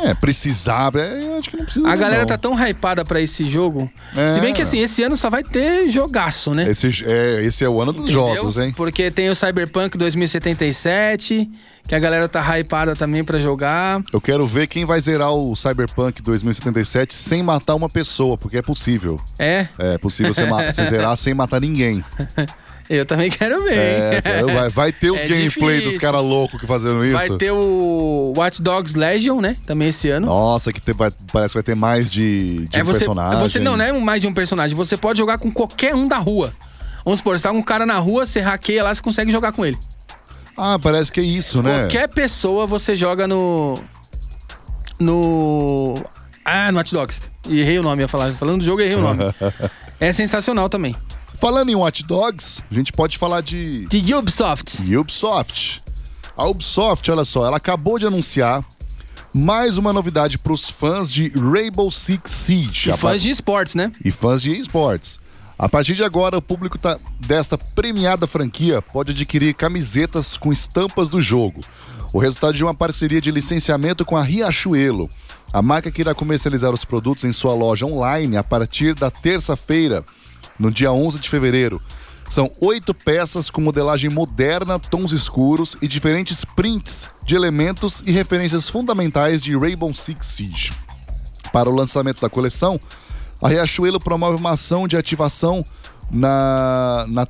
É, 0.00 0.14
precisar, 0.14 0.94
é, 0.94 1.24
eu 1.24 1.38
acho 1.38 1.50
que 1.50 1.56
não 1.56 1.64
precisa. 1.64 1.88
A 1.88 1.96
galera 1.96 2.20
não. 2.20 2.28
tá 2.28 2.38
tão 2.38 2.54
hypada 2.54 3.04
pra 3.04 3.20
esse 3.20 3.48
jogo. 3.48 3.90
É. 4.16 4.28
Se 4.28 4.40
bem 4.40 4.54
que 4.54 4.62
assim, 4.62 4.78
esse 4.78 5.02
ano 5.02 5.16
só 5.16 5.28
vai 5.28 5.42
ter 5.42 5.88
jogaço, 5.90 6.54
né? 6.54 6.70
Esse 6.70 7.04
é, 7.04 7.44
esse 7.44 7.64
é 7.64 7.68
o 7.68 7.82
ano 7.82 7.92
dos 7.92 8.02
Entendeu? 8.04 8.34
jogos, 8.36 8.56
hein? 8.58 8.72
Porque 8.76 9.10
tem 9.10 9.28
o 9.28 9.34
Cyberpunk 9.34 9.98
2077, 9.98 11.50
que 11.88 11.94
a 11.96 11.98
galera 11.98 12.28
tá 12.28 12.40
hypada 12.56 12.94
também 12.94 13.24
pra 13.24 13.40
jogar. 13.40 14.00
Eu 14.12 14.20
quero 14.20 14.46
ver 14.46 14.68
quem 14.68 14.84
vai 14.84 15.00
zerar 15.00 15.32
o 15.32 15.56
Cyberpunk 15.56 16.22
2077 16.22 17.12
sem 17.12 17.42
matar 17.42 17.74
uma 17.74 17.88
pessoa, 17.88 18.38
porque 18.38 18.58
é 18.58 18.62
possível. 18.62 19.20
É, 19.36 19.66
É 19.78 19.98
possível 19.98 20.32
você, 20.32 20.46
você 20.46 20.84
zerar 20.86 21.16
sem 21.16 21.34
matar 21.34 21.60
ninguém. 21.60 22.04
eu 22.88 23.04
também 23.04 23.30
quero 23.30 23.62
ver. 23.64 24.22
É, 24.24 24.42
vai, 24.42 24.68
vai 24.70 24.92
ter 24.92 25.10
os 25.12 25.18
É 25.20 25.28
gameplay 25.28 25.80
dos 25.82 25.98
caras 25.98 26.22
loucos 26.22 26.60
que 26.60 26.66
fazendo 26.66 27.04
isso. 27.04 27.14
Vai 27.16 27.30
ter 27.36 27.50
o 27.52 28.32
Watch 28.36 28.62
Dogs 28.62 28.96
Legion, 28.98 29.40
né? 29.40 29.56
Também 29.66 29.88
esse 29.88 30.08
ano. 30.08 30.26
Nossa, 30.26 30.72
que 30.72 30.80
tem- 30.80 30.94
vai- 30.94 31.10
parece 31.32 31.52
que 31.52 31.58
vai 31.58 31.62
ter 31.62 31.74
mais 31.74 32.08
de, 32.10 32.66
de 32.68 32.78
é 32.78 32.82
um 32.82 32.86
você, 32.86 32.98
personagem. 33.00 33.40
você 33.40 33.58
não, 33.58 33.76
não 33.76 33.84
é 33.84 33.92
mais 33.92 34.22
de 34.22 34.28
um 34.28 34.32
personagem. 34.32 34.76
Você 34.76 34.96
pode 34.96 35.18
jogar 35.18 35.38
com 35.38 35.50
qualquer 35.50 35.94
um 35.94 36.08
da 36.08 36.18
rua. 36.18 36.52
Vamos 37.04 37.20
supor, 37.20 37.38
você 37.38 37.44
tá 37.44 37.50
com 37.50 37.58
um 37.58 37.62
cara 37.62 37.86
na 37.86 37.98
rua, 37.98 38.26
você 38.26 38.40
hackeia 38.40 38.82
lá, 38.84 38.94
você 38.94 39.02
consegue 39.02 39.30
jogar 39.30 39.52
com 39.52 39.64
ele. 39.64 39.78
Ah, 40.56 40.78
parece 40.78 41.12
que 41.12 41.20
é 41.20 41.22
isso, 41.22 41.62
né? 41.62 41.80
Qualquer 41.80 42.08
pessoa 42.08 42.66
você 42.66 42.96
joga 42.96 43.28
no. 43.28 43.78
No. 44.98 45.94
Ah, 46.44 46.72
no 46.72 46.78
Watch 46.78 46.92
Dogs. 46.92 47.20
Errei 47.48 47.78
o 47.78 47.82
nome, 47.82 48.02
ia 48.02 48.08
falar. 48.08 48.32
Falando 48.34 48.58
do 48.58 48.64
jogo, 48.64 48.80
errei 48.80 48.96
o 48.96 49.00
nome. 49.00 49.22
é 50.00 50.12
sensacional 50.12 50.68
também. 50.68 50.94
Falando 51.40 51.68
em 51.70 51.74
Watch 51.76 52.02
Dogs, 52.02 52.62
a 52.70 52.74
gente 52.74 52.92
pode 52.92 53.16
falar 53.16 53.40
de 53.42 53.86
De 53.86 54.12
Ubisoft. 54.14 54.82
Ubisoft. 54.96 55.82
A 56.36 56.46
Ubisoft, 56.48 57.08
olha 57.10 57.24
só, 57.24 57.46
ela 57.46 57.56
acabou 57.56 57.98
de 57.98 58.06
anunciar 58.06 58.64
mais 59.32 59.78
uma 59.78 59.92
novidade 59.92 60.36
para 60.36 60.52
os 60.52 60.68
fãs 60.68 61.10
de 61.12 61.28
Rainbow 61.28 61.90
Six 61.90 62.30
Siege. 62.30 62.90
E 62.90 62.96
fãs 62.96 63.22
de 63.22 63.30
esportes, 63.30 63.74
né? 63.76 63.92
e 64.04 64.10
fãs 64.10 64.42
de 64.42 64.50
esportes. 64.58 65.20
A 65.56 65.68
partir 65.68 65.94
de 65.94 66.02
agora, 66.04 66.38
o 66.38 66.42
público 66.42 66.78
tá- 66.78 66.98
desta 67.20 67.56
premiada 67.58 68.26
franquia 68.26 68.80
pode 68.80 69.10
adquirir 69.12 69.54
camisetas 69.54 70.36
com 70.36 70.52
estampas 70.52 71.08
do 71.08 71.20
jogo. 71.20 71.60
O 72.12 72.18
resultado 72.18 72.54
de 72.54 72.64
uma 72.64 72.74
parceria 72.74 73.20
de 73.20 73.30
licenciamento 73.30 74.04
com 74.04 74.16
a 74.16 74.22
Riachuelo. 74.22 75.10
A 75.52 75.60
marca 75.62 75.90
que 75.90 76.00
irá 76.00 76.14
comercializar 76.14 76.72
os 76.72 76.84
produtos 76.84 77.24
em 77.24 77.32
sua 77.32 77.54
loja 77.54 77.86
online 77.86 78.36
a 78.36 78.44
partir 78.44 78.94
da 78.94 79.10
terça-feira, 79.10 80.04
no 80.58 80.70
dia 80.70 80.92
11 80.92 81.18
de 81.18 81.28
fevereiro. 81.28 81.80
São 82.28 82.50
oito 82.60 82.92
peças 82.92 83.48
com 83.48 83.60
modelagem 83.60 84.10
moderna, 84.10 84.78
tons 84.78 85.12
escuros 85.12 85.76
e 85.80 85.88
diferentes 85.88 86.44
prints 86.44 87.08
de 87.24 87.34
elementos 87.34 88.02
e 88.04 88.10
referências 88.12 88.68
fundamentais 88.68 89.40
de 89.42 89.56
Rainbow 89.56 89.94
Six 89.94 90.26
Siege. 90.26 90.72
Para 91.52 91.70
o 91.70 91.74
lançamento 91.74 92.20
da 92.20 92.28
coleção, 92.28 92.78
a 93.40 93.48
Riachuelo 93.48 93.98
promove 93.98 94.36
uma 94.36 94.50
ação 94.50 94.86
de 94.86 94.94
ativação 94.96 95.64
na. 96.10 97.06
na- 97.08 97.26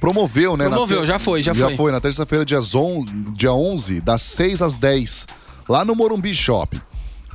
promoveu, 0.00 0.56
né? 0.56 0.64
na 0.64 0.70
Promoveu, 0.70 1.00
ter- 1.00 1.06
já 1.06 1.18
foi, 1.18 1.42
já 1.42 1.52
já 1.54 1.66
foi. 1.66 1.76
foi. 1.76 1.92
na 1.92 2.00
terça-feira, 2.00 2.44
dia, 2.44 2.60
on- 2.76 3.04
dia 3.32 3.52
11, 3.52 4.00
das 4.00 4.22
6 4.22 4.62
às 4.62 4.76
10, 4.76 5.26
lá 5.68 5.84
no 5.84 5.94
Morumbi 5.96 6.34
Shop. 6.34 6.80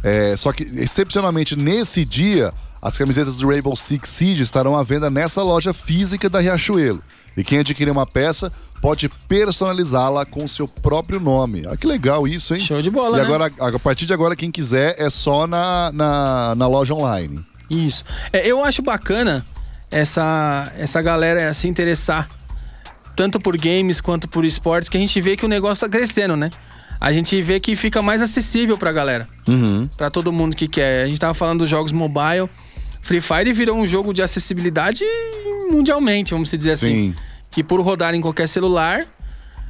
É, 0.03 0.35
só 0.37 0.51
que, 0.51 0.63
excepcionalmente, 0.63 1.55
nesse 1.55 2.03
dia, 2.05 2.53
as 2.85 2.97
camisetas 2.97 3.37
do 3.37 3.47
Rainbow 3.47 3.75
Six 3.77 4.09
Siege 4.09 4.43
estarão 4.43 4.75
à 4.75 4.83
venda 4.83 5.09
nessa 5.09 5.41
loja 5.41 5.71
física 5.73 6.29
da 6.29 6.41
Riachuelo. 6.41 7.01
E 7.35 7.43
quem 7.43 7.59
adquirir 7.59 7.89
uma 7.89 8.05
peça 8.05 8.51
pode 8.81 9.07
personalizá-la 9.29 10.25
com 10.25 10.43
o 10.43 10.49
seu 10.49 10.67
próprio 10.67 11.19
nome. 11.19 11.63
Ah, 11.65 11.77
que 11.77 11.87
legal 11.87 12.27
isso, 12.27 12.53
hein? 12.53 12.59
Show 12.59 12.81
de 12.81 12.89
bola, 12.89 13.17
E 13.17 13.21
né? 13.21 13.25
agora, 13.25 13.49
a 13.57 13.79
partir 13.79 14.05
de 14.05 14.13
agora, 14.13 14.35
quem 14.35 14.51
quiser 14.51 14.95
é 14.99 15.09
só 15.09 15.47
na, 15.47 15.91
na, 15.93 16.55
na 16.55 16.67
loja 16.67 16.93
online. 16.93 17.43
Isso. 17.69 18.03
É, 18.33 18.45
eu 18.45 18.63
acho 18.63 18.81
bacana 18.81 19.45
essa, 19.89 20.71
essa 20.77 21.01
galera 21.01 21.53
se 21.53 21.67
interessar 21.67 22.27
tanto 23.15 23.39
por 23.39 23.55
games 23.57 24.01
quanto 24.01 24.27
por 24.27 24.43
esportes, 24.43 24.89
que 24.89 24.97
a 24.97 24.99
gente 24.99 25.19
vê 25.21 25.37
que 25.37 25.45
o 25.45 25.49
negócio 25.49 25.87
tá 25.87 25.89
crescendo, 25.89 26.35
né? 26.35 26.49
A 26.99 27.11
gente 27.13 27.41
vê 27.41 27.59
que 27.59 27.75
fica 27.75 28.01
mais 28.01 28.21
acessível 28.21 28.77
pra 28.77 28.91
galera. 28.91 29.27
Pra 29.97 30.09
todo 30.09 30.31
mundo 30.31 30.55
que 30.55 30.67
quer. 30.67 31.03
A 31.03 31.07
gente 31.07 31.19
tava 31.19 31.33
falando 31.33 31.59
dos 31.59 31.69
jogos 31.69 31.91
mobile. 31.91 32.49
Free 33.03 33.21
Fire 33.21 33.53
virou 33.53 33.77
um 33.77 33.85
jogo 33.85 34.13
de 34.13 34.21
acessibilidade 34.23 35.03
mundialmente, 35.69 36.31
vamos 36.31 36.49
dizer 36.49 36.71
assim. 36.71 37.11
Sim. 37.11 37.15
Que 37.51 37.63
por 37.63 37.79
rodar 37.81 38.15
em 38.15 38.21
qualquer 38.21 38.47
celular, 38.47 39.05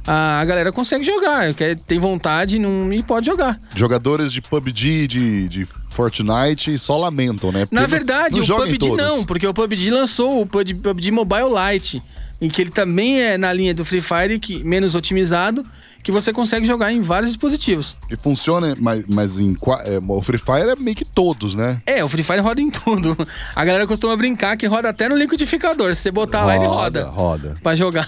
a 0.06 0.44
galera 0.44 0.72
consegue 0.72 1.04
jogar. 1.04 1.52
Quer, 1.54 1.76
tem 1.76 1.98
vontade 1.98 2.58
não, 2.58 2.92
e 2.92 3.02
pode 3.02 3.26
jogar. 3.26 3.58
Jogadores 3.74 4.32
de 4.32 4.40
PUBG, 4.40 5.06
de, 5.06 5.48
de 5.48 5.68
Fortnite, 5.90 6.78
só 6.78 6.96
lamentam, 6.96 7.50
né? 7.52 7.60
Porque 7.66 7.74
Na 7.74 7.82
não- 7.82 7.88
verdade, 7.88 8.36
não 8.36 8.42
o 8.42 8.46
jogam 8.46 8.66
em 8.66 8.72
PUBG 8.78 8.86
todos. 8.88 9.04
não, 9.04 9.24
porque 9.24 9.46
o 9.46 9.52
PUBG 9.54 9.90
lançou 9.90 10.40
o 10.40 10.46
PUBG, 10.46 10.74
PUBG 10.76 11.10
Mobile 11.10 11.48
Lite, 11.72 12.02
em 12.40 12.48
que 12.48 12.60
ele 12.62 12.70
também 12.70 13.20
é 13.20 13.36
na 13.38 13.52
linha 13.52 13.74
do 13.74 13.84
Free 13.84 14.00
Fire, 14.00 14.38
que 14.38 14.62
menos 14.64 14.94
otimizado, 14.94 15.64
que 16.04 16.12
você 16.12 16.32
consegue 16.32 16.64
jogar 16.66 16.92
em 16.92 17.00
vários 17.00 17.30
dispositivos. 17.30 17.96
E 18.10 18.14
funciona, 18.16 18.76
mas, 18.78 19.04
mas 19.12 19.40
em, 19.40 19.56
é, 19.86 19.98
o 20.06 20.22
Free 20.22 20.38
Fire 20.38 20.68
é 20.70 20.76
meio 20.76 20.94
que 20.96 21.04
todos, 21.04 21.54
né? 21.56 21.82
É, 21.86 22.04
o 22.04 22.08
Free 22.08 22.22
Fire 22.22 22.40
roda 22.40 22.60
em 22.60 22.70
tudo. 22.70 23.16
A 23.56 23.64
galera 23.64 23.86
costuma 23.86 24.14
brincar 24.16 24.56
que 24.56 24.66
roda 24.66 24.90
até 24.90 25.08
no 25.08 25.16
liquidificador. 25.16 25.94
Se 25.96 26.02
você 26.02 26.10
botar 26.12 26.44
lá, 26.44 26.54
ele 26.56 26.66
roda. 26.66 27.06
Roda, 27.08 27.56
Pra 27.62 27.74
jogar. 27.74 28.06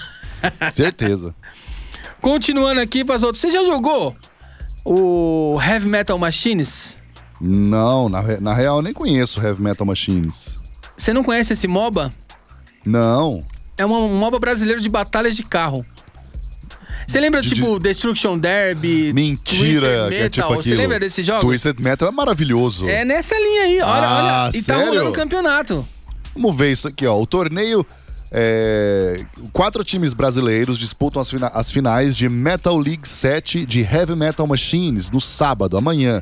certeza. 0.73 1.35
Continuando 2.21 2.81
aqui 2.81 3.05
para 3.05 3.15
as 3.17 3.23
outras. 3.23 3.41
Você 3.41 3.51
já 3.51 3.65
jogou 3.65 4.15
o 4.85 5.59
Heavy 5.61 5.89
Metal 5.89 6.19
Machines? 6.19 6.99
Não, 7.41 8.09
na, 8.09 8.23
na 8.41 8.55
real 8.55 8.77
eu 8.77 8.83
nem 8.83 8.93
conheço 8.93 9.41
Heavy 9.43 9.63
Metal 9.63 9.87
Machines. 9.87 10.59
Você 10.97 11.13
não 11.13 11.25
conhece 11.25 11.53
esse 11.53 11.67
MOBA? 11.67 12.13
Não. 12.85 13.43
É 13.77 13.85
uma- 13.85 13.99
um 13.99 14.17
MOBA 14.19 14.39
brasileiro 14.39 14.81
de 14.81 14.89
batalhas 14.89 15.37
de 15.37 15.43
carro. 15.43 15.85
Você 17.07 17.21
lembra, 17.21 17.41
De- 17.41 17.49
tipo, 17.51 17.79
Destruction 17.79 18.37
Derby, 18.37 19.13
Mentira, 19.13 20.09
Twisted 20.09 20.09
que 20.09 20.15
é 20.17 20.23
Metal? 20.25 20.49
tipo 20.49 20.63
Você 20.63 20.75
lembra 20.75 20.99
desses 20.99 21.25
jogos? 21.25 21.43
Twisted 21.45 21.79
Metal 21.81 22.09
é 22.09 22.13
maravilhoso. 22.13 22.89
É 22.89 23.05
nessa 23.05 23.35
linha 23.39 23.63
aí, 23.63 23.81
olha, 23.81 24.07
Ah, 24.07 24.45
olha. 24.49 24.57
E 24.59 24.63
tá 24.63 24.75
sério? 24.75 24.89
rolando 24.93 25.11
o 25.11 25.13
campeonato. 25.13 25.87
Vamos 26.35 26.57
ver 26.57 26.73
isso 26.73 26.89
aqui, 26.89 27.07
ó. 27.07 27.19
O 27.21 27.27
torneio. 27.27 27.87
é, 28.33 29.25
Quatro 29.53 29.85
times 29.85 30.13
brasileiros 30.13 30.77
disputam 30.77 31.23
as, 31.23 31.31
fina- 31.31 31.47
as 31.55 31.71
finais 31.71 32.17
de 32.17 32.29
Metal 32.29 32.77
League 32.77 33.09
7 33.09 33.65
de 33.65 33.81
Heavy 33.83 34.17
Metal 34.17 34.47
Machines 34.47 35.11
no 35.11 35.21
sábado, 35.21 35.77
amanhã. 35.79 36.21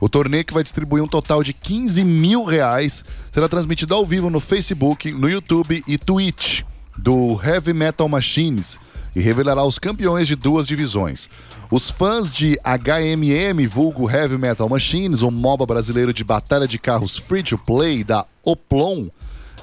O 0.00 0.08
torneio 0.08 0.44
que 0.44 0.52
vai 0.54 0.62
distribuir 0.64 1.04
um 1.04 1.06
total 1.06 1.42
de 1.44 1.52
15 1.52 2.02
mil 2.04 2.42
reais 2.42 3.04
será 3.30 3.48
transmitido 3.48 3.94
ao 3.94 4.04
vivo 4.04 4.30
no 4.30 4.40
Facebook, 4.40 5.12
no 5.12 5.28
YouTube 5.28 5.84
e 5.86 5.96
Twitch 5.98 6.62
do 6.96 7.38
Heavy 7.44 7.72
Metal 7.74 8.08
Machines 8.08 8.78
e 9.14 9.20
revelará 9.20 9.64
os 9.64 9.78
campeões 9.78 10.26
de 10.26 10.34
duas 10.34 10.66
divisões. 10.66 11.28
Os 11.70 11.90
fãs 11.90 12.30
de 12.30 12.58
HMM, 12.64 13.66
vulgo 13.66 14.10
Heavy 14.10 14.38
Metal 14.38 14.68
Machines, 14.68 15.22
o 15.22 15.30
MOBA 15.30 15.66
brasileiro 15.66 16.12
de 16.12 16.24
batalha 16.24 16.66
de 16.66 16.78
carros 16.78 17.16
free 17.16 17.42
to 17.42 17.58
play 17.58 18.04
da 18.04 18.26
Oplon, 18.42 19.08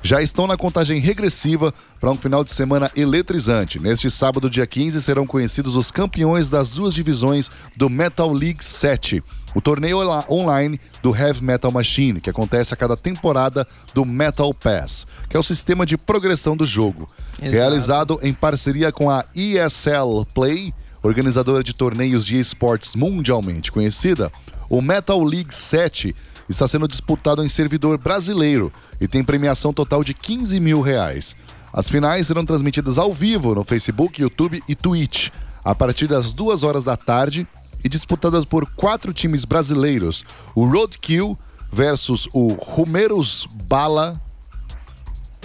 já 0.02 0.22
estão 0.22 0.48
na 0.48 0.56
contagem 0.58 1.00
regressiva 1.00 1.74
para 2.00 2.10
um 2.12 2.16
final 2.16 2.44
de 2.44 2.52
semana 2.52 2.90
eletrizante. 2.96 3.80
Neste 3.80 4.10
sábado, 4.10 4.50
dia 4.50 4.66
15, 4.66 5.02
serão 5.02 5.26
conhecidos 5.28 5.76
os 5.76 5.92
campeões 5.92 6.50
das 6.50 6.70
duas 6.70 6.94
divisões 6.94 7.50
do 7.76 7.90
Metal 7.90 8.32
League 8.32 8.64
7, 8.64 9.24
o 9.56 9.62
torneio 9.62 9.98
onla- 9.98 10.26
online 10.30 10.80
do 11.02 11.16
Heavy 11.16 11.44
Metal 11.44 11.72
Machine, 11.72 12.22
que 12.22 12.30
acontece 12.30 12.74
a 12.74 12.78
cada 12.78 12.96
temporada 12.96 13.68
do 13.94 14.06
Metal 14.06 14.54
Pass, 14.54 15.06
que 15.30 15.36
é 15.36 15.40
o 15.40 15.44
sistema 15.44 15.86
de 15.86 15.98
progressão 15.98 16.56
do 16.56 16.66
jogo. 16.66 17.08
Exato. 17.42 17.52
Realizado 17.52 18.20
em 18.22 18.34
parceria 18.34 18.92
com 18.92 19.10
a 19.10 19.26
ESL 19.36 20.26
Play, 20.34 20.74
organizadora 21.02 21.64
de 21.64 21.74
torneios 21.74 22.26
de 22.26 22.40
esportes 22.40 22.96
mundialmente 22.96 23.72
conhecida, 23.72 24.32
o 24.70 24.82
Metal 24.82 25.22
League 25.24 25.54
7 25.54 26.16
está 26.50 26.68
sendo 26.68 26.88
disputado 26.88 27.44
em 27.44 27.50
servidor 27.50 27.98
brasileiro 27.98 28.72
e 29.00 29.08
tem 29.08 29.24
premiação 29.24 29.72
total 29.72 30.04
de 30.04 30.14
15 30.14 30.60
mil 30.60 30.82
reais. 30.82 31.36
As 31.72 31.88
finais 31.88 32.28
serão 32.28 32.44
transmitidas 32.46 32.98
ao 32.98 33.14
vivo 33.14 33.54
no 33.54 33.64
Facebook, 33.64 34.22
YouTube 34.22 34.62
e 34.68 34.76
Twitch, 34.76 35.30
a 35.64 35.76
partir 35.76 36.08
das 36.08 36.34
duas 36.34 36.64
horas 36.64 36.84
da 36.84 36.98
tarde 36.98 37.48
e 37.84 37.88
disputadas 37.88 38.44
por 38.44 38.66
quatro 38.76 39.14
times 39.14 39.46
brasileiros: 39.46 40.26
o 40.56 40.66
Roadkill 40.66 41.38
versus 41.72 42.28
o 42.34 42.54
Rumeros 42.54 43.48
Bala. 43.68 44.20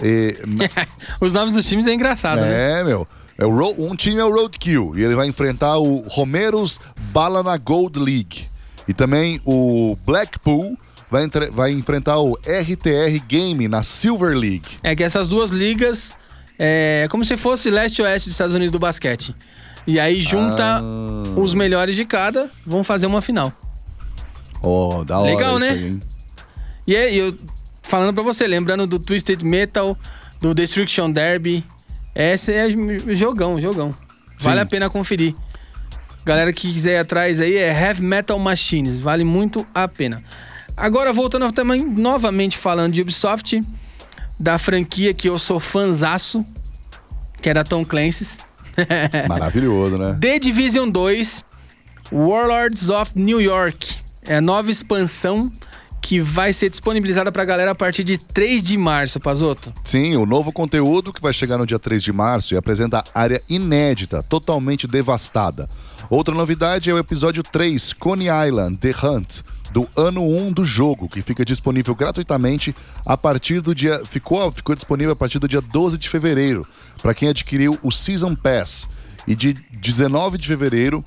E, 0.03 0.37
Os 1.21 1.33
nomes 1.33 1.55
dos 1.55 1.67
times 1.67 1.87
é 1.87 1.93
engraçado, 1.95 2.41
né? 2.41 2.81
é, 2.81 2.85
meu. 2.85 3.07
É 3.37 3.45
o 3.45 3.91
um 3.91 3.97
time 3.97 4.21
é 4.21 4.25
o 4.25 4.33
Roadkill 4.33 4.95
e 4.97 5.03
ele 5.03 5.17
vai 5.17 5.27
enfrentar 5.27 5.77
o 5.79 6.05
Romeros 6.09 6.81
Bala 7.13 7.43
na 7.43 7.57
Gold 7.57 7.99
League. 7.99 8.47
E 8.87 8.95
também 8.95 9.41
o 9.45 9.97
Blackpool 10.05 10.79
vai, 11.15 11.25
entre- 11.25 11.51
vai 11.51 11.71
enfrentar 11.73 12.19
o 12.19 12.33
RTR 12.45 13.25
Game 13.29 13.69
na 13.69 13.83
Silver 13.85 14.37
League. 14.37 14.69
É 14.83 14.97
que 14.97 15.03
essas 15.05 15.29
duas 15.29 15.51
ligas 15.53 16.13
é 16.59 17.07
como 17.11 17.25
se 17.25 17.37
fosse 17.37 17.71
leste 17.71 17.99
e 18.01 18.03
oeste 18.03 18.29
dos 18.29 18.35
Estados 18.35 18.55
Unidos 18.55 18.73
do 18.73 18.79
basquete. 18.81 19.35
E 19.87 20.01
aí 20.01 20.21
junta 20.21 20.81
Ah. 20.81 20.83
os 21.37 21.55
melhores 21.55 21.95
de 21.95 22.05
cada, 22.05 22.51
vão 22.67 22.83
fazer 22.83 23.07
uma 23.07 23.21
final. 23.23 23.53
Oh, 24.61 25.05
da 25.05 25.19
hora 25.19 25.31
Legal, 25.31 25.59
né? 25.59 25.69
aí? 25.71 26.01
E 26.87 26.97
aí, 26.97 27.17
eu 27.19 27.37
falando 27.83 28.13
pra 28.15 28.23
você, 28.23 28.47
lembrando 28.47 28.87
do 28.87 28.99
Twisted 28.99 29.43
Metal, 29.43 29.97
do 30.41 30.53
Destruction 30.55 31.11
Derby. 31.11 31.65
Esse 32.15 32.53
é 32.53 32.67
jogão, 33.15 33.61
jogão. 33.61 33.95
Vale 34.41 34.57
Sim. 34.57 34.63
a 34.63 34.67
pena 34.67 34.91
conferir. 34.91 35.35
Galera 36.25 36.53
que 36.53 36.73
quiser 36.73 36.95
ir 36.95 36.99
atrás 36.99 37.41
aí 37.41 37.55
é 37.57 37.69
Heavy 37.71 38.03
Metal 38.03 38.39
Machines, 38.39 38.99
vale 38.99 39.23
muito 39.25 39.67
a 39.75 39.87
pena. 39.87 40.23
Agora 40.77 41.13
voltando 41.13 41.51
também 41.53 41.85
novamente 41.85 42.59
falando 42.59 42.93
de 42.93 43.03
Ubisoft, 43.03 43.61
da 44.39 44.59
franquia 44.59 45.15
que 45.15 45.29
eu 45.29 45.39
sou 45.39 45.61
fanzaço, 45.61 46.45
que 47.41 47.49
é 47.49 47.55
da 47.55 47.63
Tom 47.63 47.85
Clancy's. 47.85 48.39
Maravilhoso, 49.29 49.97
né? 49.97 50.19
The 50.21 50.39
Division 50.39 50.91
2, 50.91 51.45
Warlords 52.13 52.89
of 52.91 53.13
New 53.15 53.41
York. 53.41 53.97
É 54.27 54.37
a 54.37 54.41
nova 54.41 54.71
expansão 54.71 55.53
que 56.05 56.21
vai 56.21 56.53
ser 56.53 56.69
disponibilizada 56.69 57.33
pra 57.33 57.47
galera 57.47 57.71
a 57.71 57.75
partir 57.75 58.05
de 58.05 58.19
3 58.19 58.63
de 58.63 58.77
março, 58.77 59.19
Pazoto. 59.19 59.73
Sim, 59.85 60.17
o 60.17 60.27
novo 60.27 60.53
conteúdo 60.53 61.11
que 61.11 61.21
vai 61.21 61.33
chegar 61.33 61.57
no 61.57 61.67
dia 61.67 61.79
3 61.79 62.03
de 62.03 62.13
março 62.13 62.53
e 62.53 62.59
apresenta 62.59 63.03
área 63.15 63.41
inédita, 63.49 64.23
totalmente 64.23 64.87
devastada. 64.87 65.67
Outra 66.11 66.35
novidade 66.35 66.91
é 66.91 66.93
o 66.93 66.99
episódio 66.99 67.43
3, 67.43 67.95
Coney 67.95 68.27
Island, 68.29 68.77
The 68.77 68.95
Hunt, 69.03 69.41
do 69.75 69.89
ano 69.97 70.23
1 70.23 70.53
do 70.53 70.65
jogo, 70.65 71.09
que 71.09 71.21
fica 71.21 71.45
disponível 71.45 71.97
gratuitamente 71.97 72.73
a 73.05 73.17
partir 73.17 73.61
do 73.61 73.75
dia. 73.75 74.01
Ficou, 74.09 74.53
ficou 74.53 74.73
disponível 74.73 75.15
a 75.15 75.17
partir 75.17 75.41
do 75.41 75.49
dia 75.49 75.61
12 75.61 75.99
de 75.99 76.09
fevereiro, 76.09 76.65
para 77.03 77.13
quem 77.13 77.29
adquiriu 77.29 77.77
o 77.83 77.91
Season 77.91 78.37
Pass. 78.37 78.89
E 79.27 79.35
de 79.35 79.55
19 79.73 80.39
de 80.39 80.47
fevereiro 80.47 81.05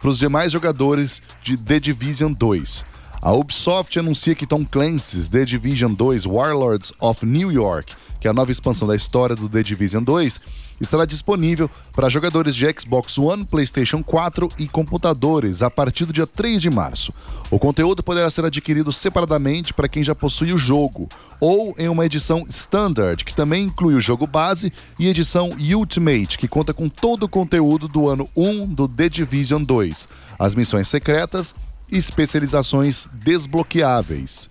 para 0.00 0.08
os 0.08 0.18
demais 0.18 0.50
jogadores 0.50 1.22
de 1.44 1.56
The 1.56 1.78
Division 1.78 2.32
2. 2.32 2.84
A 3.22 3.32
Ubisoft 3.32 3.96
anuncia 3.96 4.34
que 4.34 4.46
Tom 4.46 4.64
Clancy's 4.64 5.28
The 5.28 5.44
Division 5.44 5.92
2 5.92 6.26
Warlords 6.26 6.92
of 6.98 7.24
New 7.24 7.52
York, 7.52 7.94
que 8.20 8.26
é 8.26 8.30
a 8.30 8.34
nova 8.34 8.50
expansão 8.50 8.88
da 8.88 8.96
história 8.96 9.36
do 9.36 9.48
The 9.48 9.62
Division 9.62 10.02
2, 10.02 10.40
estará 10.80 11.04
disponível 11.04 11.70
para 11.92 12.08
jogadores 12.08 12.54
de 12.54 12.66
Xbox 12.78 13.18
One, 13.18 13.44
PlayStation 13.44 14.02
4 14.02 14.48
e 14.58 14.68
computadores 14.68 15.62
a 15.62 15.70
partir 15.70 16.04
do 16.04 16.12
dia 16.12 16.26
3 16.26 16.60
de 16.60 16.70
março. 16.70 17.12
O 17.50 17.58
conteúdo 17.58 18.02
poderá 18.02 18.30
ser 18.30 18.44
adquirido 18.44 18.92
separadamente 18.92 19.72
para 19.72 19.88
quem 19.88 20.04
já 20.04 20.14
possui 20.14 20.52
o 20.52 20.58
jogo, 20.58 21.08
ou 21.40 21.74
em 21.78 21.88
uma 21.88 22.04
edição 22.04 22.44
Standard, 22.48 23.24
que 23.24 23.34
também 23.34 23.64
inclui 23.64 23.94
o 23.94 24.00
jogo 24.00 24.26
base, 24.26 24.72
e 24.98 25.08
edição 25.08 25.50
Ultimate, 25.74 26.38
que 26.38 26.48
conta 26.48 26.74
com 26.74 26.88
todo 26.88 27.24
o 27.24 27.28
conteúdo 27.28 27.88
do 27.88 28.08
ano 28.08 28.28
1 28.36 28.66
do 28.66 28.88
The 28.88 29.08
Division 29.08 29.62
2, 29.62 30.08
as 30.38 30.54
missões 30.54 30.88
secretas 30.88 31.54
e 31.90 31.96
especializações 31.96 33.08
desbloqueáveis. 33.12 34.50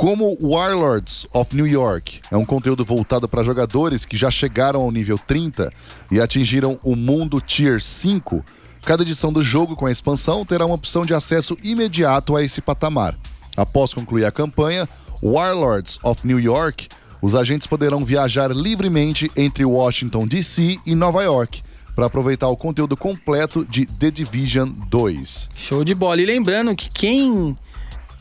Como 0.00 0.38
Warlords 0.40 1.26
of 1.34 1.56
New 1.56 1.66
York 1.66 2.20
é 2.30 2.36
um 2.36 2.44
conteúdo 2.44 2.84
voltado 2.84 3.28
para 3.28 3.42
jogadores 3.42 4.04
que 4.04 4.16
já 4.16 4.30
chegaram 4.30 4.82
ao 4.82 4.92
nível 4.92 5.18
30 5.18 5.72
e 6.08 6.20
atingiram 6.20 6.78
o 6.84 6.94
mundo 6.94 7.40
Tier 7.40 7.82
5, 7.82 8.44
cada 8.82 9.02
edição 9.02 9.32
do 9.32 9.42
jogo 9.42 9.74
com 9.74 9.86
a 9.86 9.90
expansão 9.90 10.44
terá 10.44 10.64
uma 10.64 10.76
opção 10.76 11.04
de 11.04 11.12
acesso 11.12 11.56
imediato 11.64 12.36
a 12.36 12.44
esse 12.44 12.60
patamar. 12.60 13.18
Após 13.56 13.92
concluir 13.92 14.24
a 14.24 14.30
campanha, 14.30 14.88
Warlords 15.20 15.98
of 16.04 16.24
New 16.24 16.38
York, 16.38 16.86
os 17.20 17.34
agentes 17.34 17.66
poderão 17.66 18.04
viajar 18.04 18.52
livremente 18.52 19.28
entre 19.36 19.64
Washington 19.64 20.28
DC 20.28 20.78
e 20.86 20.94
Nova 20.94 21.24
York 21.24 21.60
para 21.96 22.06
aproveitar 22.06 22.46
o 22.46 22.56
conteúdo 22.56 22.96
completo 22.96 23.64
de 23.64 23.84
The 23.84 24.12
Division 24.12 24.70
2. 24.88 25.50
Show 25.56 25.82
de 25.82 25.92
bola. 25.92 26.22
E 26.22 26.26
lembrando 26.26 26.72
que 26.76 26.88
quem 26.88 27.58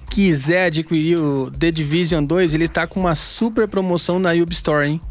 quiser 0.10 0.66
adquirir 0.66 1.20
o 1.20 1.52
The 1.52 1.72
Division 1.72 2.24
2, 2.24 2.54
ele 2.54 2.68
tá 2.68 2.88
com 2.88 3.00
uma 3.00 3.16
super 3.16 3.68
promoção 3.68 4.20
na 4.20 4.32
Ubistore, 4.32 4.88
hein? 4.88 5.02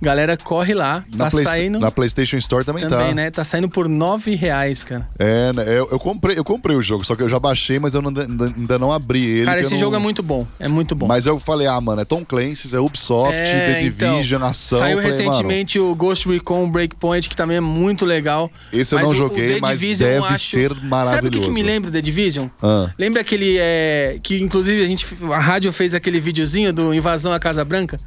Galera, 0.00 0.36
corre 0.36 0.74
lá. 0.74 1.04
Na, 1.14 1.24
tá 1.24 1.30
Play- 1.30 1.44
saindo 1.44 1.78
na 1.80 1.90
PlayStation 1.90 2.36
Store 2.36 2.64
também, 2.64 2.82
também, 2.88 3.08
tá. 3.08 3.14
né? 3.14 3.30
Tá 3.30 3.44
saindo 3.44 3.68
por 3.68 3.88
9 3.88 4.34
reais, 4.34 4.84
cara. 4.84 5.08
É, 5.18 5.52
né? 5.54 5.64
Eu, 5.66 5.88
eu 5.90 5.98
comprei, 5.98 6.38
eu 6.38 6.44
comprei 6.44 6.76
o 6.76 6.82
jogo, 6.82 7.04
só 7.04 7.16
que 7.16 7.22
eu 7.22 7.28
já 7.28 7.38
baixei, 7.38 7.78
mas 7.78 7.94
eu 7.94 8.02
não- 8.02 8.10
ainda, 8.20 8.78
não 8.78 8.92
abri 8.92 9.24
ele. 9.24 9.46
Cara, 9.46 9.60
esse 9.60 9.72
não- 9.72 9.78
jogo 9.78 9.96
é 9.96 9.98
muito 9.98 10.22
bom. 10.22 10.46
É 10.60 10.68
muito 10.68 10.94
bom. 10.94 11.06
Mas 11.06 11.24
eu 11.26 11.38
falei, 11.40 11.66
ah, 11.66 11.80
mano, 11.80 12.02
é 12.02 12.04
Tom 12.04 12.24
Clancy's, 12.24 12.74
é 12.74 12.78
Ubisoft, 12.78 13.34
É, 13.34 13.74
The 13.74 13.80
Division, 13.82 14.38
então, 14.40 14.48
ação. 14.50 14.78
Saiu 14.78 14.96
falei, 14.98 15.10
recentemente 15.10 15.78
o 15.78 15.94
Ghost 15.94 16.28
Recon 16.28 16.68
Breakpoint, 16.70 17.28
que 17.28 17.36
também 17.36 17.56
é 17.56 17.60
muito 17.60 18.04
legal. 18.04 18.50
Esse 18.72 18.94
eu 18.94 19.00
não 19.00 19.14
joguei, 19.14 19.60
mas 19.60 19.80
deve 19.80 20.24
acho- 20.26 20.44
ser 20.50 20.68
Sabe 20.68 20.72
o 20.72 20.74
que, 20.74 20.80
que 20.82 20.86
maravilhoso. 20.88 21.52
me 21.52 21.62
lembra 21.62 21.90
do 21.90 21.94
The 21.94 22.02
Division? 22.02 22.48
Ah. 22.62 22.90
Lembra 22.98 23.20
aquele. 23.22 23.56
É, 23.58 24.18
que 24.22 24.38
inclusive 24.38 24.82
a 24.82 24.86
gente. 24.86 25.06
A 25.32 25.38
rádio 25.38 25.72
fez 25.72 25.94
aquele 25.94 26.20
videozinho 26.20 26.72
do 26.72 26.92
Invasão 26.92 27.32
à 27.32 27.38
Casa 27.38 27.64
Branca? 27.64 27.98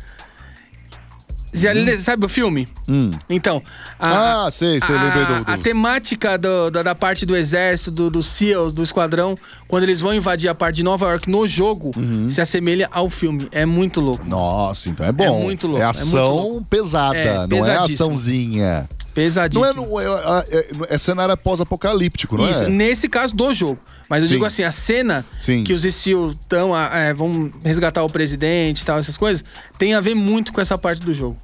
Já 1.53 1.71
le- 1.73 1.97
sabe 1.97 2.25
o 2.25 2.29
filme? 2.29 2.67
Hum. 2.87 3.09
Então. 3.29 3.61
Ah, 3.99 4.47
sei, 4.51 4.79
sei, 4.79 4.95
a, 4.95 5.03
lembrei 5.03 5.25
do- 5.25 5.43
do- 5.45 5.51
A 5.51 5.57
temática 5.57 6.37
do- 6.37 6.69
da, 6.69 6.83
da 6.83 6.95
parte 6.95 7.25
do 7.25 7.35
exército, 7.35 7.89
do, 7.91 8.09
do 8.09 8.21
SEAL, 8.23 8.71
do 8.71 8.83
esquadrão, 8.83 9.37
quando 9.67 9.83
eles 9.83 9.99
vão 9.99 10.13
invadir 10.13 10.47
a 10.49 10.53
parte 10.55 10.75
de 10.77 10.83
Nova 10.83 11.07
York 11.09 11.29
no 11.29 11.47
jogo, 11.47 11.91
Uhum. 11.97 12.29
se 12.29 12.39
assemelha 12.41 12.87
ao 12.91 13.09
filme. 13.09 13.47
É 13.51 13.65
muito 13.65 13.99
louco. 13.99 14.25
Nossa, 14.27 14.89
então 14.89 15.05
é 15.05 15.11
bom. 15.11 15.23
É 15.23 15.43
muito 15.43 15.65
louco, 15.67 15.81
É 15.81 15.85
é 15.85 15.89
ação 15.89 16.05
muito 16.05 16.47
louco. 16.49 16.65
pesada, 16.69 17.17
É, 17.17 17.47
não 17.47 17.65
é 17.65 17.77
açãozinha. 17.77 18.87
Pesadíssimo. 19.13 19.65
Não 19.65 19.99
é, 19.99 20.05
não 20.05 20.37
é, 20.39 20.43
é, 20.49 20.67
é, 20.89 20.97
cenário 20.97 21.35
pós-apocalíptico, 21.37 22.37
não 22.37 22.49
Isso, 22.49 22.63
é? 22.63 22.69
nesse 22.69 23.07
caso 23.09 23.35
do 23.35 23.51
jogo. 23.53 23.79
Mas 24.09 24.21
eu 24.23 24.27
Sim. 24.27 24.33
digo 24.35 24.45
assim, 24.45 24.63
a 24.63 24.71
cena 24.71 25.25
Sim. 25.39 25.63
que 25.63 25.73
os 25.73 25.81
SEAL 25.81 26.33
tão, 26.47 26.75
é, 26.75 27.13
vão 27.13 27.49
resgatar 27.63 28.03
o 28.03 28.09
presidente 28.09 28.81
e 28.81 28.85
tal, 28.85 28.97
essas 28.97 29.17
coisas, 29.17 29.43
tem 29.77 29.93
a 29.93 29.99
ver 30.01 30.15
muito 30.15 30.51
com 30.53 30.61
essa 30.61 30.77
parte 30.77 31.01
do 31.01 31.13
jogo. 31.13 31.37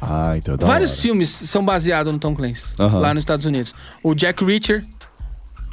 Ah, 0.00 0.34
então 0.36 0.54
é 0.54 0.56
da 0.56 0.66
Vários 0.66 0.90
hora. 0.92 1.00
filmes 1.02 1.28
são 1.28 1.64
baseados 1.64 2.12
no 2.12 2.18
Tom 2.18 2.34
Clancy, 2.34 2.62
lá 2.78 3.14
nos 3.14 3.22
Estados 3.22 3.46
Unidos. 3.46 3.74
O 4.02 4.14
Jack 4.14 4.44
Reacher, 4.44 4.84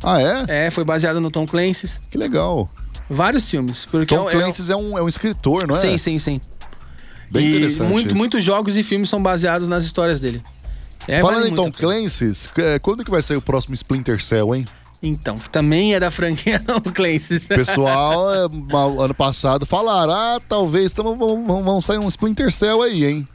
Ah, 0.04 0.22
é? 0.22 0.68
é, 0.68 0.72
foi 0.72 0.84
baseado 0.84 1.20
no 1.20 1.32
Tom 1.32 1.45
Clancy. 1.47 2.00
Que 2.12 2.18
legal. 2.18 2.70
Vários 3.10 3.50
filmes. 3.50 3.86
Porque 3.86 4.16
Tom 4.16 4.30
é, 4.30 4.34
é 4.34 4.38
Clancy 4.38 4.72
é 4.72 4.76
um, 4.76 4.97
é 4.97 5.02
um 5.02 5.08
escritor, 5.08 5.68
não 5.68 5.76
é? 5.76 5.80
Sim, 5.80 5.97
sim, 5.97 6.20
sim. 6.20 6.41
Bem 7.32 7.43
e 7.43 7.58
interessante 7.58 7.89
muito, 7.89 8.16
muitos 8.16 8.43
jogos 8.43 8.78
e 8.78 8.84
filmes 8.84 9.10
são 9.10 9.22
baseados 9.22 9.68
nas 9.68 9.84
histórias 9.84 10.20
dele. 10.20 10.43
É, 11.08 11.22
Falando 11.22 11.38
vale 11.38 11.50
em 11.50 11.56
Tom 11.56 11.64
muito 11.64 11.76
a 11.76 11.80
pena. 11.80 11.93
Clancy, 11.93 12.50
é, 12.58 12.80
quando 12.80 13.04
que 13.04 13.12
vai 13.12 13.22
sair 13.22 13.38
o 13.38 13.41
próximo 13.41 13.74
Splinter 13.74 14.24
Cell, 14.24 14.56
hein? 14.56 14.66
Então, 15.02 15.39
também 15.52 15.95
é 15.95 16.00
da 16.00 16.12
franquia 16.12 16.60
Tom 16.66 16.82
Clancy. 16.82 17.38
O 17.38 17.47
pessoal, 17.47 18.34
é, 18.34 18.43
ano 19.04 19.14
passado, 19.14 19.66
falaram: 19.66 20.14
ah, 20.14 20.39
talvez 20.47 20.91
tamo, 20.91 21.16
vão, 21.16 21.82
sair 21.82 21.97
um 21.97 22.08
Splinter 22.08 22.52
Cell 22.52 22.82
aí, 22.82 23.06
hein? 23.06 23.28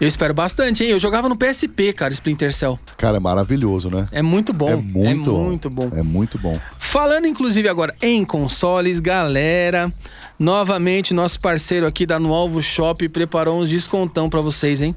Eu 0.00 0.08
espero 0.08 0.34
bastante, 0.34 0.82
hein? 0.82 0.90
Eu 0.90 0.98
jogava 0.98 1.28
no 1.28 1.36
PSP, 1.36 1.92
cara, 1.92 2.12
Splinter 2.12 2.52
Cell. 2.52 2.76
Cara, 2.96 3.18
é 3.18 3.20
maravilhoso, 3.20 3.88
né? 3.88 4.08
É 4.10 4.22
muito 4.22 4.52
bom. 4.52 4.68
É 4.68 4.74
muito, 4.74 5.30
é 5.30 5.34
muito 5.34 5.70
bom. 5.70 5.88
É 5.92 6.02
muito 6.02 6.38
bom. 6.38 6.58
Falando 6.78 7.26
inclusive 7.26 7.68
agora 7.68 7.94
em 8.02 8.24
consoles, 8.24 8.98
galera, 8.98 9.92
novamente 10.38 11.14
nosso 11.14 11.38
parceiro 11.38 11.86
aqui 11.86 12.04
da 12.04 12.18
No 12.18 12.32
Alvo 12.32 12.60
Shop 12.62 13.08
preparou 13.10 13.60
uns 13.60 13.70
descontão 13.70 14.28
pra 14.28 14.40
vocês, 14.40 14.80
hein? 14.80 14.96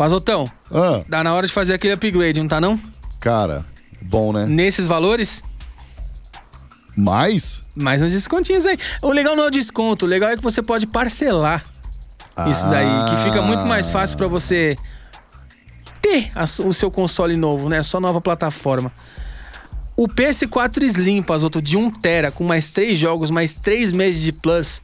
Pazotão, 0.00 0.50
Ah, 0.72 1.04
dá 1.06 1.22
na 1.22 1.34
hora 1.34 1.46
de 1.46 1.52
fazer 1.52 1.74
aquele 1.74 1.92
upgrade, 1.92 2.40
não 2.40 2.48
tá 2.48 2.58
não? 2.58 2.80
cara, 3.20 3.66
bom, 4.00 4.32
né? 4.32 4.46
Nesses 4.46 4.86
valores, 4.86 5.42
Mas. 6.96 7.62
mais 7.74 8.00
uns 8.00 8.10
descontinhos 8.12 8.64
aí. 8.64 8.78
O 9.02 9.12
legal 9.12 9.36
não 9.36 9.44
é 9.44 9.46
o 9.48 9.50
desconto, 9.50 10.06
o 10.06 10.08
legal 10.08 10.30
é 10.30 10.36
que 10.38 10.42
você 10.42 10.62
pode 10.62 10.86
parcelar 10.86 11.62
isso 12.50 12.66
daí, 12.70 12.88
que 13.10 13.24
fica 13.24 13.42
muito 13.42 13.66
mais 13.66 13.90
fácil 13.90 14.16
pra 14.16 14.26
você 14.26 14.74
ter 16.00 16.30
a 16.34 16.46
su- 16.46 16.66
o 16.66 16.72
seu 16.72 16.90
console 16.90 17.36
novo, 17.36 17.68
né? 17.68 17.82
Só 17.82 18.00
nova 18.00 18.22
plataforma. 18.22 18.90
O 19.94 20.08
PS4 20.08 20.82
Slim, 20.84 21.22
Pazoto, 21.22 21.60
de 21.60 21.76
1 21.76 21.90
tera 21.90 22.30
com 22.32 22.42
mais 22.42 22.70
3 22.70 22.98
jogos, 22.98 23.30
mais 23.30 23.54
3 23.54 23.92
meses 23.92 24.22
de 24.22 24.32
Plus 24.32 24.80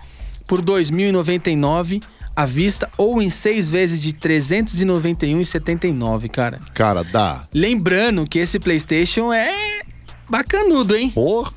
por 0.46 0.58
R$ 0.60 0.66
2.099 0.66 2.02
à 2.36 2.44
vista 2.44 2.88
ou 2.98 3.20
em 3.22 3.30
6 3.30 3.70
vezes 3.70 4.00
de 4.02 4.10
R$ 4.10 4.16
391,79, 4.38 6.28
cara. 6.28 6.60
Cara, 6.74 7.02
dá. 7.02 7.44
Lembrando 7.52 8.26
que 8.28 8.38
esse 8.38 8.58
PlayStation 8.60 9.32
é 9.32 9.80
bacanudo, 10.28 10.94
hein? 10.94 11.10
Por 11.10 11.52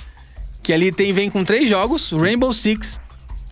Que 0.63 0.71
ali 0.73 0.91
tem 0.91 1.11
vem 1.13 1.29
com 1.29 1.43
três 1.43 1.67
jogos, 1.67 2.11
Rainbow 2.11 2.53
Six, 2.53 2.99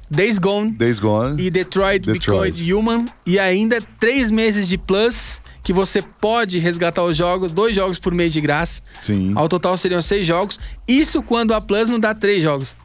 Days 0.09 0.39
Gone 0.39 0.71
Days 0.71 0.99
Gone. 0.99 1.41
e 1.41 1.49
Detroit, 1.49 2.05
Detroit. 2.05 2.53
Become 2.53 2.73
Human 2.73 3.05
e 3.25 3.37
ainda 3.37 3.79
três 3.99 4.31
meses 4.31 4.67
de 4.67 4.77
Plus 4.77 5.41
que 5.63 5.73
você 5.73 6.01
pode 6.01 6.59
resgatar 6.59 7.03
os 7.03 7.17
jogos, 7.17 7.51
dois 7.51 7.75
jogos 7.75 7.99
por 7.99 8.13
mês 8.13 8.31
de 8.31 8.39
graça. 8.39 8.81
Sim. 9.01 9.33
Ao 9.35 9.49
total 9.49 9.75
seriam 9.75 10.01
seis 10.01 10.25
jogos. 10.25 10.57
Isso 10.87 11.21
quando 11.21 11.53
a 11.53 11.59
Plus 11.59 11.89
não 11.89 11.99
dá 11.99 12.15
três 12.15 12.41
jogos. 12.41 12.77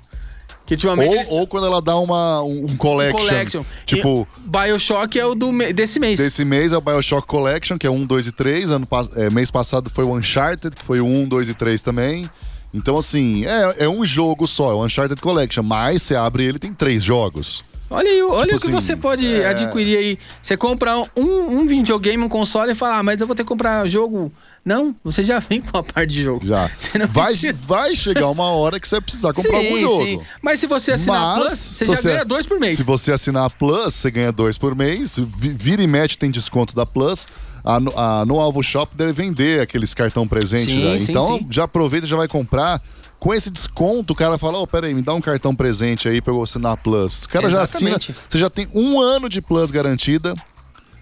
Que 0.64 0.74
ultimamente 0.74 1.14
eles- 1.14 1.28
Ou, 1.30 1.40
ou 1.40 1.46
quando 1.46 1.66
ela 1.66 1.82
dá 1.82 1.96
uma, 1.98 2.42
um, 2.42 2.64
um 2.70 2.76
collection. 2.76 3.18
Collection. 3.18 3.64
Tipo, 3.84 4.26
E 4.44 4.48
Bioshock 4.48 5.18
é 5.18 5.26
o 5.26 5.34
do 5.34 5.50
me- 5.52 5.72
desse 5.72 5.98
mês. 5.98 6.18
desse 6.18 6.44
mês 6.44 6.72
é 6.72 6.76
o 6.76 6.80
Bioshock 6.80 7.26
Collection, 7.26 7.76
que 7.76 7.86
é 7.86 7.90
1, 7.90 8.06
2 8.06 8.26
e 8.26 8.32
3. 8.32 8.70
Ano, 8.70 8.86
é, 9.16 9.28
mês 9.30 9.50
passado 9.50 9.90
foi 9.90 10.04
o 10.04 10.14
Uncharted, 10.16 10.74
que 10.76 10.84
foi 10.84 11.00
o 11.00 11.06
1, 11.06 11.26
2 11.28 11.48
e 11.48 11.54
3 11.54 11.80
também. 11.82 12.28
Então, 12.72 12.96
assim, 12.96 13.44
é, 13.44 13.84
é 13.84 13.88
um 13.88 14.04
jogo 14.04 14.46
só, 14.46 14.70
é 14.70 14.74
o 14.74 14.84
Uncharted 14.84 15.20
Collection, 15.20 15.62
mas 15.62 16.02
você 16.02 16.14
abre 16.14 16.44
ele 16.44 16.58
tem 16.58 16.72
três 16.72 17.02
jogos. 17.02 17.62
Olha 17.92 18.10
aí, 18.10 18.22
olha 18.22 18.44
Tipo 18.54 18.56
o 18.56 18.60
que 18.60 18.66
assim, 18.68 18.72
você 18.72 18.96
pode 18.96 19.26
é- 19.26 19.46
adquirir 19.48 19.96
aí. 19.98 20.18
Você 20.42 20.56
compra 20.56 20.96
um, 21.16 21.58
um 21.60 21.66
videogame, 21.66 22.22
um 22.24 22.28
console 22.28 22.72
e 22.72 22.74
fala, 22.74 22.98
ah, 22.98 23.02
mas 23.02 23.20
eu 23.20 23.26
vou 23.26 23.36
ter 23.36 23.42
que 23.42 23.48
comprar 23.48 23.86
jogo. 23.86 24.32
Não, 24.64 24.94
você 25.02 25.24
já 25.24 25.38
vem 25.40 25.60
com 25.62 25.76
a 25.78 25.82
parte 25.82 26.10
de 26.10 26.22
jogo. 26.24 26.46
Já. 26.46 26.68
Você 26.78 26.98
não 26.98 27.06
Vai, 27.08 27.26
precisa- 27.32 27.52
vai 27.66 27.94
chegar 27.96 28.28
uma 28.28 28.44
hora 28.52 28.78
que 28.78 28.88
você 28.88 28.94
vai 28.96 29.02
precisar 29.02 29.32
comprar 29.32 29.58
sim, 29.58 29.66
algum 29.66 29.80
jogo. 29.80 30.04
Sim. 30.04 30.20
Mas 30.40 30.60
se 30.60 30.66
você 30.66 30.92
assinar 30.92 31.20
a 31.20 31.34
Mas, 31.36 31.44
Plus, 31.44 31.58
você 31.58 31.84
já 31.84 32.00
ganha 32.02 32.24
dois 32.24 32.46
por 32.46 32.60
mês. 32.60 32.76
Se 32.76 32.82
você 32.84 33.12
assinar 33.12 33.44
a 33.46 33.50
Plus, 33.50 33.94
você 33.94 34.10
ganha 34.10 34.30
dois 34.32 34.56
por 34.58 34.74
mês. 34.74 35.16
Vi- 35.18 35.56
Vira 35.58 35.82
e 35.82 35.86
mete 35.86 36.16
tem 36.16 36.30
desconto 36.30 36.74
da 36.76 36.86
Plus. 36.86 37.26
A, 37.64 37.78
no- 37.80 37.92
a 37.98 38.24
No 38.24 38.40
Alvo 38.40 38.62
Shop 38.62 38.96
deve 38.96 39.12
vender 39.12 39.60
aqueles 39.60 39.92
cartão 39.94 40.26
presente. 40.28 40.70
Sim, 40.70 40.84
né? 40.84 40.96
então 41.00 41.44
já 41.50 41.64
aproveita 41.64 42.06
e 42.06 42.10
já 42.10 42.16
vai 42.16 42.28
comprar. 42.28 42.80
Com 43.22 43.32
esse 43.32 43.50
desconto, 43.50 44.14
o 44.14 44.16
cara 44.16 44.36
fala: 44.36 44.58
Ô, 44.58 44.66
peraí, 44.66 44.92
me 44.92 45.00
dá 45.00 45.14
um 45.14 45.20
cartão 45.20 45.54
presente 45.54 46.08
aí 46.08 46.20
pra 46.20 46.32
eu 46.32 46.42
assinar 46.42 46.76
Plus. 46.76 47.22
O 47.22 47.28
cara 47.28 47.48
já 47.48 47.62
assina. 47.62 47.90
Exatamente. 47.90 48.16
Você 48.28 48.36
já 48.36 48.50
tem 48.50 48.68
um 48.74 49.00
ano 49.00 49.28
de 49.28 49.40
Plus 49.40 49.70
garantida. 49.70 50.34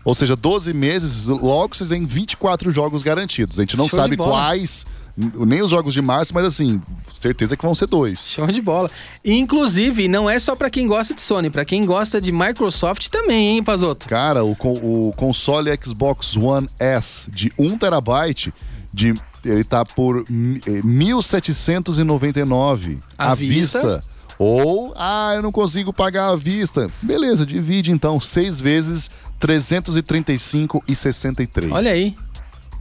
Ou 0.05 0.15
seja, 0.15 0.37
12 0.37 0.75
meses, 0.75 1.25
logo 1.25 1.75
você 1.75 1.87
tem 1.87 2.05
24 2.05 2.71
jogos 2.71 3.03
garantidos. 3.03 3.59
A 3.59 3.63
gente 3.63 3.75
não 3.75 3.89
Show 3.89 3.99
sabe 3.99 4.19
quais, 4.19 4.85
nem 5.17 5.63
os 5.63 5.71
jogos 5.71 5.95
de 5.95 6.03
março, 6.03 6.35
mas 6.35 6.45
assim, 6.45 6.83
certeza 7.11 7.57
que 7.57 7.63
vão 7.63 7.75
ser 7.75 7.87
dois. 7.87 8.29
Show 8.29 8.47
de 8.49 8.61
bola. 8.61 8.91
E, 9.25 9.33
inclusive, 9.33 10.07
não 10.07 10.29
é 10.29 10.39
só 10.39 10.55
pra 10.55 10.69
quem 10.69 10.87
gosta 10.87 11.15
de 11.15 11.23
Sony, 11.23 11.49
pra 11.49 11.65
quem 11.65 11.87
gosta 11.87 12.21
de 12.21 12.33
Microsoft 12.33 13.09
também, 13.09 13.57
hein, 13.57 13.63
Pazoto? 13.63 14.07
Cara, 14.09 14.45
o, 14.45 14.53
o 14.53 15.13
console 15.17 15.71
Xbox 15.83 16.37
One 16.37 16.69
S 16.79 17.31
de 17.31 17.51
1 17.59 17.79
terabyte, 17.79 18.53
de, 18.93 19.15
ele 19.45 19.65
tá 19.65 19.85
por 19.85 20.25
mi- 20.29 20.61
eh, 20.67 20.81
1.799 20.83 22.99
À 23.19 23.33
à 23.33 23.35
vista. 23.35 23.81
vista. 23.81 24.05
Ou, 24.39 24.95
ah, 24.97 25.33
eu 25.35 25.43
não 25.43 25.53
consigo 25.53 25.93
pagar 25.93 26.29
à 26.31 26.37
vista. 26.37 26.91
Beleza, 27.03 27.45
divide 27.45 27.93
então, 27.93 28.19
seis 28.19 28.59
vezes 28.59 29.11
335,63. 29.39 31.71
Olha 31.73 31.91
aí. 31.91 32.17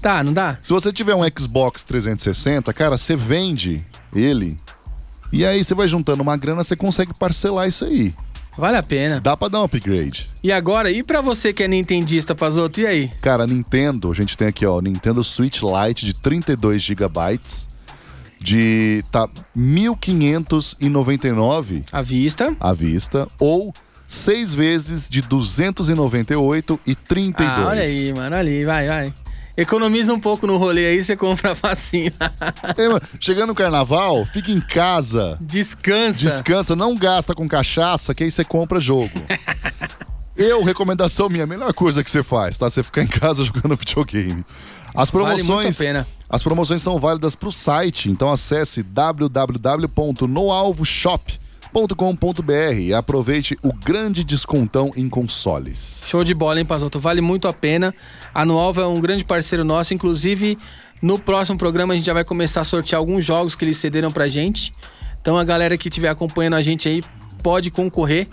Tá, 0.02 0.24
não 0.24 0.32
dá? 0.32 0.58
Se 0.62 0.72
você 0.72 0.94
tiver 0.94 1.14
um 1.16 1.22
Xbox 1.38 1.84
360, 1.84 2.72
cara, 2.74 2.98
você 2.98 3.16
vende 3.16 3.84
ele. 4.16 4.58
E 5.32 5.46
aí 5.46 5.64
você 5.64 5.76
vai 5.76 5.88
juntando 5.88 6.24
uma 6.24 6.36
grana, 6.38 6.64
você 6.64 6.76
consegue 6.76 7.14
parcelar 7.14 7.68
isso 7.68 7.86
aí. 7.86 8.16
Vale 8.60 8.78
a 8.78 8.84
pena. 8.84 9.22
Dá 9.22 9.38
pra 9.38 9.48
dar 9.48 9.62
um 9.62 9.64
upgrade. 9.64 10.28
E 10.44 10.52
agora, 10.52 10.92
e 10.92 11.02
pra 11.02 11.22
você 11.22 11.54
que 11.54 11.64
é 11.64 11.68
nintendista, 11.68 12.36
Pazoto, 12.36 12.82
e 12.82 12.88
aí? 12.88 13.10
Cara, 13.22 13.48
Nintendo, 13.48 14.12
a 14.12 14.14
gente 14.14 14.36
tem 14.38 14.50
aqui, 14.50 14.66
ó, 14.66 14.82
Nintendo 14.82 15.24
Switch 15.24 15.62
Lite 15.62 16.06
de 16.06 16.14
32 16.14 16.82
GB 16.82 17.40
de 18.42 19.04
tá 19.12 19.28
1599 19.56 21.84
À 21.92 22.02
vista. 22.02 22.56
à 22.60 22.74
vista 22.74 23.28
ou 23.40 23.74
seis 24.08 24.54
vezes 24.56 25.08
de 25.10 25.22
298 25.22 26.80
e 26.88 26.96
32. 26.96 27.50
Ah, 27.50 27.68
olha 27.68 27.84
aí, 27.84 28.14
mano, 28.14 28.36
aí, 28.36 28.66
vai, 28.66 28.88
vai. 28.88 29.14
Economiza 29.62 30.14
um 30.14 30.20
pouco 30.20 30.48
no 30.48 30.58
rolê 30.58 30.86
aí, 30.88 31.04
você 31.04 31.16
compra 31.18 31.54
facinho. 31.54 32.12
É, 32.78 32.88
mano, 32.88 33.02
chegando 33.20 33.50
no 33.50 33.56
carnaval, 33.56 34.26
fica 34.26 34.52
em 34.52 34.62
casa, 34.62 35.38
Descansa. 35.42 36.20
descansa, 36.20 36.76
não 36.76 36.96
gasta 36.96 37.36
com 37.36 37.48
cachaça, 37.48 38.14
que 38.16 38.24
aí 38.24 38.32
você 38.32 38.44
compra 38.46 38.80
jogo. 38.80 39.12
Eu, 40.38 40.64
recomendação 40.64 41.28
minha, 41.28 41.44
a 41.44 41.48
melhor 41.48 41.74
coisa 41.74 42.02
que 42.04 42.10
você 42.10 42.24
faz, 42.24 42.58
tá? 42.58 42.70
Você 42.70 42.82
ficar 42.82 43.04
em 43.04 43.08
casa 43.08 43.44
jogando 43.44 43.76
videogame. 43.76 44.46
As 44.96 45.10
Vale 45.10 45.26
promoções, 45.26 45.48
muito 45.48 45.76
a 45.76 45.78
pena. 45.78 46.08
as 46.30 46.42
promoções 46.42 46.82
são 46.82 46.98
válidas 47.00 47.36
para 47.36 47.50
o 47.50 47.52
site, 47.52 48.10
então 48.10 48.32
acesse 48.32 48.82
www.noalvoshop.com.br 51.74 52.80
e 52.80 52.94
aproveite 52.94 53.58
o 53.62 53.72
grande 53.74 54.24
descontão 54.24 54.92
em 54.96 55.08
consoles. 55.10 56.04
Show 56.08 56.24
de 56.24 56.34
bola, 56.34 56.60
hein, 56.60 56.66
Pazoto? 56.66 57.00
Vale 57.00 57.22
muito 57.22 57.48
a 57.48 57.54
pena. 57.54 57.94
A 58.34 58.46
Nualva 58.46 58.82
é 58.82 58.86
um 58.86 59.00
grande 59.00 59.24
parceiro 59.24 59.64
nosso. 59.64 59.94
Inclusive, 59.94 60.58
no 61.02 61.20
próximo 61.20 61.58
programa 61.58 61.94
a 61.94 61.96
gente 61.96 62.06
já 62.06 62.14
vai 62.14 62.24
começar 62.24 62.62
a 62.62 62.64
sortear 62.64 63.00
alguns 63.00 63.24
jogos 63.26 63.56
que 63.56 63.66
eles 63.66 63.78
cederam 63.78 64.12
pra 64.12 64.28
gente. 64.28 64.72
Então 65.22 65.38
a 65.38 65.44
galera 65.44 65.78
que 65.78 65.90
estiver 65.90 66.10
acompanhando 66.10 66.56
a 66.56 66.62
gente 66.62 66.88
aí 66.88 67.04
pode 67.44 67.70
concorrer. 67.72 68.28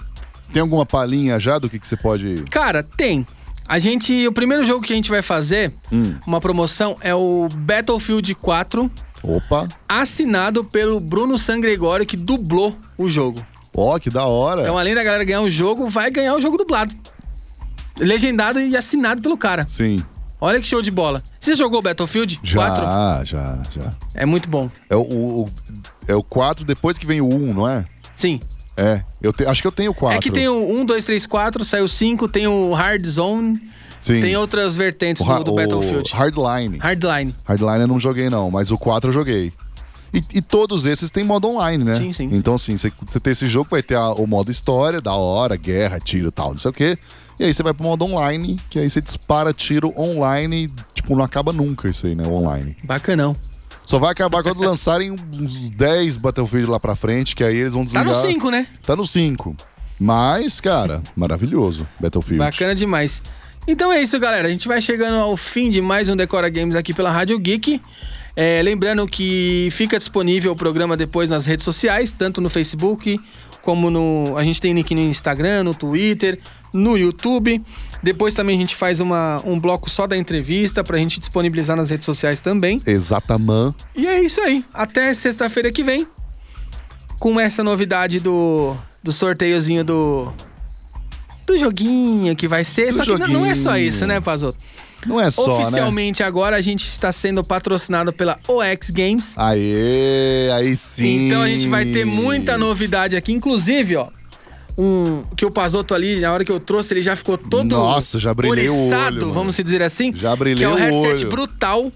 Tem 0.52 0.62
alguma 0.62 0.86
palhinha 0.86 1.38
já 1.40 1.58
do 1.58 1.68
que, 1.68 1.78
que 1.78 1.86
você 1.86 1.96
pode. 1.96 2.44
Cara, 2.50 2.82
tem. 2.82 3.26
A 3.68 3.80
gente. 3.80 4.26
O 4.28 4.32
primeiro 4.32 4.64
jogo 4.64 4.80
que 4.84 4.92
a 4.92 4.96
gente 4.96 5.10
vai 5.10 5.22
fazer, 5.22 5.72
Hum. 5.92 6.14
uma 6.24 6.40
promoção, 6.40 6.96
é 7.00 7.12
o 7.12 7.48
Battlefield 7.52 8.32
4, 8.36 8.88
Opa! 9.26 9.66
assinado 9.88 10.62
pelo 10.64 11.00
Bruno 11.00 11.36
Sangregório, 11.36 12.06
que 12.06 12.16
dublou 12.16 12.76
o 12.96 13.08
jogo. 13.08 13.42
Ó, 13.74 13.98
que 13.98 14.08
da 14.08 14.24
hora! 14.24 14.62
Então, 14.62 14.78
além 14.78 14.94
da 14.94 15.02
galera 15.04 15.24
ganhar 15.24 15.40
o 15.42 15.50
jogo, 15.50 15.88
vai 15.88 16.10
ganhar 16.10 16.34
o 16.34 16.40
jogo 16.40 16.56
dublado. 16.56 16.94
Legendado 17.98 18.60
e 18.60 18.76
assinado 18.76 19.22
pelo 19.22 19.36
cara. 19.38 19.66
Sim. 19.68 20.02
Olha 20.40 20.60
que 20.60 20.66
show 20.66 20.82
de 20.82 20.90
bola. 20.90 21.22
Você 21.40 21.52
já 21.52 21.56
jogou 21.64 21.80
Battlefield 21.80 22.38
Já, 22.42 22.56
4? 22.56 22.84
já, 23.24 23.62
já. 23.74 23.90
É 24.14 24.26
muito 24.26 24.48
bom. 24.50 24.70
É 24.90 24.94
o, 24.94 25.00
o- 25.00 25.48
é 26.06 26.14
o 26.14 26.22
4 26.22 26.64
depois 26.64 26.98
que 26.98 27.06
vem 27.06 27.20
o 27.22 27.26
1, 27.34 27.54
não 27.54 27.66
é? 27.68 27.86
Sim. 28.14 28.38
É. 28.76 29.02
Eu 29.22 29.32
te- 29.32 29.46
acho 29.46 29.62
que 29.62 29.66
eu 29.66 29.72
tenho 29.72 29.92
o 29.92 29.94
4. 29.94 30.18
É 30.18 30.20
que 30.20 30.30
tem 30.30 30.46
o 30.46 30.70
1, 30.80 30.84
2, 30.84 31.04
3, 31.06 31.24
4, 31.26 31.64
saiu 31.64 31.88
5, 31.88 32.28
tem 32.28 32.46
o 32.46 32.72
Hard 32.74 33.04
Zone, 33.06 33.58
Sim. 34.00 34.20
tem 34.20 34.36
outras 34.36 34.74
vertentes 34.74 35.22
o, 35.22 35.24
do, 35.38 35.44
do 35.44 35.52
Battlefield. 35.54 36.10
Hardline. 36.12 36.78
Hardline. 36.78 37.34
Hardline 37.44 37.80
eu 37.80 37.86
não 37.88 37.98
joguei, 38.00 38.28
não, 38.30 38.50
mas 38.50 38.70
o 38.70 38.78
4 38.78 39.10
eu 39.10 39.14
joguei. 39.14 39.52
E, 40.14 40.22
e 40.38 40.40
todos 40.42 40.86
esses 40.86 41.10
têm 41.10 41.24
modo 41.24 41.48
online, 41.48 41.82
né? 41.84 41.94
Sim, 41.94 42.12
sim. 42.12 42.28
Então, 42.32 42.54
assim, 42.54 42.76
você 42.78 43.20
tem 43.20 43.32
esse 43.32 43.48
jogo, 43.48 43.68
vai 43.70 43.82
ter 43.82 43.96
a- 43.96 44.12
o 44.12 44.26
modo 44.26 44.50
história, 44.50 45.00
da 45.00 45.12
hora, 45.14 45.56
guerra, 45.56 45.98
tiro 45.98 46.28
e 46.28 46.30
tal, 46.30 46.52
não 46.52 46.58
sei 46.58 46.70
o 46.70 46.74
quê. 46.74 46.96
E 47.38 47.44
aí 47.44 47.52
você 47.52 47.62
vai 47.62 47.74
pro 47.74 47.82
modo 47.82 48.04
online, 48.04 48.58
que 48.70 48.78
aí 48.78 48.88
você 48.88 49.00
dispara 49.00 49.52
tiro 49.52 49.92
online 49.98 50.64
e, 50.64 50.70
tipo, 50.94 51.14
não 51.14 51.22
acaba 51.24 51.52
nunca 51.52 51.88
isso 51.88 52.06
aí, 52.06 52.14
né? 52.14 52.22
O 52.26 52.32
online. 52.32 52.76
Bacanão. 52.84 53.36
Só 53.84 53.98
vai 53.98 54.10
acabar 54.12 54.42
quando 54.42 54.58
lançarem 54.64 55.10
uns 55.10 55.68
10 55.70 56.16
Battlefield 56.16 56.70
lá 56.70 56.80
pra 56.80 56.96
frente, 56.96 57.36
que 57.36 57.44
aí 57.44 57.56
eles 57.56 57.72
vão 57.74 57.82
Tá 57.84 58.02
desligar. 58.02 58.06
no 58.06 58.14
5, 58.22 58.50
né? 58.50 58.66
Tá 58.86 58.96
no 58.96 59.06
5. 59.06 59.54
Mas, 59.98 60.60
cara, 60.60 61.02
maravilhoso, 61.14 61.86
Battlefield. 62.00 62.38
Bacana 62.38 62.74
demais. 62.74 63.22
Então 63.66 63.92
é 63.92 64.00
isso, 64.00 64.18
galera. 64.20 64.46
A 64.46 64.50
gente 64.50 64.68
vai 64.68 64.80
chegando 64.80 65.16
ao 65.16 65.36
fim 65.36 65.68
de 65.68 65.82
mais 65.82 66.08
um 66.08 66.14
Decora 66.14 66.48
Games 66.48 66.76
aqui 66.76 66.94
pela 66.94 67.10
Rádio 67.10 67.38
Geek. 67.38 67.80
É, 68.36 68.60
lembrando 68.62 69.06
que 69.08 69.68
fica 69.72 69.98
disponível 69.98 70.52
o 70.52 70.56
programa 70.56 70.96
depois 70.96 71.30
nas 71.30 71.46
redes 71.46 71.64
sociais, 71.64 72.12
tanto 72.12 72.40
no 72.40 72.48
Facebook 72.48 73.18
como 73.62 73.90
no. 73.90 74.36
A 74.36 74.44
gente 74.44 74.60
tem 74.60 74.72
link 74.72 74.94
no 74.94 75.00
Instagram, 75.00 75.64
no 75.64 75.74
Twitter, 75.74 76.38
no 76.72 76.96
YouTube. 76.96 77.60
Depois 78.00 78.34
também 78.34 78.54
a 78.54 78.58
gente 78.58 78.76
faz 78.76 79.00
uma, 79.00 79.42
um 79.44 79.58
bloco 79.58 79.90
só 79.90 80.06
da 80.06 80.16
entrevista 80.16 80.84
pra 80.84 80.96
gente 80.98 81.18
disponibilizar 81.18 81.76
nas 81.76 81.90
redes 81.90 82.06
sociais 82.06 82.38
também. 82.38 82.80
Exatamente. 82.86 83.84
E 83.96 84.06
é 84.06 84.22
isso 84.22 84.40
aí. 84.40 84.64
Até 84.72 85.12
sexta-feira 85.12 85.72
que 85.72 85.82
vem. 85.82 86.06
Com 87.18 87.40
essa 87.40 87.64
novidade 87.64 88.20
do, 88.20 88.76
do 89.02 89.10
sorteiozinho 89.10 89.82
do. 89.82 90.32
Do 91.46 91.56
joguinho 91.58 92.34
que 92.34 92.48
vai 92.48 92.64
ser. 92.64 92.88
Do 92.88 92.94
só 92.94 93.04
que 93.04 93.18
não, 93.28 93.46
é 93.46 93.54
só 93.54 93.70
joguinho. 93.70 93.88
isso, 93.88 94.06
né, 94.06 94.20
Pazoto? 94.20 94.58
Não 95.06 95.20
é 95.20 95.30
só, 95.30 95.46
né? 95.46 95.52
Oficialmente 95.62 96.22
agora 96.22 96.56
a 96.56 96.60
gente 96.60 96.86
está 96.86 97.12
sendo 97.12 97.44
patrocinado 97.44 98.12
pela 98.12 98.38
OX 98.48 98.90
Games. 98.90 99.34
Aê, 99.36 100.50
aí 100.52 100.76
sim. 100.76 101.26
Então 101.26 101.42
a 101.42 101.48
gente 101.48 101.68
vai 101.68 101.84
ter 101.84 102.04
muita 102.04 102.58
novidade 102.58 103.14
aqui. 103.16 103.32
Inclusive, 103.32 103.96
ó. 103.96 104.08
Um, 104.78 105.22
que 105.34 105.46
o 105.46 105.50
Pazoto 105.50 105.94
ali, 105.94 106.20
na 106.20 106.30
hora 106.32 106.44
que 106.44 106.52
eu 106.52 106.60
trouxe, 106.60 106.92
ele 106.92 107.02
já 107.02 107.16
ficou 107.16 107.38
todo 107.38 107.70
Nossa, 107.70 108.18
já 108.18 108.34
brilhei 108.34 108.68
o 108.68 108.90
olho, 108.90 109.32
vamos 109.32 109.56
dizer 109.56 109.82
assim. 109.82 110.12
Já 110.14 110.36
brilhei 110.36 110.58
Que 110.58 110.64
é 110.64 110.68
o 110.68 110.72
o 110.72 110.76
headset 110.76 111.24
olho. 111.24 111.30
brutal 111.30 111.92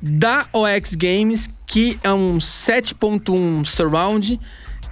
da 0.00 0.46
OX 0.52 0.94
Games, 0.94 1.50
que 1.66 1.98
é 2.04 2.12
um 2.12 2.38
7.1 2.38 3.64
surround. 3.64 4.38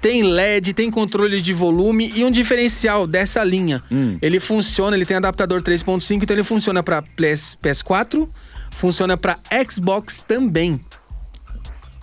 Tem 0.05 0.23
LED, 0.23 0.75
tem 0.75 0.91
controle 0.91 1.41
de 1.41 1.55
volume 1.55 2.13
e 2.15 2.27
um 2.27 2.31
diferencial 2.31 3.07
dessa 3.07 3.43
linha. 3.43 3.83
Hum. 3.91 4.19
Ele 4.21 4.39
funciona, 4.39 4.95
ele 4.95 5.07
tem 5.07 5.17
adaptador 5.17 5.63
3.5, 5.63 6.23
então 6.23 6.37
ele 6.37 6.45
funciona 6.45 6.83
para 6.83 7.01
PS, 7.01 7.57
PS4, 7.63 8.29
funciona 8.73 9.17
para 9.17 9.39
Xbox 9.67 10.23
também. 10.29 10.79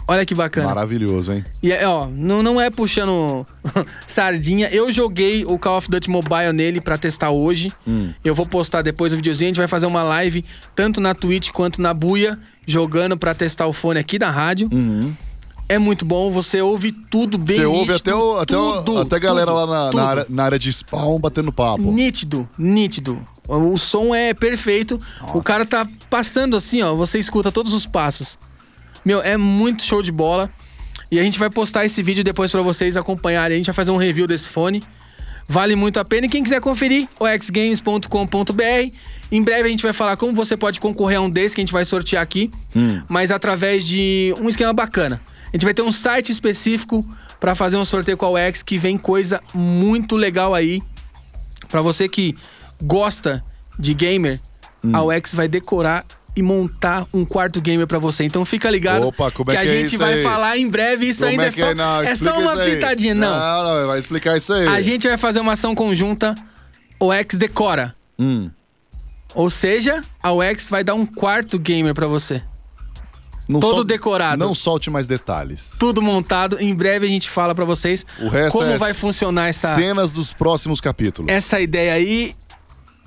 Olha 0.08 0.26
que 0.26 0.34
bacana. 0.34 0.70
Maravilhoso, 0.70 1.32
hein? 1.32 1.46
E 1.62 1.72
é, 1.72 1.88
ó, 1.88 2.08
não, 2.08 2.42
não 2.42 2.60
é 2.60 2.72
puxando 2.72 3.46
sardinha. 4.08 4.68
Eu 4.72 4.92
joguei 4.92 5.46
o 5.46 5.60
Call 5.60 5.78
of 5.78 5.88
Duty 5.88 6.10
Mobile 6.10 6.54
nele 6.54 6.82
pra 6.82 6.98
testar 6.98 7.30
hoje. 7.30 7.72
Eu 8.26 8.34
vou 8.34 8.48
postar 8.48 8.82
depois 8.82 9.14
o 9.14 9.16
videozinho. 9.16 9.50
A 9.50 9.52
gente 9.52 9.60
vai 9.60 9.68
fazer 9.68 9.86
uma 9.86 10.02
live 10.02 10.44
tanto 10.76 11.00
na 11.00 11.14
Twitch 11.14 11.52
quanto 11.52 11.80
na 11.80 11.94
Buia, 11.94 12.40
jogando 12.66 13.16
pra 13.16 13.36
testar 13.36 13.68
o 13.68 13.74
fone 13.74 14.00
aqui 14.00 14.18
da 14.18 14.32
rádio. 14.32 14.68
É 15.74 15.78
muito 15.80 16.04
bom, 16.06 16.30
você 16.32 16.62
ouve 16.62 16.92
tudo 16.92 17.38
bem 17.38 17.56
Você 17.58 17.66
ouve 17.66 17.94
até, 17.94 18.14
o, 18.14 18.38
até, 18.40 18.58
o- 18.58 18.84
tudo, 18.84 19.02
até 19.02 19.16
a 19.16 19.20
galera 19.20 19.52
tudo, 19.52 19.66
lá 19.66 19.68
na, 19.86 19.92
na 19.94 20.06
área, 20.10 20.26
na 20.30 20.44
área 20.44 20.60
de 20.60 20.72
spawn 20.72 21.18
batendo 21.20 21.52
papo. 21.52 21.82
Nítido, 21.92 22.48
nítido. 22.58 23.22
O 23.48 23.78
som 23.78 24.14
é 24.14 24.34
perfeito. 24.34 25.00
O 25.34 25.42
cara 25.42 25.66
tá 25.66 25.88
passando 26.10 26.56
assim, 26.56 26.82
ó. 26.82 26.94
Você 26.96 27.20
escuta 27.20 27.52
todos 27.52 27.74
os 27.74 27.86
passos. 27.86 28.38
Meu, 29.04 29.22
é 29.22 29.36
muito 29.38 29.84
show 29.84 30.02
de 30.02 30.12
bola. 30.12 30.50
E 31.12 31.20
a 31.20 31.24
gente 31.24 31.38
vai 31.40 31.50
postar 31.50 31.86
esse 31.86 32.02
vídeo 32.02 32.24
depois 32.24 32.50
pra 32.52 32.62
vocês 32.62 32.96
acompanharem. 32.96 33.56
A 33.56 33.58
gente 33.58 33.66
vai 33.66 33.74
fazer 33.74 33.92
um 33.92 33.98
review 33.98 34.26
desse 34.28 34.48
fone. 34.48 34.82
Vale 35.48 35.76
muito 35.76 36.00
a 36.00 36.06
pena. 36.06 36.28
E 36.28 36.30
quem 36.30 36.44
quiser 36.44 36.62
conferir, 36.62 37.10
oxgames.com.br. 37.20 38.96
Em 39.32 39.42
breve 39.44 39.68
a 39.68 39.72
gente 39.72 39.84
vai 39.84 39.94
falar 39.94 40.16
como 40.18 40.34
você 40.34 40.56
pode 40.56 40.80
concorrer 40.80 41.18
a 41.18 41.22
um 41.22 41.30
desses 41.30 41.54
que 41.56 41.62
a 41.62 41.64
gente 41.64 41.74
vai 41.74 41.84
sortear 41.86 42.22
aqui. 42.22 42.52
Mas 43.10 43.32
através 43.32 43.86
de 43.86 44.34
um 44.42 44.48
esquema 44.50 44.74
bacana. 44.74 45.20
A 45.52 45.56
gente 45.58 45.66
vai 45.66 45.74
ter 45.74 45.82
um 45.82 45.92
site 45.92 46.32
específico 46.32 47.06
pra 47.40 47.56
fazer 47.56 47.78
um 47.78 47.84
sorteio 47.86 48.18
com 48.18 48.26
a 48.26 48.30
OX 48.48 48.64
que 48.64 48.78
vem 48.78 48.98
coisa 48.98 49.42
muito 49.54 50.16
legal 50.16 50.54
aí. 50.54 50.82
Pra 51.68 51.82
você 51.82 52.08
que 52.08 52.36
gosta 52.82 53.44
de 53.78 53.94
gamer, 53.94 54.40
Hum. 54.84 54.92
a 54.96 55.04
UX 55.04 55.36
vai 55.36 55.48
decorar 55.48 56.04
e 56.36 56.42
montar 56.42 57.06
um 57.14 57.24
quarto 57.26 57.62
gamer 57.62 57.86
pra 57.86 58.00
você. 58.00 58.24
Então 58.24 58.44
fica 58.46 58.70
ligado 58.72 59.06
Opa, 59.06 59.28
é 59.28 59.32
que 59.32 59.42
a 59.42 59.46
que 59.46 59.58
é 59.58 59.66
gente 59.68 59.88
isso 59.88 59.98
vai 59.98 60.14
aí? 60.16 60.24
falar 60.24 60.58
em 60.58 60.68
breve. 60.68 61.08
Isso 61.10 61.20
Como 61.20 61.32
ainda 61.32 61.46
é, 61.48 61.50
que 61.52 61.60
só, 61.60 61.76
Não, 61.76 62.02
é 62.02 62.16
só 62.16 62.40
uma 62.40 62.56
pitadinha. 62.58 63.14
Não. 63.14 63.30
Não, 63.38 63.82
não, 63.82 63.88
vai 63.88 64.00
explicar 64.00 64.38
isso 64.38 64.54
aí. 64.54 64.66
A 64.68 64.82
gente 64.82 65.08
vai 65.08 65.18
fazer 65.18 65.40
uma 65.40 65.54
ação 65.54 65.76
conjunta. 65.76 66.34
OX 67.00 67.38
decora. 67.38 67.94
Hum. 68.18 68.50
Ou 69.36 69.50
seja, 69.50 70.02
a 70.22 70.32
UX 70.32 70.70
vai 70.70 70.84
dar 70.84 70.94
um 70.96 71.06
quarto 71.06 71.60
gamer 71.60 71.94
pra 71.94 72.08
você. 72.08 72.42
Não 73.52 73.60
todo 73.60 73.76
solte- 73.78 73.88
decorado. 73.88 74.44
Não 74.44 74.56
solte 74.56 74.90
mais 74.90 75.06
detalhes. 75.08 75.74
Tudo 75.80 76.02
montado. 76.02 76.58
Em 76.60 76.74
breve 76.74 77.06
a 77.06 77.10
gente 77.10 77.30
fala 77.30 77.54
pra 77.54 77.66
vocês 77.66 78.06
como 78.52 78.66
é 78.66 78.78
vai 78.78 78.94
funcionar 78.94 79.48
essa, 79.50 79.76
Cenas 79.76 80.12
dos 80.12 80.34
próximos 80.34 80.80
capítulos. 80.82 81.32
essa 81.32 81.60
ideia 81.60 81.94
aí. 81.94 82.36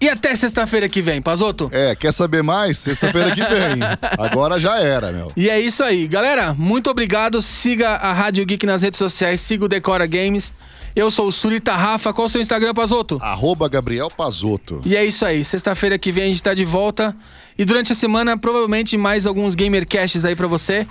E 0.00 0.08
até 0.08 0.34
sexta-feira 0.36 0.86
que 0.88 1.00
vem, 1.00 1.22
Pazoto. 1.22 1.70
É, 1.72 1.94
quer 1.94 2.12
saber 2.12 2.42
mais? 2.42 2.76
Sexta-feira 2.78 3.30
que 3.30 3.40
vem. 3.42 3.78
Agora 4.18 4.58
já 4.60 4.78
era, 4.78 5.10
meu. 5.12 5.32
E 5.36 5.48
é 5.48 5.58
isso 5.58 5.82
aí, 5.82 6.06
galera. 6.06 6.52
Muito 6.52 6.90
obrigado. 6.90 7.40
Siga 7.40 7.90
a 7.90 8.12
Rádio 8.12 8.44
Geek 8.44 8.66
nas 8.66 8.82
redes 8.82 8.98
sociais, 8.98 9.40
siga 9.40 9.64
o 9.64 9.68
Decora 9.68 10.04
Games. 10.06 10.52
Eu 10.94 11.10
sou 11.10 11.26
o 11.28 11.32
Surita 11.32 11.74
Rafa. 11.74 12.12
Qual 12.12 12.26
o 12.26 12.28
seu 12.28 12.40
Instagram, 12.40 12.72
Pazoto? 12.72 13.18
Arroba 13.20 13.68
Gabriel 13.68 14.08
Pazotto. 14.08 14.80
E 14.84 14.94
é 14.94 15.04
isso 15.04 15.24
aí. 15.26 15.44
Sexta-feira 15.44 15.98
que 15.98 16.12
vem 16.12 16.24
a 16.24 16.28
gente 16.28 16.42
tá 16.42 16.54
de 16.54 16.64
volta. 16.64 17.14
E 17.58 17.64
durante 17.64 17.92
a 17.92 17.94
semana, 17.94 18.36
provavelmente 18.38 18.96
mais 18.96 19.26
alguns 19.26 19.54
Gamercasts 19.54 20.24
aí 20.24 20.36
pra 20.36 20.46
você. 20.46 20.86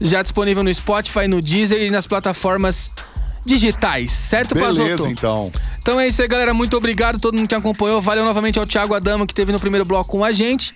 Já 0.00 0.22
disponível 0.22 0.64
no 0.64 0.74
Spotify, 0.74 1.28
no 1.28 1.40
Deezer 1.40 1.80
e 1.82 1.90
nas 1.90 2.06
plataformas 2.06 2.90
digitais. 3.46 4.10
Certo, 4.10 4.54
Beleza, 4.54 4.82
Pazoto? 4.82 5.08
então. 5.08 5.52
Então 5.78 6.00
é 6.00 6.08
isso 6.08 6.20
aí, 6.20 6.26
galera. 6.26 6.52
Muito 6.52 6.76
obrigado 6.76 7.16
a 7.16 7.18
todo 7.20 7.36
mundo 7.36 7.48
que 7.48 7.54
acompanhou. 7.54 8.00
Valeu 8.00 8.24
novamente 8.24 8.58
ao 8.58 8.66
Thiago 8.66 8.94
Adamo, 8.94 9.26
que 9.26 9.34
teve 9.34 9.52
no 9.52 9.60
primeiro 9.60 9.84
bloco 9.84 10.10
com 10.10 10.24
a 10.24 10.32
gente. 10.32 10.74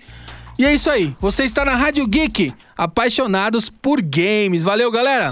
E 0.57 0.65
é 0.65 0.75
isso 0.75 0.91
aí. 0.91 1.17
Você 1.21 1.45
está 1.45 1.65
na 1.65 1.75
Rádio 1.75 2.07
Geek, 2.07 2.53
apaixonados 2.77 3.71
por 3.71 4.01
games. 4.01 4.63
Valeu, 4.63 4.91
galera! 4.91 5.27